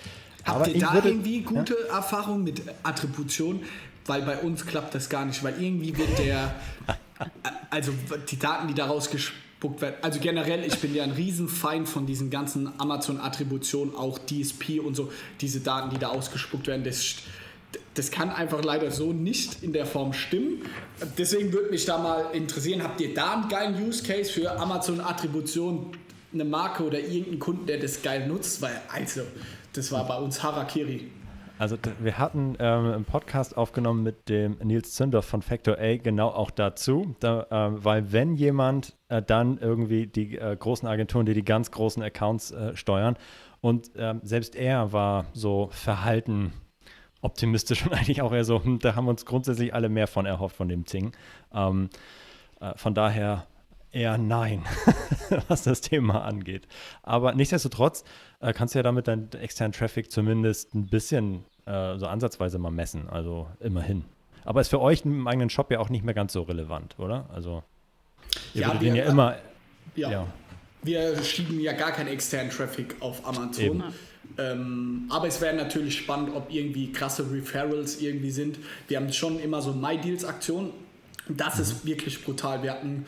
Habt 0.45 0.57
Aber 0.57 0.69
ihr 0.69 0.81
da 0.81 0.93
würde, 0.93 1.09
irgendwie 1.09 1.41
gute 1.41 1.77
ja? 1.89 1.97
Erfahrungen 1.97 2.45
mit 2.45 2.63
Attribution? 2.83 3.63
Weil 4.07 4.21
bei 4.23 4.37
uns 4.37 4.67
klappt 4.67 4.95
das 4.95 5.09
gar 5.09 5.25
nicht, 5.25 5.43
weil 5.43 5.55
irgendwie 5.63 5.97
wird 5.97 6.19
der, 6.19 6.55
also 7.71 7.91
die 8.31 8.39
Daten, 8.39 8.69
die 8.69 8.75
daraus 8.75 9.11
gespuckt 9.11 9.44
werden, 9.81 9.97
also 10.03 10.21
generell, 10.21 10.65
ich 10.65 10.79
bin 10.79 10.95
ja 10.95 11.05
ein 11.05 11.13
Riesenfeind 11.13 11.89
von 11.89 12.07
diesen 12.07 12.31
ganzen 12.31 12.73
Amazon-Attributionen, 12.79 13.95
auch 13.95 14.19
DSP 14.19 14.81
und 14.81 14.95
so, 14.95 15.13
diese 15.41 15.61
Daten, 15.61 15.91
die 15.91 15.99
da 15.99 16.09
ausgespuckt 16.09 16.67
werden, 16.67 16.85
das 16.85 17.17
das 17.95 18.11
kann 18.11 18.31
einfach 18.31 18.63
leider 18.63 18.91
so 18.91 19.13
nicht 19.13 19.63
in 19.63 19.73
der 19.73 19.87
Form 19.87 20.13
stimmen. 20.13 20.63
Deswegen 21.17 21.53
würde 21.53 21.71
mich 21.71 21.85
da 21.85 21.99
mal 21.99 22.27
interessieren, 22.33 22.83
habt 22.83 23.01
ihr 23.01 23.15
da 23.15 23.35
einen 23.35 23.49
geilen 23.49 23.87
Use 23.87 24.03
Case 24.03 24.33
für 24.33 24.59
Amazon 24.59 25.01
Attribution, 25.01 25.93
eine 26.33 26.45
Marke 26.45 26.85
oder 26.85 26.99
irgendeinen 26.99 27.39
Kunden, 27.39 27.67
der 27.67 27.79
das 27.79 28.03
geil 28.03 28.27
nutzt? 28.27 28.61
Weil, 28.63 28.81
also, 28.93 29.23
das 29.73 29.93
war 29.93 30.07
bei 30.07 30.17
uns 30.19 30.43
Harakiri. 30.43 31.09
Also 31.65 31.79
wir 31.99 32.19
hatten 32.19 32.57
ähm, 32.59 32.93
einen 32.93 33.05
Podcast 33.07 33.57
aufgenommen 33.57 34.03
mit 34.03 34.29
dem 34.29 34.59
Nils 34.63 34.93
Zündorf 34.93 35.25
von 35.25 35.41
Factor 35.41 35.79
A 35.79 35.97
genau 35.97 36.29
auch 36.29 36.51
dazu, 36.51 37.17
da, 37.21 37.47
äh, 37.51 37.83
weil 37.83 38.13
wenn 38.13 38.35
jemand 38.35 38.95
äh, 39.09 39.23
dann 39.23 39.57
irgendwie 39.57 40.07
die 40.07 40.37
äh, 40.37 40.55
großen 40.55 40.87
Agenturen, 40.87 41.25
die 41.25 41.33
die 41.33 41.43
ganz 41.43 41.71
großen 41.71 42.03
Accounts 42.03 42.51
äh, 42.51 42.77
steuern 42.77 43.17
und 43.63 43.93
ähm, 43.97 44.21
selbst 44.25 44.57
er 44.57 44.93
war 44.93 45.25
so 45.33 45.71
verhalten 45.71 46.53
optimistisch 47.23 47.83
und 47.87 47.95
eigentlich 47.95 48.21
auch 48.21 48.35
eher 48.35 48.45
so, 48.45 48.63
hm, 48.63 48.79
da 48.81 48.95
haben 48.95 49.07
wir 49.07 49.11
uns 49.13 49.25
grundsätzlich 49.25 49.73
alle 49.73 49.89
mehr 49.89 50.07
von 50.07 50.27
erhofft 50.27 50.57
von 50.57 50.69
dem 50.69 50.85
Ding. 50.85 51.13
Ähm, 51.55 51.89
äh, 52.61 52.77
von 52.77 52.93
daher 52.93 53.47
eher 53.91 54.19
nein, 54.19 54.65
was 55.49 55.63
das 55.63 55.81
Thema 55.81 56.27
angeht. 56.27 56.69
Aber 57.03 57.33
nichtsdestotrotz 57.33 58.05
äh, 58.41 58.53
kannst 58.53 58.75
du 58.75 58.81
ja 58.81 58.83
damit 58.83 59.09
deinen 59.09 59.33
externen 59.33 59.73
Traffic 59.73 60.13
zumindest 60.13 60.75
ein 60.75 60.89
bisschen 60.89 61.47
äh, 61.67 61.99
so 61.99 62.07
ansatzweise 62.07 62.59
mal 62.59 62.71
messen, 62.71 63.09
also 63.09 63.49
immerhin. 63.61 64.05
Aber 64.45 64.61
ist 64.61 64.69
für 64.69 64.81
euch 64.81 65.05
im 65.05 65.27
eigenen 65.27 65.51
Shop 65.51 65.71
ja 65.71 65.79
auch 65.79 65.89
nicht 65.89 66.05
mehr 66.05 66.15
ganz 66.15 66.33
so 66.33 66.43
relevant, 66.43 66.97
oder? 66.99 67.27
Also 67.33 67.63
ihr 68.53 68.63
ja, 68.63 68.75
den 68.75 68.95
ja 68.95 69.05
immer. 69.05 69.37
Ja. 69.97 70.11
ja. 70.11 70.27
Wir 70.83 71.23
schieben 71.23 71.61
ja 71.61 71.73
gar 71.73 71.93
keinen 71.93 72.09
externen 72.09 72.51
Traffic 72.51 72.97
auf 73.01 73.27
Amazon. 73.27 73.65
Eben. 73.65 73.85
Ähm, 74.37 75.05
aber 75.11 75.29
es 75.29 75.41
wäre 75.41 75.55
natürlich 75.55 75.97
spannend, 75.97 76.35
ob 76.35 76.53
irgendwie 76.53 76.93
krasse 76.93 77.31
Referrals 77.31 78.01
irgendwie 78.01 78.31
sind. 78.31 78.59
Wir 78.89 78.99
haben 78.99 79.13
schon 79.13 79.39
immer 79.39 79.63
so 79.63 79.73
My 79.73 79.97
Deals 79.99 80.25
Aktionen. 80.25 80.71
Das 81.29 81.57
mhm. 81.57 81.63
ist 81.63 81.87
wirklich 81.87 82.23
brutal. 82.25 82.63
Wir 82.63 82.73
hatten 82.73 83.07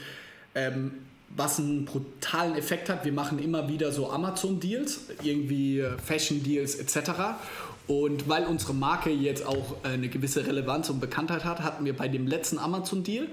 ähm, 0.55 0.93
was 1.37 1.59
einen 1.59 1.85
brutalen 1.85 2.57
Effekt 2.57 2.89
hat. 2.89 3.05
Wir 3.05 3.13
machen 3.13 3.39
immer 3.39 3.69
wieder 3.69 3.93
so 3.93 4.11
Amazon-Deals, 4.11 5.01
irgendwie 5.23 5.81
äh, 5.81 5.99
Fashion-Deals 5.99 6.77
etc. 6.77 7.11
Und 7.87 8.28
weil 8.28 8.47
unsere 8.47 8.74
Marke 8.74 9.11
jetzt 9.11 9.47
auch 9.47 9.76
äh, 9.84 9.89
eine 9.89 10.09
gewisse 10.09 10.47
Relevanz 10.47 10.91
und 10.91 11.01
Bekanntheit 11.01 11.45
hat, 11.45 11.61
hatten 11.61 11.84
wir 11.84 11.97
bei 11.97 12.09
dem 12.09 12.26
letzten 12.26 12.59
Amazon-Deal 12.59 13.28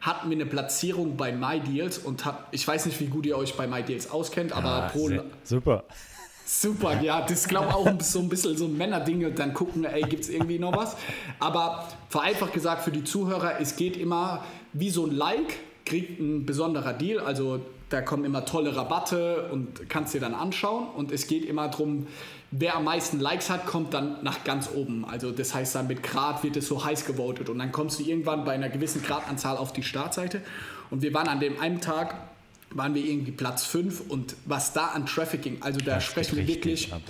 hatten 0.00 0.30
wir 0.30 0.36
eine 0.36 0.46
Platzierung 0.46 1.16
bei 1.16 1.32
MyDeals 1.32 1.98
und 1.98 2.24
hab, 2.24 2.48
ich 2.52 2.66
weiß 2.66 2.86
nicht, 2.86 3.00
wie 3.00 3.06
gut 3.06 3.26
ihr 3.26 3.36
euch 3.36 3.56
bei 3.56 3.66
MyDeals 3.66 4.10
auskennt, 4.10 4.52
aber 4.52 4.84
Ah, 4.84 4.88
pro, 4.88 5.10
super. 5.42 5.84
Super, 6.46 7.02
ja, 7.02 7.20
das 7.26 7.46
glaube 7.46 7.74
auch 7.74 7.86
so 8.00 8.20
ein 8.20 8.28
bisschen 8.28 8.56
so 8.56 8.64
ein 8.66 8.78
Männerding 8.78 9.26
und 9.26 9.38
dann 9.38 9.52
gucken, 9.52 9.84
ey, 9.84 10.00
gibt 10.02 10.22
es 10.22 10.30
irgendwie 10.30 10.58
noch 10.58 10.74
was. 10.74 10.96
Aber 11.40 11.86
vereinfacht 12.08 12.54
gesagt 12.54 12.84
für 12.84 12.90
die 12.90 13.04
Zuhörer, 13.04 13.60
es 13.60 13.76
geht 13.76 13.96
immer 13.98 14.44
wie 14.72 14.88
so 14.88 15.04
ein 15.04 15.10
Like, 15.10 15.58
kriegt 15.84 16.20
ein 16.20 16.46
besonderer 16.46 16.94
Deal, 16.94 17.20
also 17.20 17.60
da 17.90 18.00
kommen 18.00 18.24
immer 18.24 18.44
tolle 18.44 18.74
Rabatte 18.76 19.48
und 19.50 19.90
kannst 19.90 20.14
dir 20.14 20.20
dann 20.20 20.34
anschauen 20.34 20.86
und 20.96 21.10
es 21.12 21.26
geht 21.26 21.44
immer 21.44 21.68
darum, 21.68 22.06
wer 22.50 22.76
am 22.76 22.84
meisten 22.84 23.20
Likes 23.20 23.50
hat, 23.50 23.66
kommt 23.66 23.94
dann 23.94 24.22
nach 24.22 24.44
ganz 24.44 24.70
oben. 24.74 25.04
Also 25.04 25.30
das 25.30 25.54
heißt 25.54 25.74
dann 25.74 25.86
mit 25.86 26.02
Grad 26.02 26.42
wird 26.42 26.56
es 26.56 26.68
so 26.68 26.84
heiß 26.84 27.04
gewotet 27.04 27.48
und 27.48 27.58
dann 27.58 27.72
kommst 27.72 27.98
du 27.98 28.04
irgendwann 28.04 28.44
bei 28.44 28.52
einer 28.52 28.68
gewissen 28.68 29.02
Gradanzahl 29.02 29.56
auf 29.56 29.72
die 29.72 29.82
Startseite 29.82 30.42
und 30.90 31.02
wir 31.02 31.12
waren 31.14 31.28
an 31.28 31.40
dem 31.40 31.60
einen 31.60 31.80
Tag 31.80 32.14
waren 32.70 32.94
wir 32.94 33.02
irgendwie 33.02 33.32
Platz 33.32 33.64
5 33.64 34.02
und 34.08 34.36
was 34.44 34.72
da 34.72 34.88
an 34.88 35.06
Trafficking, 35.06 35.58
also 35.60 35.80
da 35.80 35.94
Das 35.94 36.04
sprechen 36.04 36.36
wir 36.36 36.46
wirklich, 36.46 36.92
ab. 36.92 37.00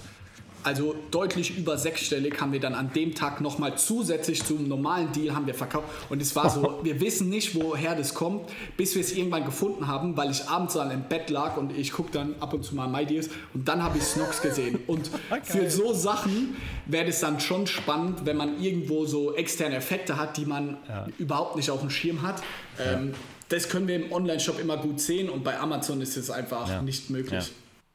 Also 0.68 0.94
deutlich 1.10 1.56
über 1.56 1.78
sechsstellig 1.78 2.38
haben 2.42 2.52
wir 2.52 2.60
dann 2.60 2.74
an 2.74 2.92
dem 2.92 3.14
Tag 3.14 3.40
nochmal 3.40 3.78
zusätzlich 3.78 4.44
zum 4.44 4.68
normalen 4.68 5.10
Deal 5.12 5.34
haben 5.34 5.46
wir 5.46 5.54
verkauft 5.54 5.86
und 6.10 6.20
es 6.20 6.36
war 6.36 6.50
so, 6.50 6.80
wir 6.82 7.00
wissen 7.00 7.30
nicht, 7.30 7.54
woher 7.54 7.94
das 7.94 8.12
kommt, 8.12 8.50
bis 8.76 8.94
wir 8.94 9.00
es 9.00 9.12
irgendwann 9.12 9.46
gefunden 9.46 9.86
haben, 9.86 10.14
weil 10.18 10.30
ich 10.30 10.46
abends 10.46 10.74
dann 10.74 10.90
im 10.90 11.04
Bett 11.04 11.30
lag 11.30 11.56
und 11.56 11.76
ich 11.76 11.92
gucke 11.92 12.12
dann 12.12 12.34
ab 12.40 12.52
und 12.52 12.64
zu 12.64 12.74
mal 12.74 12.86
MyDeals 12.86 13.30
und 13.54 13.66
dann 13.66 13.82
habe 13.82 13.96
ich 13.96 14.04
Snox 14.04 14.42
gesehen 14.42 14.78
und 14.86 15.10
für 15.42 15.70
so 15.70 15.94
Sachen 15.94 16.54
wäre 16.84 17.06
das 17.06 17.20
dann 17.20 17.40
schon 17.40 17.66
spannend, 17.66 18.26
wenn 18.26 18.36
man 18.36 18.60
irgendwo 18.62 19.06
so 19.06 19.34
externe 19.34 19.76
Effekte 19.76 20.18
hat, 20.18 20.36
die 20.36 20.44
man 20.44 20.76
überhaupt 21.18 21.56
nicht 21.56 21.70
auf 21.70 21.80
dem 21.80 21.88
Schirm 21.90 22.20
hat. 22.20 22.42
Ähm, 22.78 23.14
das 23.48 23.70
können 23.70 23.88
wir 23.88 23.96
im 23.96 24.12
Online-Shop 24.12 24.60
immer 24.60 24.76
gut 24.76 25.00
sehen 25.00 25.30
und 25.30 25.42
bei 25.42 25.58
Amazon 25.58 26.02
ist 26.02 26.18
es 26.18 26.30
einfach 26.30 26.68
Ja. 26.68 26.82
nicht 26.82 27.08
möglich. 27.08 27.50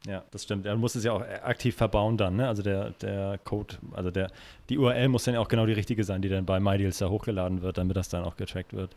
Ja. 0.06 0.24
Das 0.32 0.44
stimmt. 0.44 0.66
Er 0.66 0.76
muss 0.76 0.96
es 0.96 1.04
ja 1.04 1.14
auch 1.14 1.22
aktiv 1.22 1.76
verbauen 1.76 2.18
dann, 2.18 2.36
ne? 2.36 2.48
Also 2.48 2.62
der, 2.62 2.90
der 3.02 3.40
Code, 3.44 3.76
also 3.94 4.12
der, 4.12 4.30
die 4.70 4.78
URL 4.78 5.08
muss 5.08 5.24
dann 5.24 5.36
ja 5.36 5.40
auch 5.40 5.48
genau 5.48 5.66
die 5.66 5.74
richtige 5.74 6.04
sein, 6.04 6.22
die 6.22 6.30
dann 6.30 6.46
bei 6.46 6.60
MyDeals 6.60 6.98
da 6.98 7.10
hochgeladen 7.10 7.62
wird, 7.62 7.78
damit 7.78 7.96
das 7.96 8.10
dann 8.10 8.24
auch 8.24 8.36
getrackt 8.36 8.74
wird. 8.74 8.92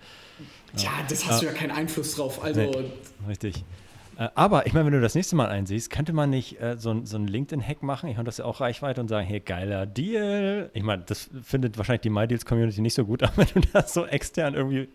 Ja, 0.77 0.91
das 1.09 1.27
hast 1.27 1.43
du 1.43 1.47
ja 1.47 1.53
keinen 1.53 1.71
Einfluss 1.71 2.17
drauf. 2.17 2.43
Also 2.43 2.61
Nee. 2.61 2.91
Richtig. 3.29 3.65
Äh, 4.19 4.29
Aber 4.35 4.67
ich 4.67 4.73
meine, 4.73 4.87
wenn 4.87 4.93
du 4.95 5.01
das 5.01 5.15
nächste 5.15 5.37
Mal 5.37 5.49
einsiehst, 5.49 5.91
könnte 5.91 6.13
man 6.13 6.31
nicht 6.31 6.61
äh, 6.61 6.77
so, 6.79 7.05
so 7.05 7.17
ein 7.19 7.27
LinkedIn-Hack 7.27 7.83
machen? 7.83 8.09
Ich 8.09 8.17
meine, 8.17 8.25
das 8.27 8.35
ist 8.37 8.39
ja 8.39 8.45
auch 8.47 8.61
Reichweite 8.61 9.01
und 9.01 9.09
sagen, 9.09 9.27
hey, 9.27 9.41
geiler 9.41 9.85
Deal. 9.87 10.71
Ich 10.75 10.83
meine, 10.83 11.03
das 11.05 11.29
findet 11.43 11.77
wahrscheinlich 11.77 12.01
die 12.03 12.11
MyDeals-Community 12.11 12.81
nicht 12.81 12.95
so 12.95 13.05
gut, 13.05 13.23
aber 13.25 13.37
wenn 13.39 13.63
du 13.63 13.69
das 13.73 13.93
so 13.93 14.07
extern 14.07 14.55
irgendwie 14.55 14.89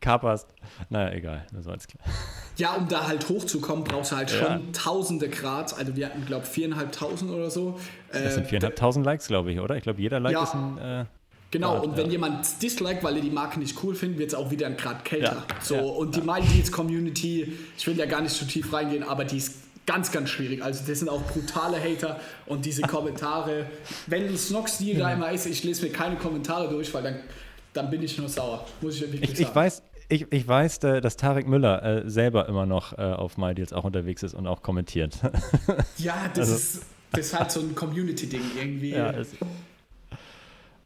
kaperst, 0.00 0.48
naja, 0.90 1.12
egal, 1.14 1.46
das 1.52 1.64
war 1.66 1.72
jetzt 1.74 1.88
klar. 1.88 2.04
Ja, 2.56 2.74
um 2.74 2.88
da 2.88 3.06
halt 3.08 3.28
hochzukommen, 3.28 3.84
brauchst 3.84 4.12
du 4.12 4.16
halt 4.16 4.30
schon 4.30 4.40
Ja. 4.46 4.60
tausende 4.72 5.28
Grad. 5.28 5.78
Also 5.78 5.96
wir 5.96 6.06
hatten, 6.06 6.26
glaube 6.26 6.44
ich, 6.44 6.50
viereinhalbtausend 6.50 7.30
oder 7.30 7.50
so. 7.50 7.78
Das 8.12 8.22
Äh, 8.22 8.30
sind 8.30 8.46
viereinhalbtausend 8.46 9.06
Likes, 9.06 9.28
glaube 9.28 9.50
ich, 9.52 9.60
oder? 9.60 9.76
Ich 9.76 9.82
glaube, 9.82 10.00
jeder 10.00 10.20
Like 10.20 10.34
Ja. 10.34 10.42
ist 10.42 10.54
ein. 10.54 10.78
Äh, 10.78 11.04
Genau, 11.50 11.74
Grad, 11.74 11.84
und 11.84 11.96
wenn 11.96 12.06
ja. 12.06 12.12
jemand 12.12 12.62
disliked, 12.62 13.02
weil 13.02 13.16
er 13.16 13.22
die 13.22 13.30
Marke 13.30 13.58
nicht 13.58 13.82
cool 13.82 13.94
findet, 13.94 14.18
wird 14.18 14.28
es 14.28 14.34
auch 14.34 14.50
wieder 14.50 14.66
ein 14.66 14.76
Grad 14.76 15.04
kälter. 15.04 15.44
Ja, 15.48 15.56
So, 15.60 15.74
ja, 15.74 15.82
und 15.82 16.14
die 16.14 16.20
MyDeals 16.20 16.70
Community, 16.70 17.52
ich 17.76 17.86
will 17.86 17.96
ja 17.96 18.06
gar 18.06 18.20
nicht 18.20 18.34
zu 18.34 18.44
tief 18.44 18.72
reingehen, 18.72 19.02
aber 19.02 19.24
die 19.24 19.38
ist 19.38 19.54
ganz, 19.86 20.12
ganz 20.12 20.30
schwierig. 20.30 20.62
Also 20.62 20.84
das 20.86 21.00
sind 21.00 21.08
auch 21.08 21.22
brutale 21.22 21.78
Hater 21.82 22.20
und 22.46 22.64
diese 22.64 22.82
Kommentare. 22.82 23.66
Wenn 24.06 24.28
ein 24.28 24.38
Snox-Deal 24.38 24.98
da 24.98 25.12
immer 25.12 25.32
ist, 25.32 25.46
ich 25.46 25.64
lese 25.64 25.84
mir 25.84 25.92
keine 25.92 26.16
Kommentare 26.16 26.68
durch, 26.68 26.94
weil 26.94 27.02
dann, 27.02 27.16
dann 27.72 27.90
bin 27.90 28.02
ich 28.02 28.16
nur 28.16 28.28
sauer. 28.28 28.66
Muss 28.80 28.96
ich 28.96 29.02
wirklich 29.02 29.22
ich, 29.22 29.30
sagen. 29.30 29.48
ich 29.48 29.54
weiß. 29.54 29.82
Ich, 30.12 30.26
ich 30.32 30.48
weiß, 30.48 30.78
äh, 30.78 31.00
dass 31.00 31.16
Tarek 31.16 31.46
Müller 31.46 31.84
äh, 31.84 32.10
selber 32.10 32.48
immer 32.48 32.66
noch 32.66 32.98
äh, 32.98 33.02
auf 33.02 33.38
MyDeals 33.38 33.72
auch 33.72 33.84
unterwegs 33.84 34.24
ist 34.24 34.34
und 34.34 34.48
auch 34.48 34.60
kommentiert. 34.60 35.16
Ja, 35.98 36.28
das, 36.34 36.48
ist, 36.48 36.82
das 37.12 37.26
ist 37.26 37.38
halt 37.38 37.52
so 37.52 37.60
ein 37.60 37.76
Community-Ding 37.76 38.42
irgendwie. 38.58 38.96
Also 38.96 39.14
ja, 39.14 39.20
es, 39.20 39.28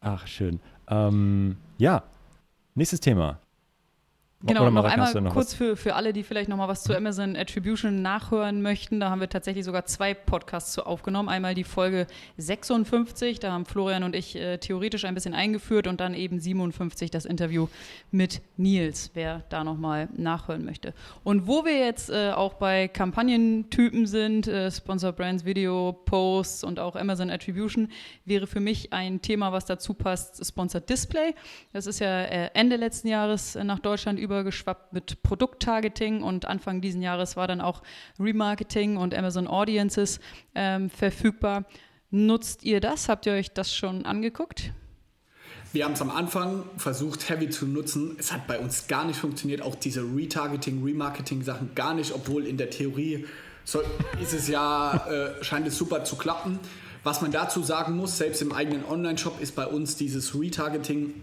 ach, 0.05 0.27
schön. 0.27 0.59
Ähm, 0.87 1.57
ja, 1.77 2.03
nächstes 2.75 2.99
Thema. 2.99 3.39
Genau, 4.47 4.61
Oder 4.61 4.71
noch 4.71 4.83
Marek, 4.83 4.91
einmal 4.99 5.21
noch 5.21 5.33
kurz 5.33 5.47
was? 5.47 5.53
für, 5.55 5.75
für 5.75 5.95
alle, 5.95 6.13
die 6.13 6.21
vielleicht 6.21 6.49
noch 6.49 6.57
mal 6.57 6.67
was 6.67 6.83
zu 6.83 6.95
Amazon 6.95 7.35
Attribution 7.35 8.03
nachhören 8.03 8.61
möchten. 8.61 8.99
Da 8.99 9.09
haben 9.09 9.19
wir 9.19 9.29
tatsächlich 9.29 9.65
sogar 9.65 9.85
zwei 9.85 10.13
Podcasts 10.13 10.73
zu 10.73 10.85
aufgenommen. 10.85 11.29
Einmal 11.29 11.55
die 11.55 11.63
Folge 11.63 12.05
56, 12.37 13.39
da 13.39 13.51
haben 13.51 13.65
Florian 13.65 14.03
und 14.03 14.15
ich 14.15 14.35
äh, 14.35 14.59
theoretisch 14.59 15.05
ein 15.05 15.15
bisschen 15.15 15.33
eingeführt 15.33 15.87
und 15.87 15.99
dann 15.99 16.13
eben 16.13 16.39
57 16.39 17.09
das 17.09 17.25
Interview 17.25 17.67
mit 18.11 18.41
Nils, 18.57 19.11
wer 19.15 19.43
da 19.49 19.63
noch 19.63 19.77
mal 19.77 20.09
nachhören 20.15 20.63
möchte. 20.63 20.93
Und 21.23 21.47
wo 21.47 21.65
wir 21.65 21.79
jetzt 21.79 22.11
äh, 22.11 22.31
auch 22.31 22.53
bei 22.53 22.87
Kampagnentypen 22.87 24.05
sind, 24.05 24.47
äh, 24.47 24.69
Sponsor 24.69 25.11
Brands 25.11 25.43
Video, 25.45 25.93
Posts 26.05 26.63
und 26.65 26.79
auch 26.79 26.95
Amazon 26.95 27.31
Attribution, 27.31 27.89
wäre 28.25 28.45
für 28.45 28.59
mich 28.59 28.93
ein 28.93 29.21
Thema, 29.21 29.51
was 29.51 29.65
dazu 29.65 29.93
passt, 29.93 30.45
Sponsored 30.45 30.87
Display. 30.87 31.33
Das 31.73 31.87
ist 31.87 31.99
ja 31.99 32.23
äh, 32.25 32.49
Ende 32.53 32.75
letzten 32.75 33.07
Jahres 33.07 33.55
äh, 33.55 33.63
nach 33.63 33.79
Deutschland 33.79 34.19
übergeschwappt 34.35 34.93
mit 34.93 35.23
Produkttargeting 35.23 36.21
und 36.21 36.45
Anfang 36.45 36.81
diesen 36.81 37.01
Jahres 37.01 37.37
war 37.37 37.47
dann 37.47 37.61
auch 37.61 37.81
Remarketing 38.19 38.97
und 38.97 39.15
Amazon 39.15 39.47
Audiences 39.47 40.19
ähm, 40.53 40.89
verfügbar. 40.89 41.65
Nutzt 42.11 42.63
ihr 42.63 42.79
das? 42.79 43.09
Habt 43.09 43.25
ihr 43.25 43.33
euch 43.33 43.51
das 43.53 43.73
schon 43.73 44.05
angeguckt? 44.05 44.73
Wir 45.73 45.85
haben 45.85 45.93
es 45.93 46.01
am 46.01 46.11
Anfang 46.11 46.63
versucht, 46.77 47.29
heavy 47.29 47.49
zu 47.49 47.65
nutzen. 47.65 48.15
Es 48.19 48.31
hat 48.31 48.47
bei 48.47 48.59
uns 48.59 48.87
gar 48.87 49.05
nicht 49.05 49.19
funktioniert. 49.19 49.61
Auch 49.61 49.75
diese 49.75 50.01
Retargeting, 50.01 50.83
Remarketing-Sachen 50.83 51.75
gar 51.75 51.93
nicht, 51.93 52.13
obwohl 52.13 52.45
in 52.45 52.57
der 52.57 52.69
Theorie 52.69 53.25
so 53.65 53.81
ist 54.21 54.33
es 54.33 54.47
ja, 54.47 55.07
äh, 55.07 55.43
scheint 55.43 55.67
es 55.67 55.77
super 55.77 56.03
zu 56.03 56.15
klappen. 56.15 56.59
Was 57.03 57.21
man 57.21 57.31
dazu 57.31 57.61
sagen 57.61 57.97
muss, 57.97 58.17
selbst 58.17 58.41
im 58.41 58.51
eigenen 58.51 58.85
Online-Shop 58.85 59.41
ist 59.41 59.55
bei 59.55 59.65
uns 59.67 59.95
dieses 59.95 60.39
Retargeting 60.39 61.13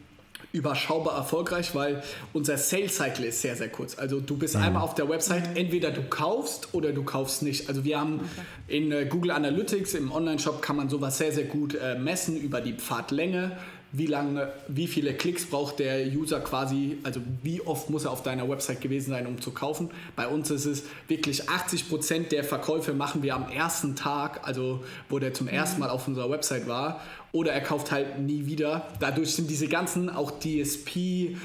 überschaubar 0.53 1.17
erfolgreich, 1.17 1.75
weil 1.75 2.03
unser 2.33 2.59
Sales 2.59 2.97
Cycle 2.97 3.25
ist 3.25 3.41
sehr, 3.41 3.57
sehr 3.57 3.69
kurz. 3.69 3.99
Also 3.99 4.21
du 4.21 4.37
bist 4.37 4.55
einmal 4.55 4.83
auf 4.83 4.95
der 4.95 5.09
Website, 5.09 5.57
entweder 5.57 5.91
du 5.91 6.03
kaufst 6.03 6.75
oder 6.75 6.93
du 6.93 7.03
kaufst 7.03 7.43
nicht. 7.43 7.69
Also 7.69 7.85
wir 7.85 7.99
haben 7.99 8.21
in 8.69 8.93
äh, 8.93 9.07
Google 9.07 9.31
Analytics 9.31 9.95
im 9.95 10.13
Online-Shop 10.13 10.63
kann 10.63 10.77
man 10.77 10.89
sowas 10.89 11.19
sehr, 11.19 11.33
sehr 11.33 11.45
gut 11.45 11.75
äh, 11.75 11.99
messen 11.99 12.37
über 12.41 12.61
die 12.61 12.75
Pfadlänge, 12.75 13.57
wie 13.93 14.07
lange, 14.07 14.51
wie 14.69 14.87
viele 14.87 15.13
Klicks 15.13 15.45
braucht 15.45 15.79
der 15.79 16.07
User 16.07 16.41
quasi, 16.41 16.97
also 17.03 17.21
wie 17.43 17.61
oft 17.61 17.91
muss 17.91 18.07
er 18.07 18.11
auf 18.11 18.23
deiner 18.23 18.49
Website 18.49 18.81
gewesen 18.81 19.11
sein, 19.11 19.27
um 19.27 19.41
zu 19.41 19.51
kaufen. 19.51 19.91
Bei 20.17 20.29
uns 20.29 20.51
ist 20.51 20.65
es 20.65 20.85
wirklich 21.09 21.45
80% 21.45 22.29
der 22.29 22.43
Verkäufe 22.43 22.95
machen 22.95 23.23
wir 23.23 23.35
am 23.35 23.51
ersten 23.51 23.95
Tag, 23.95 24.41
also 24.45 24.83
wo 25.11 25.19
der 25.19 25.35
zum 25.35 25.47
ersten 25.47 25.81
Mal 25.81 25.91
auf 25.91 26.09
unserer 26.09 26.31
Website 26.31 26.67
war, 26.67 27.03
oder 27.33 27.53
er 27.53 27.63
kauft 27.63 27.91
halt 27.91 28.19
nie 28.19 28.47
wieder. 28.47 28.89
Dadurch 29.01 29.35
sind 29.35 29.51
diese 29.51 29.67
ganzen, 29.67 30.11
auch 30.11 30.33
DSP, 30.39 31.37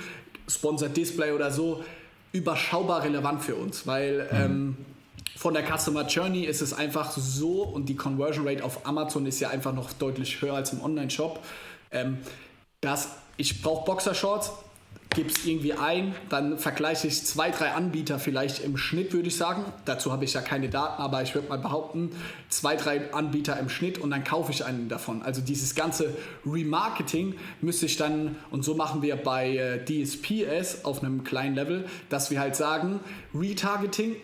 Sponsored 0.47 0.95
Display 0.95 1.31
oder 1.31 1.51
so, 1.51 1.83
überschaubar 2.33 3.03
relevant 3.03 3.41
für 3.41 3.55
uns, 3.55 3.87
weil 3.87 4.29
ähm, 4.31 4.77
von 5.37 5.53
der 5.53 5.63
Customer 5.63 6.05
Journey 6.05 6.43
ist 6.43 6.61
es 6.61 6.73
einfach 6.73 7.11
so 7.11 7.63
und 7.63 7.87
die 7.87 7.95
Conversion 7.95 8.47
Rate 8.47 8.63
auf 8.63 8.85
Amazon 8.85 9.25
ist 9.25 9.39
ja 9.39 9.49
einfach 9.49 9.73
noch 9.73 9.93
deutlich 9.93 10.41
höher 10.41 10.55
als 10.55 10.73
im 10.73 10.81
Online-Shop, 10.81 11.39
ähm, 11.91 12.17
dass 12.81 13.09
ich 13.37 13.61
brauche 13.61 13.85
Boxershorts, 13.85 14.51
es 15.15 15.45
irgendwie 15.45 15.73
ein, 15.73 16.15
dann 16.29 16.57
vergleiche 16.57 17.07
ich 17.07 17.25
zwei, 17.25 17.49
drei 17.49 17.71
Anbieter 17.71 18.19
vielleicht 18.19 18.63
im 18.63 18.77
Schnitt, 18.77 19.13
würde 19.13 19.27
ich 19.27 19.35
sagen. 19.35 19.65
Dazu 19.85 20.11
habe 20.11 20.25
ich 20.25 20.33
ja 20.33 20.41
keine 20.41 20.69
Daten, 20.69 21.01
aber 21.01 21.23
ich 21.23 21.33
würde 21.33 21.49
mal 21.49 21.57
behaupten, 21.57 22.11
zwei, 22.49 22.75
drei 22.75 23.13
Anbieter 23.13 23.57
im 23.59 23.69
Schnitt 23.69 23.97
und 23.97 24.11
dann 24.11 24.23
kaufe 24.23 24.51
ich 24.51 24.65
einen 24.65 24.89
davon. 24.89 25.21
Also 25.23 25.41
dieses 25.41 25.75
ganze 25.75 26.15
Remarketing 26.45 27.35
müsste 27.61 27.85
ich 27.85 27.97
dann, 27.97 28.35
und 28.51 28.63
so 28.63 28.75
machen 28.75 29.01
wir 29.01 29.15
bei 29.15 29.57
äh, 29.57 29.83
DSPS 29.83 30.85
auf 30.85 31.03
einem 31.03 31.23
kleinen 31.23 31.55
Level, 31.55 31.85
dass 32.09 32.29
wir 32.31 32.39
halt 32.39 32.55
sagen, 32.55 32.99
Retargeting 33.33 34.15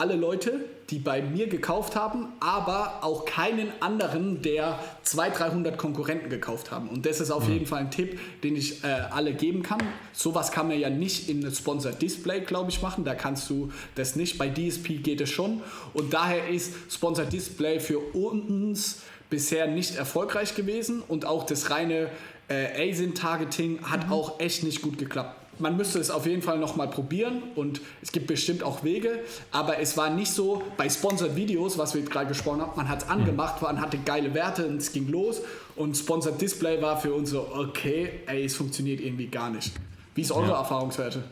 alle 0.00 0.16
Leute, 0.16 0.64
die 0.88 0.98
bei 0.98 1.20
mir 1.20 1.46
gekauft 1.46 1.94
haben, 1.94 2.28
aber 2.40 3.00
auch 3.02 3.26
keinen 3.26 3.70
anderen, 3.80 4.40
der 4.40 4.78
200, 5.02 5.38
300 5.38 5.78
Konkurrenten 5.78 6.30
gekauft 6.30 6.70
haben. 6.70 6.88
Und 6.88 7.04
das 7.04 7.20
ist 7.20 7.30
auf 7.30 7.46
jeden 7.46 7.66
Fall 7.66 7.80
ein 7.80 7.90
Tipp, 7.90 8.18
den 8.42 8.56
ich 8.56 8.82
äh, 8.82 8.86
alle 8.86 9.34
geben 9.34 9.62
kann. 9.62 9.82
Sowas 10.14 10.52
kann 10.52 10.68
man 10.68 10.80
ja 10.80 10.88
nicht 10.88 11.28
in 11.28 11.44
einem 11.44 11.54
Sponsored 11.54 12.00
Display, 12.00 12.40
glaube 12.40 12.70
ich, 12.70 12.80
machen. 12.80 13.04
Da 13.04 13.14
kannst 13.14 13.50
du 13.50 13.70
das 13.94 14.16
nicht. 14.16 14.38
Bei 14.38 14.48
DSP 14.48 15.02
geht 15.02 15.20
es 15.20 15.28
schon. 15.28 15.60
Und 15.92 16.14
daher 16.14 16.48
ist 16.48 16.72
Sponsored 16.90 17.30
Display 17.30 17.78
für 17.78 17.98
uns 17.98 19.02
bisher 19.28 19.66
nicht 19.66 19.96
erfolgreich 19.96 20.54
gewesen. 20.54 21.02
Und 21.06 21.26
auch 21.26 21.44
das 21.44 21.70
reine 21.70 22.08
äh, 22.48 22.90
ASIN-Targeting 22.90 23.82
hat 23.82 24.10
auch 24.10 24.40
echt 24.40 24.64
nicht 24.64 24.80
gut 24.80 24.96
geklappt. 24.96 25.39
Man 25.60 25.76
müsste 25.76 25.98
es 25.98 26.10
auf 26.10 26.26
jeden 26.26 26.42
Fall 26.42 26.58
nochmal 26.58 26.88
probieren 26.88 27.42
und 27.54 27.80
es 28.02 28.12
gibt 28.12 28.26
bestimmt 28.26 28.62
auch 28.62 28.84
Wege, 28.84 29.20
aber 29.50 29.78
es 29.78 29.96
war 29.96 30.10
nicht 30.10 30.32
so 30.32 30.62
bei 30.76 30.88
Sponsored 30.88 31.36
Videos, 31.36 31.78
was 31.78 31.94
wir 31.94 32.02
gerade 32.02 32.28
gesprochen 32.28 32.62
haben, 32.62 32.72
man 32.76 32.88
hat 32.88 33.02
es 33.02 33.08
angemacht, 33.08 33.62
man 33.62 33.80
hatte 33.80 33.98
geile 33.98 34.34
Werte 34.34 34.66
und 34.66 34.76
es 34.76 34.92
ging 34.92 35.08
los 35.08 35.42
und 35.76 35.96
Sponsored 35.96 36.40
Display 36.40 36.80
war 36.82 37.00
für 37.00 37.14
uns 37.14 37.30
so, 37.30 37.48
okay, 37.54 38.20
ey, 38.26 38.44
es 38.44 38.56
funktioniert 38.56 39.00
irgendwie 39.00 39.26
gar 39.26 39.50
nicht. 39.50 39.72
Wie 40.14 40.22
ist 40.22 40.32
eure 40.32 40.50
ja. 40.50 40.58
Erfahrungswerte? 40.58 41.24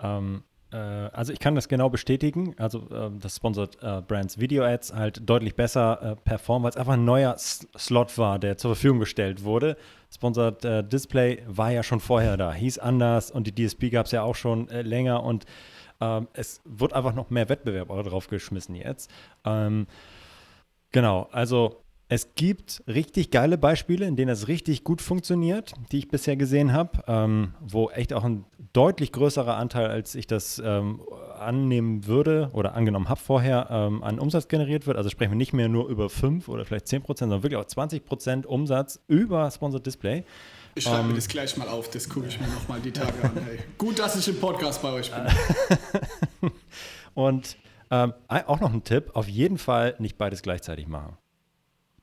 Ähm, 0.00 0.42
äh, 0.42 0.51
also 0.76 1.32
ich 1.32 1.38
kann 1.38 1.54
das 1.54 1.68
genau 1.68 1.90
bestätigen. 1.90 2.54
Also 2.58 2.88
äh, 2.90 3.10
das 3.18 3.36
Sponsored 3.36 3.76
äh, 3.82 4.00
Brands 4.00 4.38
Video 4.38 4.64
Ads 4.64 4.94
halt 4.94 5.28
deutlich 5.28 5.54
besser 5.54 6.02
äh, 6.02 6.16
performen, 6.16 6.64
weil 6.64 6.70
es 6.70 6.76
einfach 6.76 6.94
ein 6.94 7.04
neuer 7.04 7.36
Slot 7.36 8.16
war, 8.18 8.38
der 8.38 8.56
zur 8.56 8.74
Verfügung 8.74 9.00
gestellt 9.00 9.44
wurde. 9.44 9.76
Sponsored 10.10 10.64
äh, 10.64 10.84
Display 10.84 11.42
war 11.46 11.70
ja 11.70 11.82
schon 11.82 12.00
vorher 12.00 12.36
da, 12.36 12.52
hieß 12.52 12.78
anders 12.78 13.30
und 13.30 13.46
die 13.46 13.54
DSP 13.54 13.90
gab 13.90 14.06
es 14.06 14.12
ja 14.12 14.22
auch 14.22 14.34
schon 14.34 14.68
äh, 14.68 14.82
länger 14.82 15.22
und 15.22 15.44
ähm, 16.00 16.28
es 16.32 16.60
wird 16.64 16.92
einfach 16.92 17.14
noch 17.14 17.30
mehr 17.30 17.48
Wettbewerb 17.48 17.88
drauf 17.88 18.28
geschmissen 18.28 18.74
jetzt. 18.74 19.10
Ähm, 19.44 19.86
genau, 20.90 21.28
also 21.32 21.81
es 22.12 22.34
gibt 22.34 22.82
richtig 22.86 23.30
geile 23.30 23.56
Beispiele, 23.56 24.04
in 24.04 24.16
denen 24.16 24.28
es 24.28 24.46
richtig 24.46 24.84
gut 24.84 25.00
funktioniert, 25.00 25.72
die 25.92 25.98
ich 26.00 26.08
bisher 26.08 26.36
gesehen 26.36 26.74
habe, 26.74 27.02
ähm, 27.06 27.54
wo 27.58 27.88
echt 27.88 28.12
auch 28.12 28.22
ein 28.22 28.44
deutlich 28.74 29.12
größerer 29.12 29.56
Anteil, 29.56 29.86
als 29.86 30.14
ich 30.14 30.26
das 30.26 30.60
ähm, 30.62 31.00
annehmen 31.38 32.06
würde 32.06 32.50
oder 32.52 32.74
angenommen 32.74 33.08
habe 33.08 33.18
vorher, 33.18 33.68
ähm, 33.70 34.02
an 34.02 34.18
Umsatz 34.18 34.48
generiert 34.48 34.86
wird. 34.86 34.98
Also 34.98 35.08
sprechen 35.08 35.30
wir 35.30 35.38
nicht 35.38 35.54
mehr 35.54 35.70
nur 35.70 35.88
über 35.88 36.10
5 36.10 36.48
oder 36.48 36.66
vielleicht 36.66 36.86
10 36.86 37.00
Prozent, 37.00 37.30
sondern 37.30 37.44
wirklich 37.44 37.58
auch 37.58 37.64
20 37.64 38.04
Prozent 38.04 38.44
Umsatz 38.44 39.00
über 39.08 39.50
Sponsored 39.50 39.86
Display. 39.86 40.24
Ich 40.74 40.84
schreibe 40.84 41.04
mir 41.04 41.10
ähm, 41.10 41.16
das 41.16 41.28
gleich 41.28 41.56
mal 41.56 41.68
auf, 41.68 41.88
das 41.88 42.10
gucke 42.10 42.26
ich 42.26 42.38
mir 42.38 42.48
nochmal 42.48 42.80
die 42.80 42.92
Tage 42.92 43.24
an. 43.24 43.32
Hey. 43.46 43.60
Gut, 43.78 43.98
dass 43.98 44.16
ich 44.16 44.28
im 44.28 44.38
Podcast 44.38 44.82
bei 44.82 44.92
euch 44.92 45.10
bin. 45.10 46.50
Und 47.14 47.56
ähm, 47.90 48.12
auch 48.28 48.60
noch 48.60 48.74
ein 48.74 48.84
Tipp, 48.84 49.12
auf 49.14 49.28
jeden 49.28 49.56
Fall 49.56 49.94
nicht 49.98 50.18
beides 50.18 50.42
gleichzeitig 50.42 50.88
machen. 50.88 51.16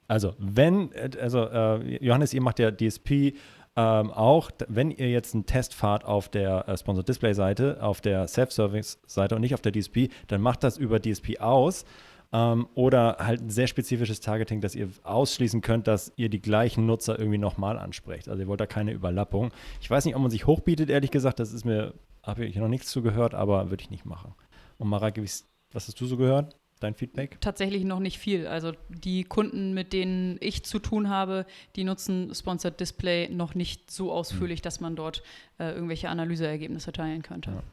Also, 0.10 0.34
wenn, 0.40 0.90
also 1.22 1.46
äh, 1.46 2.04
Johannes, 2.04 2.34
ihr 2.34 2.42
macht 2.42 2.58
ja 2.58 2.72
DSP 2.72 3.36
ähm, 3.76 4.12
auch, 4.12 4.50
wenn 4.68 4.90
ihr 4.90 5.10
jetzt 5.10 5.36
einen 5.36 5.46
Test 5.46 5.76
fahrt 5.76 6.04
auf 6.04 6.30
der 6.30 6.68
äh, 6.68 6.76
Sponsored 6.76 7.08
Display 7.08 7.34
Seite, 7.34 7.78
auf 7.82 8.02
der 8.02 8.28
Self-Service 8.28 9.00
Seite 9.06 9.36
und 9.36 9.42
nicht 9.42 9.54
auf 9.54 9.62
der 9.62 9.72
DSP, 9.72 10.10
dann 10.28 10.42
macht 10.42 10.64
das 10.64 10.78
über 10.78 11.00
DSP 11.00 11.40
aus. 11.40 11.86
Ähm, 12.34 12.68
oder 12.74 13.18
halt 13.20 13.42
ein 13.42 13.52
sehr 13.52 13.68
spezifisches 13.68 14.20
Targeting, 14.20 14.62
dass 14.62 14.76
ihr 14.76 14.90
ausschließen 15.04 15.62
könnt, 15.62 15.88
dass 15.88 16.12
ihr 16.16 16.30
die 16.30 16.42
gleichen 16.42 16.88
Nutzer 16.88 17.18
irgendwie 17.18 17.38
nochmal 17.38 17.78
ansprecht. 17.78 18.30
Also 18.30 18.42
ihr 18.42 18.48
wollt 18.48 18.60
da 18.60 18.66
keine 18.66 18.92
Überlappung. 18.92 19.52
Ich 19.80 19.90
weiß 19.90 20.06
nicht, 20.06 20.16
ob 20.16 20.22
man 20.24 20.32
sich 20.32 20.48
hochbietet, 20.48 20.90
ehrlich 20.90 21.12
gesagt, 21.12 21.40
das 21.40 21.54
ist 21.54 21.66
mir, 21.66 21.94
habe 22.24 22.46
ich 22.46 22.56
noch 22.56 22.68
nichts 22.68 22.90
zu 22.90 23.04
gehört, 23.04 23.36
aber 23.36 23.70
würde 23.70 23.84
ich 23.84 23.92
nicht 23.92 24.06
machen. 24.06 24.34
Und 24.80 24.90
Mara, 24.90 25.12
was 25.16 25.46
hast 25.88 26.02
du 26.02 26.06
so 26.08 26.18
gehört? 26.18 26.59
Dein 26.80 26.96
Feedback? 26.96 27.40
Tatsächlich 27.42 27.84
noch 27.84 28.00
nicht 28.00 28.18
viel. 28.20 28.48
Also 28.48 28.72
die 28.90 29.24
Kunden, 29.24 29.74
mit 29.74 29.94
denen 29.94 30.38
ich 30.40 30.64
zu 30.64 30.80
tun 30.80 31.10
habe, 31.10 31.46
die 31.76 31.84
nutzen 31.84 32.34
Sponsored 32.34 32.80
Display 32.80 33.30
noch 33.30 33.56
nicht 33.56 33.92
so 33.92 34.12
ausführlich, 34.12 34.62
mhm. 34.62 34.64
dass 34.64 34.80
man 34.80 34.96
dort 34.96 35.24
äh, 35.60 35.72
irgendwelche 35.72 36.10
Analyseergebnisse 36.10 36.92
teilen 36.92 37.22
könnte. 37.22 37.52
Ja. 37.52 37.64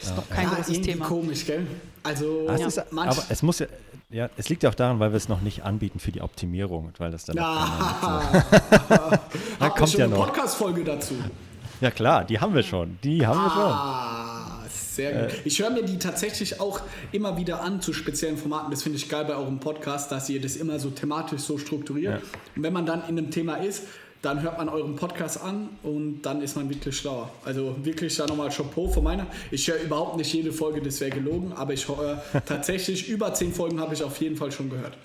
Das 0.00 0.10
ist 0.10 0.16
doch 0.16 0.28
kein 0.30 0.48
ja, 0.48 0.54
großes 0.54 0.80
Thema. 0.80 1.04
komisch, 1.04 1.44
gell? 1.44 1.66
Also, 2.02 2.46
ja. 2.46 2.66
ist, 2.66 2.78
aber 2.78 3.24
es 3.28 3.42
muss 3.42 3.58
ja, 3.58 3.66
ja, 4.08 4.30
es 4.38 4.48
liegt 4.48 4.62
ja 4.62 4.70
auch 4.70 4.74
daran, 4.74 4.98
weil 4.98 5.12
wir 5.12 5.18
es 5.18 5.28
noch 5.28 5.42
nicht 5.42 5.62
anbieten 5.62 5.98
für 5.98 6.10
die 6.10 6.22
Optimierung, 6.22 6.92
weil 6.96 7.10
das 7.10 7.26
dann 7.26 7.36
ja. 7.38 9.20
da 9.58 9.68
kommt 9.68 9.92
ja 9.92 10.06
noch. 10.06 10.26
Podcast-Folge 10.26 10.84
dazu. 10.84 11.14
Ja 11.82 11.90
klar, 11.90 12.24
die 12.24 12.40
haben 12.40 12.54
wir 12.54 12.62
schon. 12.62 12.98
Die 13.04 13.26
haben 13.26 13.38
ah. 13.38 13.44
wir 13.44 13.50
schon. 13.50 14.19
Sehr 15.00 15.12
gut. 15.12 15.32
Äh, 15.32 15.40
ich 15.44 15.60
höre 15.60 15.70
mir 15.70 15.82
die 15.82 15.98
tatsächlich 15.98 16.60
auch 16.60 16.80
immer 17.12 17.36
wieder 17.36 17.62
an 17.62 17.80
zu 17.80 17.92
speziellen 17.92 18.36
Formaten. 18.36 18.70
Das 18.70 18.82
finde 18.82 18.98
ich 18.98 19.08
geil 19.08 19.24
bei 19.24 19.34
eurem 19.34 19.60
Podcast, 19.60 20.12
dass 20.12 20.28
ihr 20.28 20.40
das 20.40 20.56
immer 20.56 20.78
so 20.78 20.90
thematisch 20.90 21.40
so 21.42 21.58
strukturiert. 21.58 22.20
Ja. 22.20 22.28
Und 22.56 22.62
wenn 22.62 22.72
man 22.72 22.86
dann 22.86 23.02
in 23.08 23.18
einem 23.18 23.30
Thema 23.30 23.56
ist, 23.56 23.84
dann 24.22 24.42
hört 24.42 24.58
man 24.58 24.68
euren 24.68 24.96
Podcast 24.96 25.40
an 25.40 25.70
und 25.82 26.20
dann 26.22 26.42
ist 26.42 26.54
man 26.54 26.68
wirklich 26.68 26.94
schlauer. 26.94 27.32
Also 27.44 27.74
wirklich 27.82 28.14
da 28.16 28.26
nochmal 28.26 28.50
Chapeau 28.50 28.86
von 28.88 29.02
meiner. 29.02 29.26
Ich 29.50 29.66
höre 29.66 29.80
überhaupt 29.80 30.18
nicht 30.18 30.30
jede 30.34 30.52
Folge, 30.52 30.82
das 30.82 31.00
wäre 31.00 31.10
gelogen, 31.10 31.54
aber 31.54 31.72
ich 31.72 31.88
höre 31.88 32.22
tatsächlich 32.46 33.08
über 33.08 33.32
zehn 33.32 33.52
Folgen 33.52 33.80
habe 33.80 33.94
ich 33.94 34.02
auf 34.02 34.20
jeden 34.20 34.36
Fall 34.36 34.52
schon 34.52 34.68
gehört. 34.68 34.98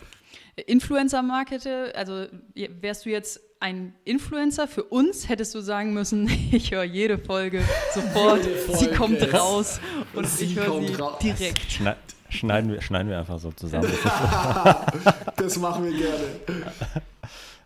Influencer-Markete, 0.57 1.93
also 1.95 2.25
wärst 2.53 3.05
du 3.05 3.09
jetzt 3.09 3.39
ein 3.59 3.95
Influencer 4.03 4.67
für 4.67 4.83
uns, 4.83 5.29
hättest 5.29 5.55
du 5.55 5.61
sagen 5.61 5.93
müssen, 5.93 6.29
ich 6.51 6.71
höre 6.71 6.83
jede 6.83 7.17
Folge 7.17 7.63
sofort, 7.93 8.43
jede 8.43 8.55
Folge. 8.57 8.79
sie 8.79 8.87
kommt 8.91 9.33
raus 9.33 9.79
und 10.13 10.27
sie 10.27 10.45
ich 10.45 10.55
höre 10.55 10.81
sie 10.81 10.93
raus. 10.95 11.19
direkt. 11.19 11.71
Schneid, 11.71 11.97
schneiden, 12.29 12.71
wir, 12.71 12.81
schneiden 12.81 13.09
wir 13.09 13.19
einfach 13.19 13.39
so 13.39 13.51
zusammen. 13.51 13.89
das 15.37 15.57
machen 15.57 15.85
wir 15.85 15.91
gerne. 15.91 16.63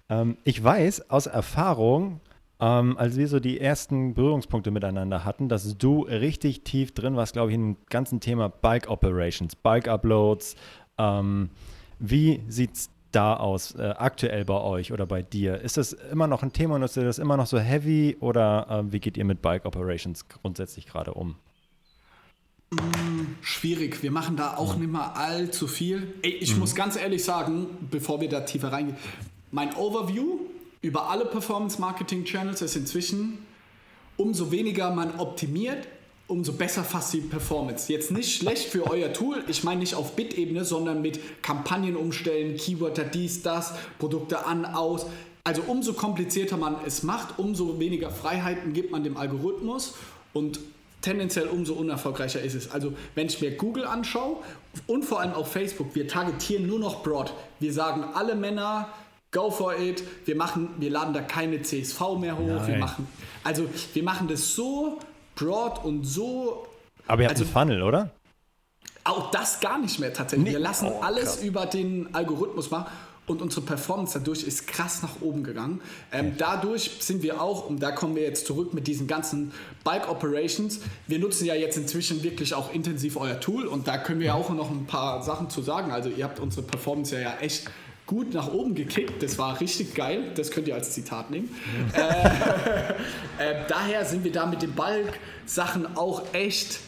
Ähm, 0.10 0.38
ich 0.44 0.64
weiß 0.64 1.10
aus 1.10 1.28
Erfahrung, 1.28 2.22
ähm, 2.60 2.98
als 2.98 3.18
wir 3.18 3.28
so 3.28 3.40
die 3.40 3.60
ersten 3.60 4.14
Berührungspunkte 4.14 4.72
miteinander 4.72 5.24
hatten, 5.24 5.50
dass 5.50 5.78
du 5.78 6.02
richtig 6.02 6.64
tief 6.64 6.94
drin 6.94 7.16
warst, 7.16 7.34
glaube 7.34 7.52
ich, 7.52 7.56
in 7.56 7.76
dem 7.76 7.78
ganzen 7.90 8.20
Thema 8.20 8.50
Bike 8.50 8.90
Operations, 8.90 9.56
Bike 9.56 9.88
Uploads, 9.88 10.56
ähm, 10.98 11.50
wie 12.00 12.44
sieht 12.48 12.74
es 12.74 12.90
da 13.12 13.36
aus, 13.36 13.76
äh, 13.76 13.94
aktuell 13.98 14.46
bei 14.46 14.60
euch 14.60 14.92
oder 14.92 15.06
bei 15.06 15.22
dir? 15.22 15.60
Ist 15.62 15.78
das 15.78 15.94
immer 15.94 16.28
noch 16.28 16.44
ein 16.44 16.54
Thema 16.54 16.76
und 16.76 16.84
ist 16.84 16.98
das 16.98 17.20
immer 17.20 17.38
noch 17.38 17.48
so 17.48 17.60
heavy 17.60 18.18
oder 18.20 18.68
äh, 18.70 18.92
wie 18.92 19.00
geht 19.00 19.18
ihr 19.18 19.26
mit 19.26 19.42
Bike 19.42 19.66
Operations 19.66 20.28
grundsätzlich 20.28 20.86
gerade 20.86 21.14
um? 21.14 21.36
Mm, 22.72 23.36
schwierig. 23.42 24.04
Wir 24.04 24.12
machen 24.12 24.38
da 24.38 24.58
auch 24.58 24.76
nicht 24.76 24.92
mehr 24.92 25.16
allzu 25.16 25.68
viel. 25.68 26.14
Ey, 26.22 26.32
ich 26.32 26.54
mhm. 26.54 26.60
muss 26.60 26.76
ganz 26.76 26.96
ehrlich 26.96 27.24
sagen, 27.24 27.68
bevor 27.90 28.22
wir 28.22 28.30
da 28.30 28.42
tiefer 28.42 28.72
reingehen, 28.72 28.98
mein 29.52 29.76
Overview 29.76 30.40
über 30.82 31.10
alle 31.10 31.26
Performance 31.26 31.82
Marketing 31.82 32.24
Channels 32.24 32.62
ist 32.62 32.76
inzwischen, 32.76 33.40
umso 34.18 34.52
weniger 34.52 34.92
man 34.92 35.20
optimiert, 35.20 35.88
umso 36.30 36.54
besser 36.54 36.84
fast 36.84 37.12
die 37.14 37.22
Performance. 37.22 37.92
Jetzt 37.92 38.12
nicht 38.12 38.38
schlecht 38.38 38.70
für 38.70 38.90
euer 38.90 39.12
Tool, 39.12 39.44
ich 39.48 39.64
meine 39.64 39.80
nicht 39.80 39.96
auf 39.96 40.16
Bit-Ebene, 40.16 40.64
sondern 40.64 41.02
mit 41.02 41.20
Kampagnen 41.42 41.96
umstellen, 41.96 42.56
Keywörter, 42.56 43.04
dies, 43.04 43.42
das, 43.42 43.74
Produkte 43.98 44.46
an, 44.46 44.66
aus. 44.66 45.08
Also 45.44 45.64
umso 45.66 45.94
komplizierter 45.94 46.58
man 46.58 46.76
es 46.86 47.02
macht, 47.02 47.40
umso 47.40 47.80
weniger 47.80 48.12
Freiheiten 48.12 48.74
gibt 48.74 48.92
man 48.92 49.04
dem 49.04 49.18
Algorithmus 49.18 49.96
und 50.34 50.60
tendenziell 51.02 51.48
umso 51.48 51.74
unerfolgreicher 51.74 52.42
ist 52.42 52.54
es. 52.54 52.70
Also 52.70 52.94
wenn 53.16 53.28
ich 53.28 53.42
mir 53.42 53.52
Google 53.52 53.86
anschaue 53.86 54.38
und 54.86 55.06
vor 55.06 55.22
allem 55.22 55.34
auch 55.34 55.48
Facebook, 55.48 55.96
wir 55.96 56.08
targetieren 56.08 56.68
nur 56.68 56.78
noch 56.78 57.02
Broad. 57.02 57.34
Wir 57.60 57.74
sagen 57.74 58.04
alle 58.14 58.36
Männer, 58.36 58.90
go 59.32 59.50
for 59.50 59.76
it. 59.80 60.04
Wir 60.26 60.36
machen, 60.36 60.70
wir 60.78 60.92
laden 60.92 61.14
da 61.14 61.22
keine 61.22 61.62
CSV 61.62 62.18
mehr 62.20 62.38
hoch. 62.38 62.68
Wir 62.68 62.78
machen, 62.78 63.08
also 63.44 63.66
wir 63.94 64.04
machen 64.04 64.28
das 64.28 64.54
so 64.54 65.00
broad 65.40 65.84
und 65.84 66.04
so. 66.04 66.68
Aber 67.08 67.22
ihr 67.22 67.30
habt 67.30 67.40
also, 67.40 67.46
einen 67.46 67.70
Funnel, 67.70 67.84
oder? 67.84 68.12
Auch 69.04 69.32
das 69.32 69.60
gar 69.60 69.80
nicht 69.80 70.00
mehr 70.00 70.14
tatsächlich. 70.14 70.50
Nee. 70.50 70.54
Wir 70.54 70.60
lassen 70.60 70.88
oh, 70.88 71.02
alles 71.02 71.42
über 71.42 71.66
den 71.66 72.14
Algorithmus 72.14 72.70
machen 72.70 72.92
und 73.30 73.42
unsere 73.42 73.62
Performance 73.62 74.18
dadurch 74.18 74.44
ist 74.44 74.68
krass 74.68 75.02
nach 75.02 75.22
oben 75.22 75.44
gegangen. 75.44 75.82
Ähm, 76.12 76.34
dadurch 76.38 76.98
sind 77.00 77.24
wir 77.24 77.42
auch, 77.42 77.70
und 77.70 77.80
da 77.80 77.92
kommen 77.92 78.16
wir 78.16 78.24
jetzt 78.24 78.46
zurück 78.46 78.74
mit 78.74 78.88
diesen 78.88 79.08
ganzen 79.08 79.52
Bike 79.84 80.10
Operations, 80.10 80.82
wir 81.08 81.20
nutzen 81.20 81.46
ja 81.46 81.56
jetzt 81.56 81.78
inzwischen 81.78 82.24
wirklich 82.24 82.54
auch 82.54 82.74
intensiv 82.74 83.18
euer 83.18 83.40
Tool 83.40 83.66
und 83.68 83.88
da 83.88 83.98
können 83.98 84.20
wir 84.20 84.36
auch 84.36 84.50
noch 84.50 84.70
ein 84.70 84.86
paar 84.86 85.24
Sachen 85.24 85.50
zu 85.50 85.62
sagen. 85.62 85.92
Also 85.92 86.10
ihr 86.10 86.24
habt 86.24 86.40
unsere 86.40 86.64
Performance 86.64 87.16
ja, 87.16 87.22
ja 87.22 87.38
echt 87.40 87.70
gut 88.10 88.34
nach 88.34 88.52
oben 88.52 88.74
gekickt. 88.74 89.22
Das 89.22 89.38
war 89.38 89.62
richtig 89.62 89.94
geil. 89.94 90.32
Das 90.36 90.50
könnt 90.50 90.68
ihr 90.68 90.74
als 90.74 90.92
Zitat 90.92 91.30
nehmen. 91.30 91.56
äh, 91.94 92.00
äh, 93.38 93.66
daher 93.68 94.04
sind 94.04 94.24
wir 94.24 94.32
da 94.32 94.48
mit 94.48 94.64
den 94.64 94.74
Balk-Sachen 94.74 95.96
auch 95.96 96.24
echt. 96.34 96.80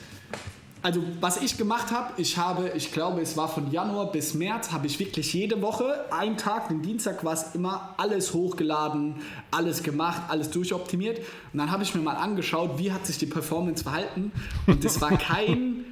Also 0.82 1.04
was 1.20 1.40
ich 1.40 1.60
gemacht 1.60 1.92
habe, 1.92 2.20
ich 2.20 2.38
habe, 2.38 2.72
ich 2.76 2.92
glaube, 2.92 3.22
es 3.22 3.38
war 3.38 3.48
von 3.48 3.70
Januar 3.70 4.12
bis 4.12 4.34
März, 4.34 4.72
habe 4.72 4.88
ich 4.88 4.98
wirklich 4.98 5.32
jede 5.32 5.62
Woche, 5.62 6.06
einen 6.12 6.38
Tag, 6.38 6.70
den 6.70 6.82
Dienstag 6.82 7.24
war 7.24 7.34
es 7.34 7.54
immer, 7.54 7.94
alles 7.98 8.34
hochgeladen, 8.34 9.18
alles 9.52 9.84
gemacht, 9.84 10.24
alles 10.28 10.50
durchoptimiert. 10.50 11.20
Und 11.20 11.60
dann 11.60 11.70
habe 11.70 11.84
ich 11.84 11.94
mir 11.94 12.02
mal 12.02 12.16
angeschaut, 12.16 12.80
wie 12.80 12.92
hat 12.92 13.06
sich 13.06 13.20
die 13.20 13.28
Performance 13.28 13.84
verhalten. 13.84 14.32
Und 14.66 14.84
es 14.84 15.00
war 15.00 15.16
kein, 15.20 15.86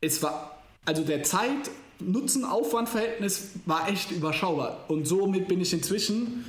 es 0.00 0.22
war, 0.22 0.62
also 0.86 1.02
der 1.04 1.22
Zeit 1.22 1.70
Nutzen-Aufwand-Verhältnis 2.00 3.50
war 3.66 3.88
echt 3.88 4.10
überschaubar. 4.10 4.84
Und 4.88 5.06
somit 5.06 5.48
bin 5.48 5.60
ich 5.60 5.72
inzwischen. 5.72 6.44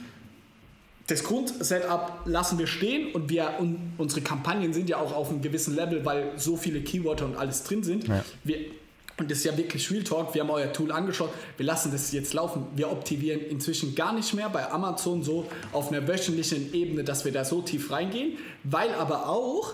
Das 1.08 1.24
Grundsetup 1.24 2.22
lassen 2.26 2.58
wir 2.58 2.68
stehen 2.68 3.14
und 3.14 3.30
wir 3.30 3.56
und 3.60 3.93
unsere 3.97 4.22
Kampagnen 4.22 4.72
sind 4.72 4.88
ja 4.88 4.97
auch 4.97 5.14
auf 5.14 5.30
einem 5.30 5.41
gewissen 5.41 5.76
Level, 5.76 6.06
weil 6.06 6.34
so 6.38 6.56
viele 6.56 6.82
Keywords 6.82 7.22
und 7.24 7.36
alles 7.36 7.64
drin 7.64 7.84
sind. 7.84 8.08
Ja. 8.08 8.24
Wir, 8.43 8.60
und 9.18 9.30
das 9.30 9.39
ist 9.39 9.43
ja 9.43 9.56
wirklich 9.58 9.91
Real 9.91 10.04
Talk. 10.04 10.34
Wir 10.34 10.41
haben 10.41 10.49
euer 10.49 10.72
Tool 10.72 10.91
angeschaut. 10.91 11.30
Wir 11.58 11.66
lassen 11.66 11.91
das 11.91 12.12
jetzt 12.12 12.34
laufen. 12.34 12.66
Wir 12.76 12.91
optimieren 12.91 13.41
inzwischen 13.41 13.93
gar 13.93 14.14
nicht 14.14 14.34
mehr 14.34 14.49
bei 14.49 14.72
Amazon 14.72 15.22
so 15.22 15.45
auf 15.74 15.91
einer 15.91 16.08
wöchentlichen 16.08 16.74
Ebene, 16.74 17.04
dass 17.04 17.24
wir 17.26 17.32
da 17.32 17.45
so 17.45 17.62
tief 17.62 17.91
reingehen, 17.91 18.38
weil 18.64 18.93
aber 18.93 19.30
auch 19.30 19.74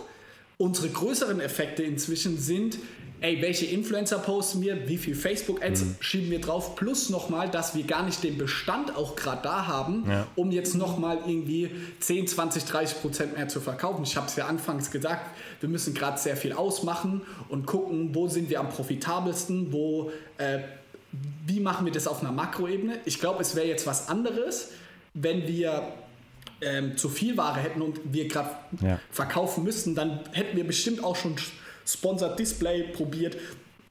unsere 0.57 0.89
größeren 0.89 1.39
Effekte 1.39 1.83
inzwischen 1.83 2.37
sind, 2.37 2.79
ey, 3.21 3.41
welche 3.41 3.65
Influencer 3.65 4.19
posten 4.19 4.61
wir, 4.61 4.87
wie 4.87 4.97
viel 4.97 5.15
Facebook-Ads 5.15 5.81
mhm. 5.81 5.95
schieben 5.99 6.31
wir 6.31 6.39
drauf, 6.39 6.75
plus 6.75 7.09
nochmal, 7.09 7.49
dass 7.49 7.75
wir 7.75 7.83
gar 7.83 8.03
nicht 8.03 8.23
den 8.23 8.37
Bestand 8.37 8.95
auch 8.95 9.15
gerade 9.15 9.41
da 9.43 9.67
haben, 9.67 10.05
ja. 10.07 10.27
um 10.35 10.51
jetzt 10.51 10.75
nochmal 10.75 11.19
irgendwie 11.25 11.71
10, 11.99 12.27
20, 12.27 12.65
30 12.65 13.01
Prozent 13.01 13.35
mehr 13.35 13.47
zu 13.47 13.59
verkaufen. 13.59 14.03
Ich 14.03 14.15
habe 14.15 14.27
es 14.27 14.35
ja 14.35 14.45
anfangs 14.47 14.91
gesagt, 14.91 15.35
wir 15.59 15.69
müssen 15.69 15.93
gerade 15.93 16.19
sehr 16.19 16.37
viel 16.37 16.53
ausmachen 16.53 17.21
und 17.49 17.65
gucken, 17.65 18.13
wo 18.13 18.27
sind 18.27 18.49
wir 18.49 18.59
am 18.59 18.69
profitabelsten, 18.69 19.71
wo, 19.71 20.11
äh, 20.37 20.59
wie 21.45 21.59
machen 21.59 21.85
wir 21.85 21.93
das 21.93 22.07
auf 22.07 22.21
einer 22.21 22.31
Makroebene. 22.31 22.99
Ich 23.05 23.19
glaube, 23.19 23.41
es 23.41 23.55
wäre 23.55 23.67
jetzt 23.67 23.87
was 23.87 24.09
anderes, 24.09 24.69
wenn 25.13 25.47
wir 25.47 25.91
ähm, 26.61 26.97
zu 26.97 27.09
viel 27.09 27.37
Ware 27.37 27.59
hätten 27.59 27.81
und 27.81 27.99
wir 28.11 28.27
gerade 28.27 28.49
ja. 28.81 28.99
verkaufen 29.11 29.63
müssten, 29.63 29.95
dann 29.95 30.21
hätten 30.31 30.57
wir 30.57 30.65
bestimmt 30.65 31.03
auch 31.03 31.15
schon 31.15 31.35
Sponsored 31.87 32.37
Display 32.37 32.83
probiert. 32.83 33.37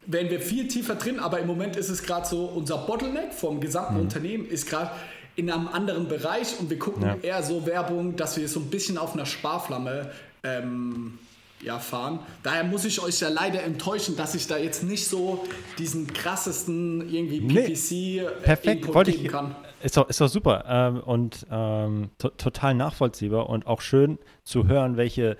Wären 0.06 0.30
wir 0.30 0.40
viel 0.40 0.68
tiefer 0.68 0.94
drin, 0.94 1.18
aber 1.18 1.40
im 1.40 1.46
Moment 1.46 1.76
ist 1.76 1.88
es 1.88 2.02
gerade 2.02 2.26
so, 2.26 2.44
unser 2.44 2.78
Bottleneck 2.78 3.32
vom 3.32 3.60
gesamten 3.60 3.94
mhm. 3.94 4.02
Unternehmen 4.02 4.46
ist 4.46 4.68
gerade 4.68 4.92
in 5.34 5.50
einem 5.50 5.68
anderen 5.68 6.08
Bereich 6.08 6.58
und 6.60 6.70
wir 6.70 6.78
gucken 6.78 7.02
ja. 7.02 7.16
eher 7.22 7.42
so 7.42 7.66
Werbung, 7.66 8.16
dass 8.16 8.36
wir 8.36 8.48
so 8.48 8.60
ein 8.60 8.70
bisschen 8.70 8.98
auf 8.98 9.14
einer 9.14 9.26
Sparflamme 9.26 10.10
ähm, 10.44 11.18
ja, 11.62 11.78
fahren. 11.78 12.20
Daher 12.42 12.64
muss 12.64 12.84
ich 12.84 13.02
euch 13.02 13.20
ja 13.20 13.28
leider 13.28 13.62
enttäuschen, 13.62 14.16
dass 14.16 14.34
ich 14.34 14.46
da 14.46 14.56
jetzt 14.56 14.82
nicht 14.82 15.06
so 15.06 15.44
diesen 15.78 16.12
krassesten 16.12 17.12
irgendwie 17.12 17.40
PPC 17.40 17.90
nee, 17.90 18.18
äh, 18.20 18.30
perfekt, 18.42 18.94
wollte 18.94 19.10
ich, 19.10 19.28
kann. 19.28 19.54
Ist 19.82 19.96
doch, 19.96 20.08
ist 20.08 20.20
doch 20.20 20.28
super 20.28 20.64
ähm, 20.68 21.00
und 21.00 21.46
ähm, 21.50 22.10
to 22.18 22.28
total 22.30 22.74
nachvollziehbar 22.74 23.48
und 23.48 23.66
auch 23.66 23.80
schön 23.80 24.18
zu 24.44 24.66
hören, 24.66 24.96
welche 24.96 25.36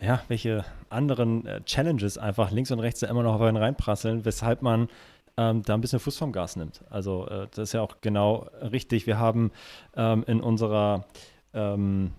ja, 0.00 0.22
welche 0.28 0.64
anderen 0.94 1.46
äh, 1.46 1.60
Challenges 1.64 2.18
einfach 2.18 2.50
links 2.50 2.70
und 2.70 2.80
rechts 2.80 3.02
immer 3.02 3.22
noch 3.22 3.34
auf 3.34 3.40
einen 3.42 3.56
reinprasseln, 3.56 4.24
weshalb 4.24 4.62
man 4.62 4.88
ähm, 5.36 5.62
da 5.62 5.74
ein 5.74 5.80
bisschen 5.80 6.00
Fuß 6.00 6.16
vom 6.16 6.32
Gas 6.32 6.56
nimmt. 6.56 6.82
Also 6.90 7.26
äh, 7.26 7.48
das 7.50 7.70
ist 7.70 7.72
ja 7.72 7.82
auch 7.82 7.96
genau 8.00 8.48
richtig. 8.60 9.06
Wir 9.06 9.18
haben 9.18 9.50
ähm, 9.96 10.24
in 10.26 10.40
unserer 10.40 11.06
ähm, 11.52 12.12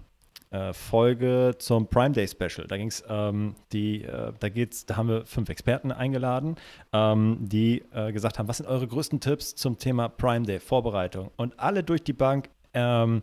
äh, 0.52 0.74
Folge 0.74 1.56
zum 1.58 1.88
Prime 1.88 2.12
Day 2.12 2.28
Special, 2.28 2.68
da 2.68 2.78
ging 2.78 2.88
es 2.88 3.04
ähm, 3.10 3.56
die, 3.72 4.04
äh, 4.04 4.34
da 4.40 4.50
geht's, 4.50 4.86
da 4.86 4.98
haben 4.98 5.10
wir 5.10 5.26
fünf 5.26 5.50
Experten 5.50 5.92
eingeladen, 5.92 6.56
ähm, 6.94 7.38
die 7.42 7.84
äh, 7.94 8.12
gesagt 8.12 8.38
haben, 8.40 8.48
was 8.48 8.58
sind 8.58 8.68
eure 8.68 8.88
größten 8.88 9.20
Tipps 9.20 9.56
zum 9.56 9.78
Thema 9.78 10.10
Prime 10.10 10.46
Day 10.46 10.60
Vorbereitung? 10.60 11.32
Und 11.36 11.60
alle 11.60 11.84
durch 11.84 12.04
die 12.04 12.14
Bank 12.14 12.50
ähm, 12.74 13.22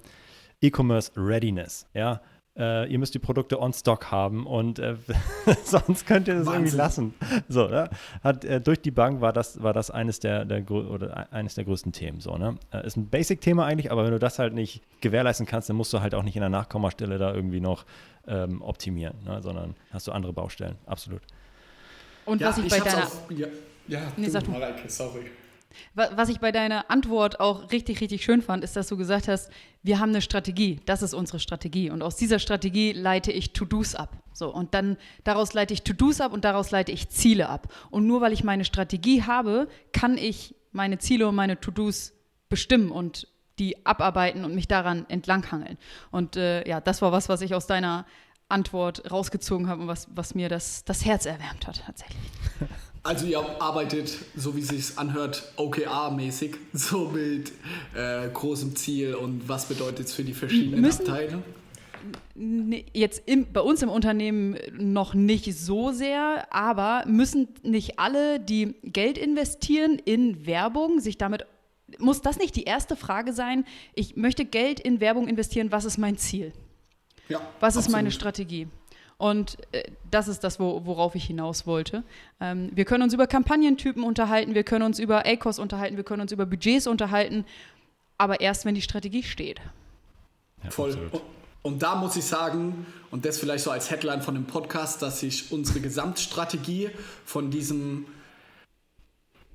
E-Commerce 0.60 1.12
Readiness, 1.16 1.86
ja 1.94 2.20
äh, 2.56 2.90
ihr 2.90 2.98
müsst 2.98 3.14
die 3.14 3.18
Produkte 3.18 3.60
on 3.60 3.72
Stock 3.72 4.10
haben 4.10 4.46
und 4.46 4.78
äh, 4.78 4.96
sonst 5.64 6.06
könnt 6.06 6.28
ihr 6.28 6.34
das 6.34 6.46
Wahnsinn. 6.46 6.60
irgendwie 6.60 6.76
lassen. 6.76 7.14
So, 7.48 7.68
ne? 7.68 7.88
Hat, 8.22 8.44
äh, 8.44 8.60
durch 8.60 8.80
die 8.80 8.90
Bank 8.90 9.20
war 9.20 9.32
das, 9.32 9.62
war 9.62 9.72
das 9.72 9.90
eines 9.90 10.20
der, 10.20 10.44
der 10.44 10.70
oder 10.70 11.32
eines 11.32 11.54
der 11.54 11.64
größten 11.64 11.92
Themen. 11.92 12.20
So, 12.20 12.36
ne? 12.36 12.56
Äh, 12.70 12.86
ist 12.86 12.96
ein 12.96 13.08
Basic-Thema 13.08 13.64
eigentlich, 13.64 13.90
aber 13.90 14.04
wenn 14.04 14.12
du 14.12 14.18
das 14.18 14.38
halt 14.38 14.52
nicht 14.52 14.82
gewährleisten 15.00 15.46
kannst, 15.46 15.68
dann 15.68 15.76
musst 15.76 15.92
du 15.92 16.00
halt 16.00 16.14
auch 16.14 16.22
nicht 16.22 16.36
in 16.36 16.40
der 16.40 16.50
Nachkommastelle 16.50 17.18
da 17.18 17.34
irgendwie 17.34 17.60
noch 17.60 17.86
ähm, 18.26 18.60
optimieren, 18.62 19.16
ne? 19.24 19.40
sondern 19.42 19.74
hast 19.90 20.06
du 20.06 20.12
andere 20.12 20.32
Baustellen. 20.32 20.76
Absolut. 20.86 21.22
Und 22.24 22.40
ja, 22.40 22.48
was 22.48 22.58
ich, 22.58 22.66
ich 22.66 22.70
bei 22.70 22.78
deiner. 22.80 23.06
Auch, 23.06 23.30
ja, 23.30 23.46
ja 23.88 24.00
nee, 24.16 24.28
du, 24.28 24.50
Mareike, 24.50 24.88
sorry. 24.88 25.30
Was 25.94 26.28
ich 26.28 26.40
bei 26.40 26.52
deiner 26.52 26.90
Antwort 26.90 27.40
auch 27.40 27.70
richtig, 27.72 28.00
richtig 28.00 28.24
schön 28.24 28.42
fand, 28.42 28.64
ist, 28.64 28.76
dass 28.76 28.88
du 28.88 28.96
gesagt 28.96 29.28
hast, 29.28 29.50
wir 29.82 29.98
haben 29.98 30.10
eine 30.10 30.22
Strategie, 30.22 30.80
das 30.86 31.02
ist 31.02 31.14
unsere 31.14 31.38
Strategie. 31.38 31.90
Und 31.90 32.02
aus 32.02 32.16
dieser 32.16 32.38
Strategie 32.38 32.92
leite 32.92 33.32
ich 33.32 33.52
To-Dos 33.52 33.94
ab. 33.94 34.16
So, 34.32 34.52
und 34.52 34.74
dann 34.74 34.96
daraus 35.24 35.52
leite 35.52 35.74
ich 35.74 35.82
To-Dos 35.82 36.20
ab 36.20 36.32
und 36.32 36.44
daraus 36.44 36.70
leite 36.70 36.92
ich 36.92 37.08
Ziele 37.08 37.48
ab. 37.48 37.72
Und 37.90 38.06
nur 38.06 38.20
weil 38.20 38.32
ich 38.32 38.44
meine 38.44 38.64
Strategie 38.64 39.22
habe, 39.24 39.68
kann 39.92 40.16
ich 40.16 40.54
meine 40.72 40.98
Ziele 40.98 41.28
und 41.28 41.34
meine 41.34 41.60
To-Dos 41.60 42.12
bestimmen 42.48 42.90
und 42.90 43.28
die 43.58 43.84
abarbeiten 43.84 44.44
und 44.44 44.54
mich 44.54 44.68
daran 44.68 45.06
entlanghangeln. 45.08 45.78
Und 46.10 46.36
äh, 46.36 46.66
ja, 46.68 46.80
das 46.80 47.02
war 47.02 47.12
was, 47.12 47.28
was 47.28 47.42
ich 47.42 47.54
aus 47.54 47.66
deiner 47.66 48.06
Antwort 48.48 49.10
rausgezogen 49.10 49.68
habe 49.68 49.82
und 49.82 49.88
was, 49.88 50.08
was 50.14 50.34
mir 50.34 50.48
das, 50.48 50.84
das 50.84 51.04
Herz 51.04 51.26
erwärmt 51.26 51.66
hat, 51.66 51.82
tatsächlich. 51.84 52.20
Also 53.04 53.26
ihr 53.26 53.40
arbeitet, 53.60 54.16
so 54.36 54.54
wie 54.56 54.60
es 54.60 54.68
sich 54.68 54.96
anhört, 54.96 55.52
OKR-mäßig, 55.56 56.54
so 56.72 57.08
mit 57.08 57.52
äh, 57.94 58.28
großem 58.32 58.76
Ziel 58.76 59.14
und 59.14 59.48
was 59.48 59.66
bedeutet 59.66 60.06
es 60.06 60.14
für 60.14 60.24
die 60.24 60.34
verschiedenen 60.34 60.80
Müssen, 60.80 61.08
Abteile? 61.08 61.42
Jetzt 62.92 63.22
im, 63.26 63.52
bei 63.52 63.60
uns 63.60 63.82
im 63.82 63.88
Unternehmen 63.88 64.56
noch 64.72 65.14
nicht 65.14 65.52
so 65.54 65.92
sehr, 65.92 66.46
aber 66.52 67.04
müssen 67.06 67.48
nicht 67.62 67.98
alle, 67.98 68.40
die 68.40 68.74
Geld 68.82 69.18
investieren 69.18 69.98
in 70.04 70.46
Werbung, 70.46 71.00
sich 71.00 71.18
damit 71.18 71.46
muss 71.98 72.22
das 72.22 72.38
nicht 72.38 72.56
die 72.56 72.64
erste 72.64 72.96
Frage 72.96 73.32
sein? 73.32 73.64
Ich 73.94 74.16
möchte 74.16 74.44
Geld 74.44 74.80
in 74.80 75.00
Werbung 75.00 75.28
investieren, 75.28 75.72
was 75.72 75.84
ist 75.84 75.98
mein 75.98 76.16
Ziel? 76.16 76.52
Ja, 77.28 77.40
was 77.60 77.74
ist 77.74 77.80
absolut. 77.80 77.96
meine 77.96 78.10
Strategie? 78.10 78.68
Und 79.22 79.56
äh, 79.70 79.84
das 80.10 80.26
ist 80.26 80.42
das, 80.42 80.58
wo, 80.58 80.84
worauf 80.84 81.14
ich 81.14 81.24
hinaus 81.24 81.64
wollte. 81.64 82.02
Ähm, 82.40 82.72
wir 82.74 82.84
können 82.84 83.04
uns 83.04 83.14
über 83.14 83.28
Kampagnentypen 83.28 84.02
unterhalten, 84.02 84.56
wir 84.56 84.64
können 84.64 84.84
uns 84.84 84.98
über 84.98 85.24
ACOS 85.24 85.60
unterhalten, 85.60 85.96
wir 85.96 86.02
können 86.02 86.22
uns 86.22 86.32
über 86.32 86.44
Budgets 86.44 86.88
unterhalten, 86.88 87.44
aber 88.18 88.40
erst, 88.40 88.64
wenn 88.64 88.74
die 88.74 88.82
Strategie 88.82 89.22
steht. 89.22 89.60
Ja, 90.64 90.70
Voll. 90.70 90.98
Und, 91.12 91.22
und 91.62 91.82
da 91.84 91.94
muss 91.94 92.16
ich 92.16 92.24
sagen, 92.24 92.84
und 93.12 93.24
das 93.24 93.38
vielleicht 93.38 93.62
so 93.62 93.70
als 93.70 93.92
Headline 93.92 94.22
von 94.22 94.34
dem 94.34 94.46
Podcast, 94.46 95.02
dass 95.02 95.20
sich 95.20 95.52
unsere 95.52 95.78
Gesamtstrategie 95.78 96.90
von 97.24 97.52
diesem 97.52 98.06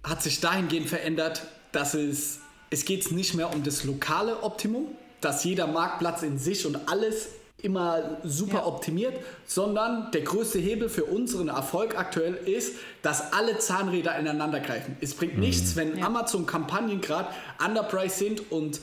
hat 0.01 0.23
sich 0.23 0.39
dahingehend 0.39 0.87
verändert, 0.87 1.45
dass 1.73 1.93
es, 1.93 2.39
es 2.69 2.85
geht 2.85 3.11
nicht 3.11 3.33
mehr 3.33 3.53
um 3.53 3.63
das 3.63 3.83
lokale 3.83 4.43
Optimum, 4.43 4.85
dass 5.19 5.43
jeder 5.43 5.67
Marktplatz 5.67 6.23
in 6.23 6.37
sich 6.37 6.65
und 6.65 6.87
alles 6.87 7.27
immer 7.67 8.17
super 8.23 8.59
ja. 8.59 8.65
optimiert, 8.65 9.13
sondern 9.45 10.09
der 10.11 10.21
größte 10.21 10.57
Hebel 10.57 10.87
für 10.87 11.03
unseren 11.03 11.49
Erfolg 11.49 11.99
aktuell 11.99 12.33
ist, 12.33 12.77
dass 13.01 13.33
alle 13.33 13.59
Zahnräder 13.59 14.17
ineinander 14.17 14.61
greifen. 14.61 14.95
Es 15.01 15.13
bringt 15.13 15.35
mhm. 15.35 15.41
nichts, 15.41 15.75
wenn 15.75 15.97
ja. 15.97 16.05
Amazon-Kampagnen 16.05 17.01
gerade 17.01 17.27
underpriced 17.63 18.17
sind 18.17 18.51
und 18.51 18.79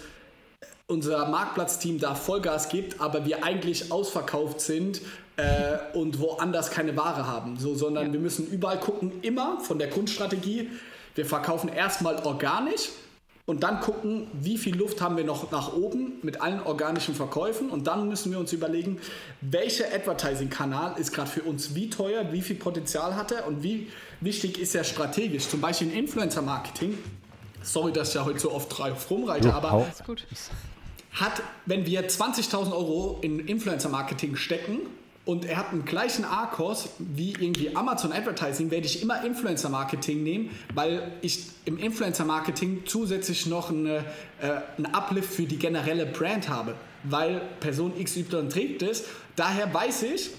unser 0.86 1.26
Marktplatzteam 1.28 1.98
da 1.98 2.14
Vollgas 2.14 2.68
gibt, 2.68 3.00
aber 3.00 3.24
wir 3.24 3.42
eigentlich 3.42 3.90
ausverkauft 3.90 4.60
sind 4.60 5.00
äh, 5.36 5.78
und 5.94 6.20
woanders 6.20 6.70
keine 6.70 6.94
Ware 6.94 7.26
haben. 7.26 7.58
So, 7.58 7.74
sondern 7.74 8.08
ja. 8.08 8.12
wir 8.12 8.20
müssen 8.20 8.46
überall 8.46 8.78
gucken, 8.78 9.12
immer 9.22 9.60
von 9.60 9.78
der 9.78 9.88
Grundstrategie, 9.88 10.70
wir 11.14 11.24
verkaufen 11.24 11.70
erstmal 11.70 12.16
organisch 12.26 12.90
und 13.46 13.62
dann 13.62 13.80
gucken, 13.80 14.26
wie 14.32 14.56
viel 14.56 14.74
Luft 14.74 15.02
haben 15.02 15.16
wir 15.18 15.24
noch 15.24 15.50
nach 15.50 15.74
oben 15.74 16.14
mit 16.22 16.40
allen 16.40 16.62
organischen 16.62 17.14
Verkäufen 17.14 17.68
und 17.68 17.86
dann 17.86 18.08
müssen 18.08 18.32
wir 18.32 18.38
uns 18.38 18.52
überlegen, 18.54 18.98
welcher 19.42 19.86
Advertising-Kanal 19.94 20.98
ist 20.98 21.12
gerade 21.12 21.30
für 21.30 21.42
uns 21.42 21.74
wie 21.74 21.90
teuer, 21.90 22.32
wie 22.32 22.40
viel 22.40 22.56
Potenzial 22.56 23.16
hat 23.16 23.32
er 23.32 23.46
und 23.46 23.62
wie 23.62 23.88
wichtig 24.20 24.58
ist 24.58 24.74
er 24.74 24.84
strategisch. 24.84 25.46
Zum 25.48 25.60
Beispiel 25.60 25.88
in 25.88 25.94
Influencer-Marketing. 25.94 26.96
Sorry, 27.62 27.92
dass 27.92 28.10
ich 28.10 28.14
ja 28.14 28.24
heute 28.24 28.38
so 28.38 28.50
oft 28.50 28.78
drauf 28.78 29.10
rumreite, 29.10 29.52
aber 29.52 29.86
hat, 31.12 31.42
wenn 31.66 31.86
wir 31.86 32.08
20.000 32.08 32.72
Euro 32.72 33.18
in 33.20 33.40
Influencer-Marketing 33.40 34.36
stecken 34.36 34.80
und 35.24 35.46
er 35.46 35.56
hat 35.56 35.72
einen 35.72 35.84
gleichen 35.86 36.24
A-Kurs 36.24 36.90
wie 36.98 37.32
irgendwie 37.32 37.74
Amazon 37.74 38.12
Advertising, 38.12 38.70
werde 38.70 38.86
ich 38.86 39.02
immer 39.02 39.24
Influencer 39.24 39.70
Marketing 39.70 40.22
nehmen, 40.22 40.50
weil 40.74 41.12
ich 41.22 41.46
im 41.64 41.78
Influencer 41.78 42.26
Marketing 42.26 42.82
zusätzlich 42.84 43.46
noch 43.46 43.70
eine, 43.70 44.04
äh, 44.40 44.60
einen 44.76 44.92
Uplift 44.92 45.32
für 45.32 45.44
die 45.44 45.58
generelle 45.58 46.04
Brand 46.04 46.50
habe, 46.50 46.74
weil 47.04 47.40
Person 47.60 47.92
XY 48.02 48.48
trägt 48.50 48.82
es. 48.82 49.04
Daher 49.34 49.72
weiß 49.72 50.02
ich, 50.02 50.30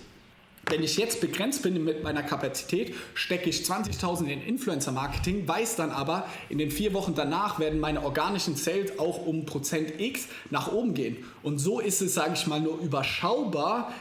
wenn 0.68 0.82
ich 0.82 0.98
jetzt 0.98 1.22
begrenzt 1.22 1.62
bin 1.62 1.84
mit 1.84 2.04
meiner 2.04 2.24
Kapazität, 2.24 2.96
stecke 3.14 3.50
ich 3.50 3.62
20.000 3.62 4.26
in 4.26 4.42
Influencer 4.42 4.92
Marketing, 4.92 5.48
weiß 5.48 5.76
dann 5.76 5.92
aber, 5.92 6.28
in 6.50 6.58
den 6.58 6.72
vier 6.72 6.94
Wochen 6.94 7.14
danach 7.14 7.60
werden 7.60 7.80
meine 7.80 8.04
organischen 8.04 8.56
Sales 8.56 8.98
auch 8.98 9.26
um 9.28 9.46
Prozent 9.46 10.00
X 10.00 10.28
nach 10.50 10.72
oben 10.72 10.96
gehen. 10.96 11.18
Und 11.44 11.60
so 11.60 11.80
ist 11.80 12.02
es, 12.02 12.16
sage 12.16 12.34
ich 12.34 12.48
mal, 12.48 12.62
nur 12.62 12.80
überschaubar, 12.80 13.94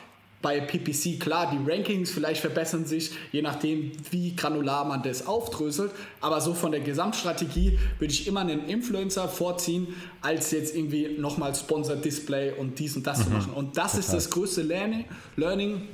bei 0.45 0.61
PPC, 0.61 1.19
klar, 1.19 1.51
die 1.51 1.71
Rankings 1.71 2.11
vielleicht 2.11 2.43
verbessern 2.43 2.85
sich, 2.85 3.13
je 3.33 3.41
nachdem, 3.41 3.93
wie 4.11 4.37
granular 4.37 4.85
man 4.85 5.03
das 5.03 5.27
aufdröselt. 5.27 5.91
Aber 6.21 6.43
so 6.43 6.53
von 6.53 6.71
der 6.71 6.83
Gesamtstrategie 6.83 7.79
würde 7.99 8.13
ich 8.13 8.27
immer 8.27 8.41
einen 8.41 8.69
Influencer 8.69 9.27
vorziehen, 9.27 9.87
als 10.21 10.51
jetzt 10.51 10.77
irgendwie 10.77 11.17
nochmal 11.19 11.55
Sponsor 11.55 11.97
Display 11.97 12.53
und 12.53 12.79
dies 12.79 12.95
und 12.95 13.07
das 13.07 13.21
mhm. 13.21 13.25
zu 13.25 13.31
machen. 13.31 13.53
Und 13.55 13.79
das 13.79 13.93
Total. 13.93 14.01
ist 14.01 14.13
das 14.13 14.31
größte 14.31 14.61
Learning, 14.61 15.07
Learning 15.37 15.89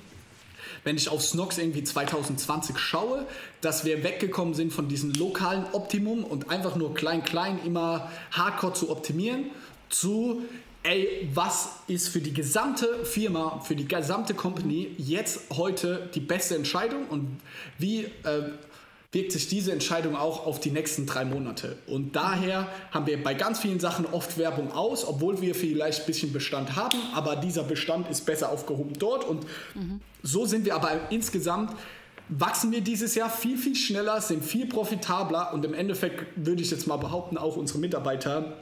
wenn 0.83 0.97
ich 0.97 1.11
auf 1.11 1.23
Snox 1.23 1.59
irgendwie 1.59 1.85
2020 1.85 2.77
schaue, 2.79 3.27
dass 3.61 3.85
wir 3.85 4.03
weggekommen 4.03 4.55
sind 4.55 4.73
von 4.73 4.89
diesem 4.89 5.13
lokalen 5.13 5.65
Optimum 5.73 6.25
und 6.25 6.51
einfach 6.51 6.75
nur 6.75 6.95
klein, 6.95 7.23
klein 7.23 7.61
immer 7.65 8.11
hardcore 8.33 8.73
zu 8.73 8.91
optimieren, 8.91 9.51
zu 9.91 10.43
ey, 10.83 11.29
was 11.35 11.71
ist 11.89 12.09
für 12.09 12.21
die 12.21 12.33
gesamte 12.33 13.05
Firma, 13.05 13.61
für 13.61 13.77
die 13.77 13.87
gesamte 13.87 14.35
Company 14.35 14.95
jetzt 14.99 15.51
heute 15.57 16.09
die 16.15 16.21
beste 16.21 16.55
Entscheidung 16.55 17.07
und 17.09 17.41
wie 17.79 18.05
äh, 18.05 18.53
wirkt 19.13 19.33
sich 19.33 19.49
diese 19.49 19.73
Entscheidung 19.73 20.15
auch 20.17 20.47
auf 20.47 20.61
die 20.61 20.71
nächsten 20.71 21.05
drei 21.05 21.25
Monate. 21.25 21.77
Und 21.87 22.15
daher 22.15 22.69
haben 22.93 23.07
wir 23.07 23.21
bei 23.23 23.35
ganz 23.35 23.59
vielen 23.59 23.81
Sachen 23.81 24.07
oft 24.07 24.39
Werbung 24.39 24.71
aus, 24.73 25.05
obwohl 25.05 25.41
wir 25.41 25.55
vielleicht 25.55 26.01
ein 26.01 26.07
bisschen 26.07 26.33
Bestand 26.33 26.77
haben, 26.77 26.99
aber 27.15 27.37
dieser 27.37 27.65
Bestand 27.65 28.09
ist 28.09 28.25
besser 28.25 28.51
aufgehoben 28.51 28.93
dort. 28.99 29.25
Und 29.25 29.45
mhm. 29.75 30.01
so 30.23 30.47
sind 30.47 30.65
wir 30.65 30.77
aber 30.77 31.11
insgesamt 31.11 31.77
wachsen 32.29 32.71
wir 32.71 32.81
dieses 32.81 33.17
Jahr 33.17 33.29
viel, 33.29 33.59
viel 33.59 33.75
schneller, 33.75 34.21
sind 34.21 34.45
viel 34.45 34.67
profitabler 34.67 35.53
und 35.53 35.65
im 35.65 35.75
Endeffekt 35.75 36.27
würde 36.37 36.63
ich 36.63 36.71
jetzt 36.71 36.87
mal 36.87 36.97
behaupten, 36.97 37.37
auch 37.37 37.57
unsere 37.57 37.81
Mitarbeiter 37.81 38.57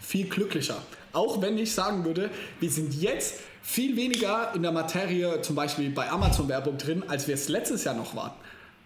viel 0.00 0.26
glücklicher. 0.26 0.82
Auch 1.12 1.40
wenn 1.42 1.58
ich 1.58 1.74
sagen 1.74 2.04
würde, 2.04 2.30
wir 2.60 2.70
sind 2.70 2.94
jetzt 2.94 3.40
viel 3.62 3.96
weniger 3.96 4.52
in 4.54 4.62
der 4.62 4.72
Materie, 4.72 5.40
zum 5.42 5.56
Beispiel 5.56 5.90
bei 5.90 6.10
Amazon-Werbung 6.10 6.78
drin, 6.78 7.04
als 7.08 7.28
wir 7.28 7.34
es 7.34 7.48
letztes 7.48 7.84
Jahr 7.84 7.94
noch 7.94 8.14
waren. 8.16 8.32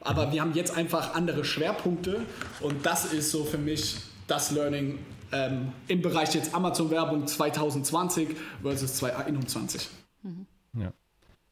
Aber 0.01 0.33
wir 0.33 0.41
haben 0.41 0.55
jetzt 0.55 0.77
einfach 0.77 1.15
andere 1.15 1.45
Schwerpunkte 1.45 2.21
und 2.61 2.87
das 2.87 3.13
ist 3.13 3.31
so 3.31 3.45
für 3.45 3.59
mich 3.59 3.97
das 4.27 4.51
Learning 4.51 4.99
ähm, 5.33 5.73
im 5.89 6.03
Bereich 6.03 6.35
jetzt 6.35 6.55
Amazon-Werbung 6.55 7.27
2020 7.27 8.37
versus 8.63 8.95
2021. 8.95 9.89
Mhm. 10.23 10.47
Ja. 10.75 10.93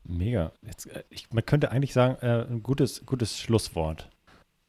Mega. 0.04 0.52
Jetzt, 0.62 0.86
äh, 0.86 1.02
ich, 1.10 1.32
man 1.32 1.44
könnte 1.44 1.70
eigentlich 1.70 1.92
sagen, 1.92 2.16
äh, 2.20 2.46
ein 2.46 2.62
gutes, 2.62 3.04
gutes 3.06 3.38
Schlusswort. 3.38 4.08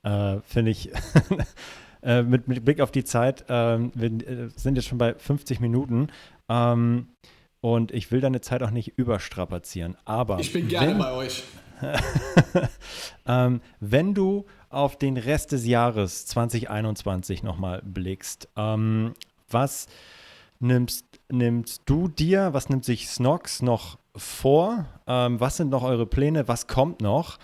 Äh, 0.03 0.39
Finde 0.41 0.72
ich. 0.72 0.91
äh, 2.06 2.22
mit, 2.22 2.47
mit, 2.47 2.64
Blick 2.64 2.80
auf 2.80 2.91
die 2.91 3.03
Zeit, 3.03 3.45
ähm, 3.49 3.91
wir 3.95 4.12
äh, 4.12 4.49
sind 4.56 4.76
jetzt 4.76 4.88
schon 4.88 4.99
bei 4.99 5.16
50 5.16 5.60
Minuten. 5.60 6.08
Ähm, 6.47 7.08
und 7.62 7.91
ich 7.91 8.12
will 8.12 8.22
deine 8.22 8.41
Zeit 8.41 8.62
auch 8.62 8.70
nicht 8.70 8.99
überstrapazieren. 8.99 9.97
Aber. 10.06 10.39
Ich 10.39 10.53
bin 10.53 10.68
gerne 10.68 10.91
wenn, 10.91 10.97
bei 10.99 11.12
euch. 11.14 11.43
ähm, 13.26 13.60
wenn 13.80 14.14
du 14.14 14.45
auf 14.70 14.97
den 14.99 15.18
Rest 15.18 15.51
des 15.51 15.66
Jahres 15.66 16.28
2021 16.28 17.41
nochmal 17.41 17.82
blickst, 17.84 18.49
ähm, 18.56 19.16
was 19.49 19.88
nimmst, 20.60 21.06
nimmst 21.30 21.82
du 21.88 22.08
dir, 22.08 22.53
was 22.53 22.70
nimmt 22.70 22.86
sich 22.86 23.10
Snox 23.10 23.64
noch 23.64 23.97
vor? 24.16 24.86
Ähm, 25.08 25.39
was 25.39 25.58
sind 25.58 25.72
noch 25.72 25.82
eure 25.82 26.06
Pläne? 26.06 26.47
Was 26.47 26.68
kommt 26.68 27.01
noch? 27.01 27.39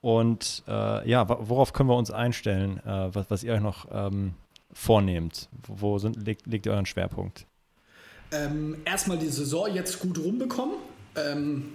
Und 0.00 0.62
äh, 0.68 1.08
ja, 1.08 1.28
worauf 1.28 1.72
können 1.72 1.88
wir 1.88 1.96
uns 1.96 2.10
einstellen, 2.10 2.78
äh, 2.86 3.14
was, 3.14 3.30
was, 3.30 3.42
ihr 3.42 3.54
euch 3.54 3.60
noch 3.60 3.86
ähm, 3.90 4.34
vornehmt? 4.72 5.48
Wo 5.66 5.98
sind, 5.98 6.24
legt, 6.24 6.46
legt 6.46 6.66
ihr 6.66 6.72
euren 6.72 6.86
Schwerpunkt? 6.86 7.46
Ähm, 8.30 8.76
erstmal 8.84 9.18
die 9.18 9.28
Saison 9.28 9.74
jetzt 9.74 9.98
gut 9.98 10.18
rumbekommen. 10.18 10.76
Ähm, 11.16 11.74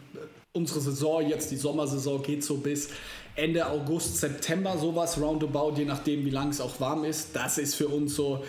unsere 0.53 0.79
Saison 0.79 1.27
jetzt, 1.27 1.51
die 1.51 1.57
Sommersaison, 1.57 2.21
geht 2.21 2.43
so 2.43 2.57
bis 2.57 2.89
Ende 3.35 3.67
August, 3.67 4.17
September, 4.19 4.77
sowas, 4.77 5.19
roundabout, 5.19 5.73
je 5.75 5.85
nachdem, 5.85 6.23
wie 6.23 6.29
lang 6.29 6.49
es 6.49 6.61
auch 6.61 6.79
warm 6.79 7.03
ist. 7.03 7.35
Das 7.35 7.57
ist 7.57 7.75
für 7.75 7.87
uns 7.87 8.15
so 8.15 8.43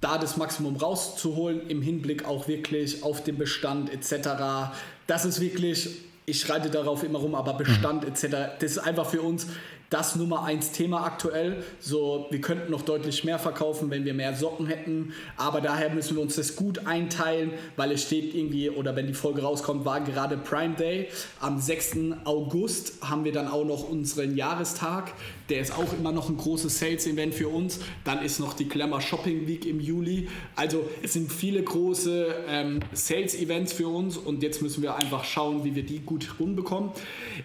da 0.00 0.18
das 0.18 0.36
Maximum 0.36 0.76
rauszuholen, 0.76 1.68
im 1.68 1.82
Hinblick 1.82 2.26
auch 2.26 2.48
wirklich 2.48 3.02
auf 3.02 3.22
den 3.22 3.38
Bestand 3.38 3.90
etc. 3.90 4.72
Das 5.06 5.24
ist 5.24 5.40
wirklich, 5.40 6.02
ich 6.26 6.40
schreite 6.40 6.70
darauf 6.70 7.02
immer 7.02 7.18
rum, 7.18 7.34
aber 7.34 7.54
Bestand 7.54 8.02
mhm. 8.02 8.08
etc. 8.08 8.58
Das 8.58 8.72
ist 8.72 8.78
einfach 8.78 9.06
für 9.06 9.22
uns 9.22 9.46
das 9.90 10.16
Nummer 10.16 10.44
eins 10.44 10.72
Thema 10.72 11.04
aktuell. 11.04 11.62
So, 11.78 12.26
wir 12.30 12.40
könnten 12.40 12.70
noch 12.72 12.82
deutlich 12.82 13.22
mehr 13.22 13.38
verkaufen, 13.38 13.90
wenn 13.90 14.04
wir 14.04 14.14
mehr 14.14 14.34
Socken 14.34 14.66
hätten. 14.66 15.12
Aber 15.36 15.60
daher 15.60 15.90
müssen 15.90 16.16
wir 16.16 16.22
uns 16.22 16.36
das 16.36 16.56
gut 16.56 16.86
einteilen, 16.86 17.52
weil 17.76 17.92
es 17.92 18.02
steht 18.02 18.34
irgendwie, 18.34 18.70
oder 18.70 18.96
wenn 18.96 19.06
die 19.06 19.14
Folge 19.14 19.42
rauskommt, 19.42 19.84
war 19.84 20.00
gerade 20.00 20.36
Prime 20.36 20.74
Day. 20.74 21.08
Am 21.40 21.60
6. 21.60 21.96
August 22.24 23.08
haben 23.08 23.24
wir 23.24 23.32
dann 23.32 23.46
auch 23.46 23.64
noch 23.64 23.88
unseren 23.88 24.36
Jahrestag. 24.36 25.12
Der 25.48 25.60
ist 25.60 25.76
auch 25.76 25.92
immer 25.92 26.12
noch 26.12 26.28
ein 26.28 26.36
großes 26.36 26.78
Sales-Event 26.78 27.34
für 27.34 27.48
uns. 27.48 27.80
Dann 28.04 28.22
ist 28.22 28.40
noch 28.40 28.54
die 28.54 28.68
Glamour 28.68 29.00
Shopping 29.00 29.46
Week 29.46 29.66
im 29.66 29.80
Juli. 29.80 30.28
Also 30.56 30.88
es 31.02 31.12
sind 31.12 31.30
viele 31.30 31.62
große 31.62 32.34
ähm, 32.48 32.80
Sales-Events 32.92 33.72
für 33.74 33.88
uns 33.88 34.16
und 34.16 34.42
jetzt 34.42 34.62
müssen 34.62 34.82
wir 34.82 34.96
einfach 34.96 35.24
schauen, 35.24 35.64
wie 35.64 35.74
wir 35.74 35.84
die 35.84 36.00
gut 36.00 36.36
rumbekommen. 36.40 36.90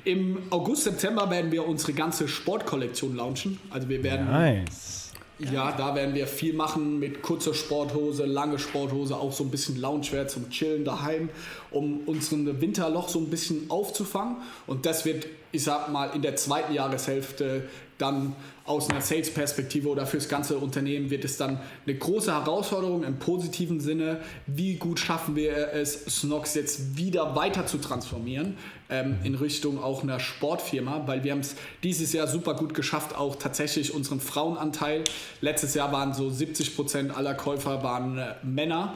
Im 0.05 0.37
August, 0.49 0.83
September 0.83 1.29
werden 1.29 1.51
wir 1.51 1.67
unsere 1.67 1.93
ganze 1.93 2.27
Sportkollektion 2.27 3.15
launchen. 3.15 3.59
Also 3.69 3.89
wir 3.89 4.03
werden. 4.03 4.27
Nice. 4.27 4.99
Ja, 5.39 5.71
da 5.71 5.95
werden 5.95 6.15
wir 6.15 6.27
viel 6.27 6.53
machen 6.53 6.99
mit 6.99 7.21
kurzer 7.21 7.53
Sporthose, 7.53 8.25
lange 8.25 8.59
Sporthose, 8.59 9.15
auch 9.15 9.31
so 9.31 9.45
ein 9.45 9.49
bisschen 9.49 9.79
Loungewear 9.79 10.27
zum 10.27 10.49
Chillen 10.49 10.83
daheim, 10.83 11.29
um 11.71 12.01
unseren 12.07 12.59
Winterloch 12.59 13.07
so 13.07 13.19
ein 13.19 13.29
bisschen 13.29 13.69
aufzufangen. 13.69 14.37
Und 14.67 14.85
das 14.85 15.05
wird, 15.05 15.27
ich 15.53 15.63
sag 15.63 15.93
mal, 15.93 16.07
in 16.07 16.21
der 16.21 16.35
zweiten 16.35 16.73
Jahreshälfte 16.73 17.69
dann 17.99 18.35
aus 18.65 18.89
einer 18.89 19.01
Sales-Perspektive 19.01 19.89
oder 19.89 20.05
fürs 20.05 20.29
ganze 20.29 20.57
Unternehmen 20.57 21.09
wird 21.09 21.25
es 21.25 21.37
dann 21.37 21.59
eine 21.85 21.95
große 21.95 22.31
Herausforderung 22.31 23.03
im 23.03 23.19
positiven 23.19 23.79
Sinne. 23.79 24.21
Wie 24.47 24.75
gut 24.75 24.99
schaffen 24.99 25.35
wir 25.35 25.73
es, 25.73 26.05
Snox 26.05 26.55
jetzt 26.55 26.97
wieder 26.97 27.35
weiter 27.35 27.67
zu 27.67 27.77
transformieren 27.77 28.57
ähm, 28.89 29.17
in 29.23 29.35
Richtung 29.35 29.81
auch 29.83 30.03
einer 30.03 30.19
Sportfirma, 30.19 31.03
weil 31.07 31.23
wir 31.23 31.31
haben 31.31 31.39
es 31.39 31.55
dieses 31.83 32.13
Jahr 32.13 32.27
super 32.27 32.53
gut 32.53 32.73
geschafft, 32.73 33.15
auch 33.15 33.35
tatsächlich 33.35 33.93
unseren 33.93 34.19
Frauenanteil. 34.19 35.03
Letztes 35.41 35.73
Jahr 35.73 35.91
waren 35.91 36.13
so 36.13 36.29
70 36.29 36.75
Prozent 36.75 37.15
aller 37.15 37.33
Käufer 37.33 37.83
waren 37.83 38.17
äh, 38.17 38.35
Männer. 38.43 38.93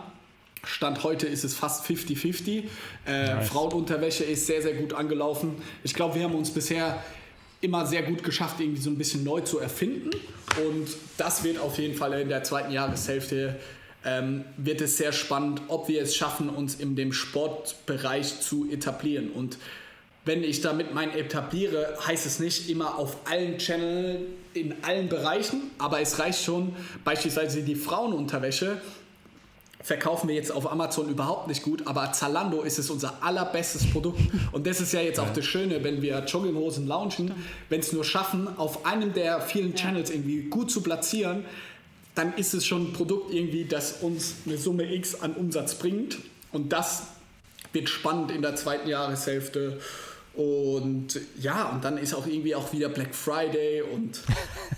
Stand 0.66 1.04
heute 1.04 1.28
ist 1.28 1.44
es 1.44 1.56
fast 1.56 1.86
50-50. 1.86 2.64
Äh, 3.06 3.34
nice. 3.36 3.50
Frauenunterwäsche 3.50 4.24
ist 4.24 4.48
sehr, 4.48 4.62
sehr 4.62 4.74
gut 4.74 4.94
angelaufen. 4.94 5.56
Ich 5.84 5.94
glaube, 5.94 6.16
wir 6.16 6.24
haben 6.24 6.36
uns 6.36 6.52
bisher 6.52 7.04
immer 7.64 7.86
sehr 7.86 8.04
gut 8.04 8.24
geschafft, 8.24 8.60
irgendwie 8.60 8.82
so 8.82 8.90
ein 8.90 8.98
bisschen 8.98 9.24
neu 9.24 9.42
zu 9.42 9.60
erfinden. 9.60 10.12
Und 10.64 10.88
das 11.18 11.44
wird 11.44 11.60
auf 11.60 11.78
jeden 11.80 11.96
Fall 11.96 12.14
in 12.20 12.30
der 12.30 12.44
zweiten 12.44 12.72
Jahreshälfte 12.72 13.56
ähm, 14.06 14.44
wird 14.58 14.82
es 14.82 14.98
sehr 14.98 15.14
spannend, 15.14 15.62
ob 15.68 15.88
wir 15.88 16.02
es 16.02 16.16
schaffen, 16.16 16.50
uns 16.50 16.76
in 16.76 16.96
dem 16.96 17.14
Sportbereich 17.14 18.42
zu 18.42 18.70
etablieren. 18.70 19.30
Und 19.30 19.58
wenn 20.26 20.44
ich 20.44 20.62
damit 20.62 20.94
mein 20.94 21.12
etabliere, 21.12 21.98
heißt 22.06 22.26
es 22.26 22.40
nicht 22.40 22.70
immer 22.70 22.98
auf 22.98 23.18
allen 23.26 23.58
Channels, 23.58 24.22
in 24.54 24.76
allen 24.84 25.10
Bereichen, 25.10 25.72
aber 25.80 26.00
es 26.00 26.20
reicht 26.20 26.44
schon, 26.44 26.76
beispielsweise 27.04 27.64
die 27.64 27.76
Frauenunterwäsche 27.76 28.80
verkaufen 29.84 30.30
wir 30.30 30.36
jetzt 30.36 30.52
auf 30.52 30.72
Amazon 30.72 31.10
überhaupt 31.10 31.48
nicht 31.48 31.62
gut, 31.62 31.86
aber 31.86 32.12
Zalando 32.14 32.62
ist 32.62 32.80
es 32.80 32.90
unser 32.90 33.22
allerbestes 33.22 33.92
Produkt. 33.92 34.20
Und 34.54 34.66
das 34.66 34.80
ist 34.80 34.94
ja 34.94 35.02
jetzt 35.02 35.20
auch 35.20 35.32
das 35.32 35.46
Schöne, 35.46 35.84
wenn 35.84 36.02
wir 36.02 36.24
Jogginghosen 36.26 36.88
launchen, 36.88 37.34
wenn 37.70 37.82
es 37.82 37.92
nur 37.92 38.06
schaffen, 38.06 38.48
auf 38.58 38.86
einem 38.86 39.14
der 39.14 39.42
vielen 39.42 39.76
Channels 39.76 40.10
irgendwie 40.10 40.44
gut 40.44 40.72
zu 40.72 40.82
platzieren, 40.82 41.46
dann 42.16 42.34
ist 42.36 42.54
es 42.54 42.66
schon 42.66 42.90
ein 42.90 42.94
Produkt 42.94 43.34
irgendwie, 43.34 43.66
das 43.66 44.02
uns 44.02 44.36
eine 44.46 44.58
Summe 44.58 44.94
X 44.94 45.16
an 45.22 45.34
Umsatz 45.34 45.76
bringt. 45.76 46.18
Und 46.52 46.72
das 46.72 47.04
wird 47.74 47.90
spannend 47.90 48.32
in 48.32 48.42
der 48.42 48.56
zweiten 48.56 48.88
Jahreshälfte. 48.88 49.80
Und 50.36 51.20
ja, 51.40 51.70
und 51.70 51.84
dann 51.84 51.98
ist 51.98 52.14
auch 52.16 52.26
irgendwie 52.26 52.56
auch 52.56 52.74
wieder 52.74 52.90
Black 52.90 53.14
Friday 53.14 53.84
und 53.84 54.22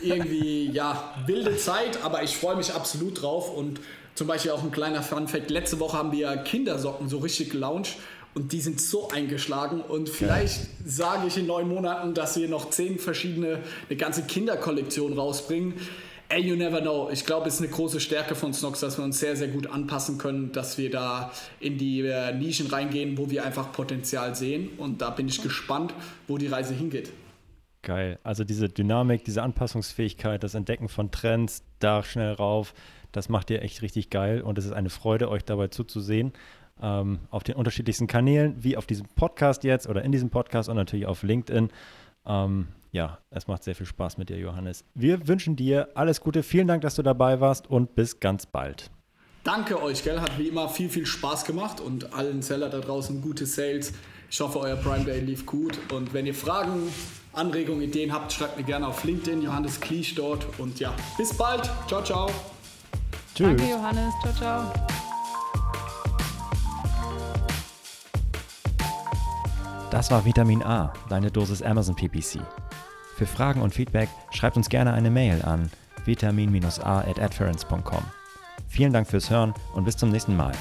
irgendwie, 0.02 0.70
ja, 0.70 1.16
wilde 1.26 1.56
Zeit, 1.58 2.04
aber 2.04 2.24
ich 2.24 2.36
freue 2.36 2.58
mich 2.58 2.74
absolut 2.74 3.22
drauf 3.22 3.56
und 3.56 3.80
zum 4.16 4.28
Beispiel 4.28 4.52
auch 4.52 4.64
ein 4.64 4.72
kleiner 4.72 5.02
Fun-Fact: 5.02 5.50
Letzte 5.50 5.80
Woche 5.80 5.98
haben 5.98 6.12
wir 6.12 6.36
Kindersocken 6.38 7.08
so 7.08 7.20
richtig 7.20 7.52
gelauncht 7.52 7.98
und 8.36 8.52
die 8.52 8.60
sind 8.60 8.82
so 8.82 9.10
eingeschlagen. 9.10 9.82
Und 9.82 10.10
vielleicht 10.10 10.64
ja. 10.64 10.68
sage 10.86 11.28
ich 11.28 11.38
in 11.38 11.48
neun 11.48 11.70
Monaten, 11.70 12.14
dass 12.14 12.38
wir 12.38 12.50
noch 12.50 12.70
zehn 12.70 13.00
verschiedene, 13.00 13.64
eine 13.90 13.98
ganze 13.98 14.24
Kinderkollektion 14.24 15.14
rausbringen. 15.14 15.76
Ey, 16.36 16.46
you 16.46 16.58
never 16.58 16.82
know. 16.82 17.10
Ich 17.10 17.26
glaube, 17.26 17.48
es 17.48 17.54
ist 17.54 17.62
eine 17.62 17.70
große 17.70 18.02
Stärke 18.02 18.36
von 18.36 18.54
Snox, 18.54 18.82
dass 18.82 18.98
wir 18.98 19.06
uns 19.06 19.22
sehr, 19.22 19.38
sehr 19.38 19.48
gut 19.48 19.68
anpassen 19.68 20.18
können, 20.18 20.52
dass 20.52 20.78
wir 20.78 20.92
da 20.92 21.32
in 21.62 21.78
die 21.78 22.02
äh, 22.02 22.34
Nischen 22.34 22.68
reingehen, 22.68 23.18
wo 23.18 23.30
wir 23.30 23.46
einfach 23.46 23.72
Potenzial 23.72 24.36
sehen. 24.36 24.72
Und 24.78 25.02
da 25.02 25.12
bin 25.12 25.30
ich 25.30 25.42
gespannt, 25.42 25.94
wo 26.28 26.38
die 26.38 26.48
Reise 26.48 26.74
hingeht. 26.74 27.14
Geil. 27.84 28.20
Also 28.24 28.44
diese 28.44 28.68
Dynamik, 28.68 29.24
diese 29.24 29.44
Anpassungsfähigkeit, 29.44 30.44
das 30.44 30.56
Entdecken 30.56 30.90
von 30.90 31.10
Trends, 31.10 31.64
da 31.80 32.04
schnell 32.04 32.34
rauf, 32.34 32.74
das 33.14 33.30
macht 33.30 33.50
ihr 33.50 33.62
echt 33.62 33.82
richtig 33.82 34.10
geil 34.10 34.42
und 34.42 34.58
es 34.58 34.66
ist 34.66 34.74
eine 34.74 34.90
Freude, 34.90 35.30
euch 35.30 35.46
dabei 35.46 35.70
zuzusehen. 35.70 36.34
Ähm, 36.82 37.20
auf 37.30 37.46
den 37.46 37.56
unterschiedlichsten 37.56 38.08
Kanälen, 38.08 38.62
wie 38.62 38.76
auf 38.76 38.86
diesem 38.86 39.08
Podcast 39.16 39.64
jetzt 39.64 39.88
oder 39.88 40.04
in 40.04 40.12
diesem 40.12 40.32
Podcast 40.32 40.68
und 40.68 40.76
natürlich 40.76 41.06
auf 41.06 41.24
LinkedIn. 41.24 41.70
Ähm, 42.26 42.68
ja, 42.96 43.20
es 43.30 43.46
macht 43.48 43.64
sehr 43.66 43.76
viel 43.76 43.86
Spaß 43.86 44.18
mit 44.18 44.30
dir, 44.30 44.40
Johannes. 44.40 44.86
Wir 44.94 45.28
wünschen 45.28 45.58
dir 45.58 45.90
alles 45.96 46.22
Gute. 46.22 46.44
Vielen 46.44 46.66
Dank, 46.66 46.82
dass 46.82 46.96
du 46.96 47.04
dabei 47.04 47.42
warst 47.42 47.70
und 47.70 47.94
bis 47.94 48.22
ganz 48.22 48.46
bald. 48.46 48.90
Danke 49.44 49.84
euch, 49.84 50.04
gell? 50.04 50.22
Hat 50.22 50.40
wie 50.40 50.48
immer 50.48 50.70
viel, 50.70 50.90
viel 50.90 51.06
Spaß 51.06 51.44
gemacht 51.44 51.82
und 51.82 52.14
allen 52.14 52.42
Seller 52.42 52.70
da 52.70 52.80
draußen 52.80 53.22
gute 53.22 53.46
Sales. 53.46 53.92
Ich 54.32 54.40
hoffe, 54.40 54.60
euer 54.60 54.78
Prime 54.78 55.04
Day 55.04 55.20
lief 55.20 55.46
gut. 55.46 55.78
Und 55.92 56.14
wenn 56.14 56.26
ihr 56.26 56.34
Fragen, 56.34 56.88
Anregungen, 57.34 57.82
Ideen 57.82 58.14
habt, 58.14 58.32
schreibt 58.32 58.58
mir 58.58 58.64
gerne 58.64 58.88
auf 58.88 59.04
LinkedIn, 59.04 59.42
Johannes 59.42 59.82
Kliesch 59.82 60.16
dort. 60.16 60.48
Und 60.58 60.80
ja, 60.80 60.94
bis 61.18 61.38
bald. 61.38 61.70
Ciao, 61.88 62.02
ciao. 62.02 62.32
Tschüss. 63.36 63.48
Danke, 63.48 63.70
Johannes. 63.72 64.14
Ciao, 64.22 64.34
ciao. 64.34 64.74
Das 69.92 70.10
war 70.10 70.24
Vitamin 70.24 70.64
A, 70.64 70.94
deine 71.10 71.30
Dosis 71.30 71.62
Amazon 71.62 71.96
PPC. 71.96 72.40
Für 73.16 73.26
Fragen 73.26 73.62
und 73.62 73.74
Feedback 73.74 74.10
schreibt 74.32 74.58
uns 74.58 74.68
gerne 74.68 74.92
eine 74.92 75.10
Mail 75.10 75.42
an 75.42 75.72
vitamin-a 76.04 77.00
at 77.00 77.40
Vielen 78.68 78.92
Dank 78.92 79.08
fürs 79.08 79.30
Hören 79.30 79.54
und 79.74 79.86
bis 79.86 79.96
zum 79.96 80.10
nächsten 80.12 80.36
Mal. 80.36 80.52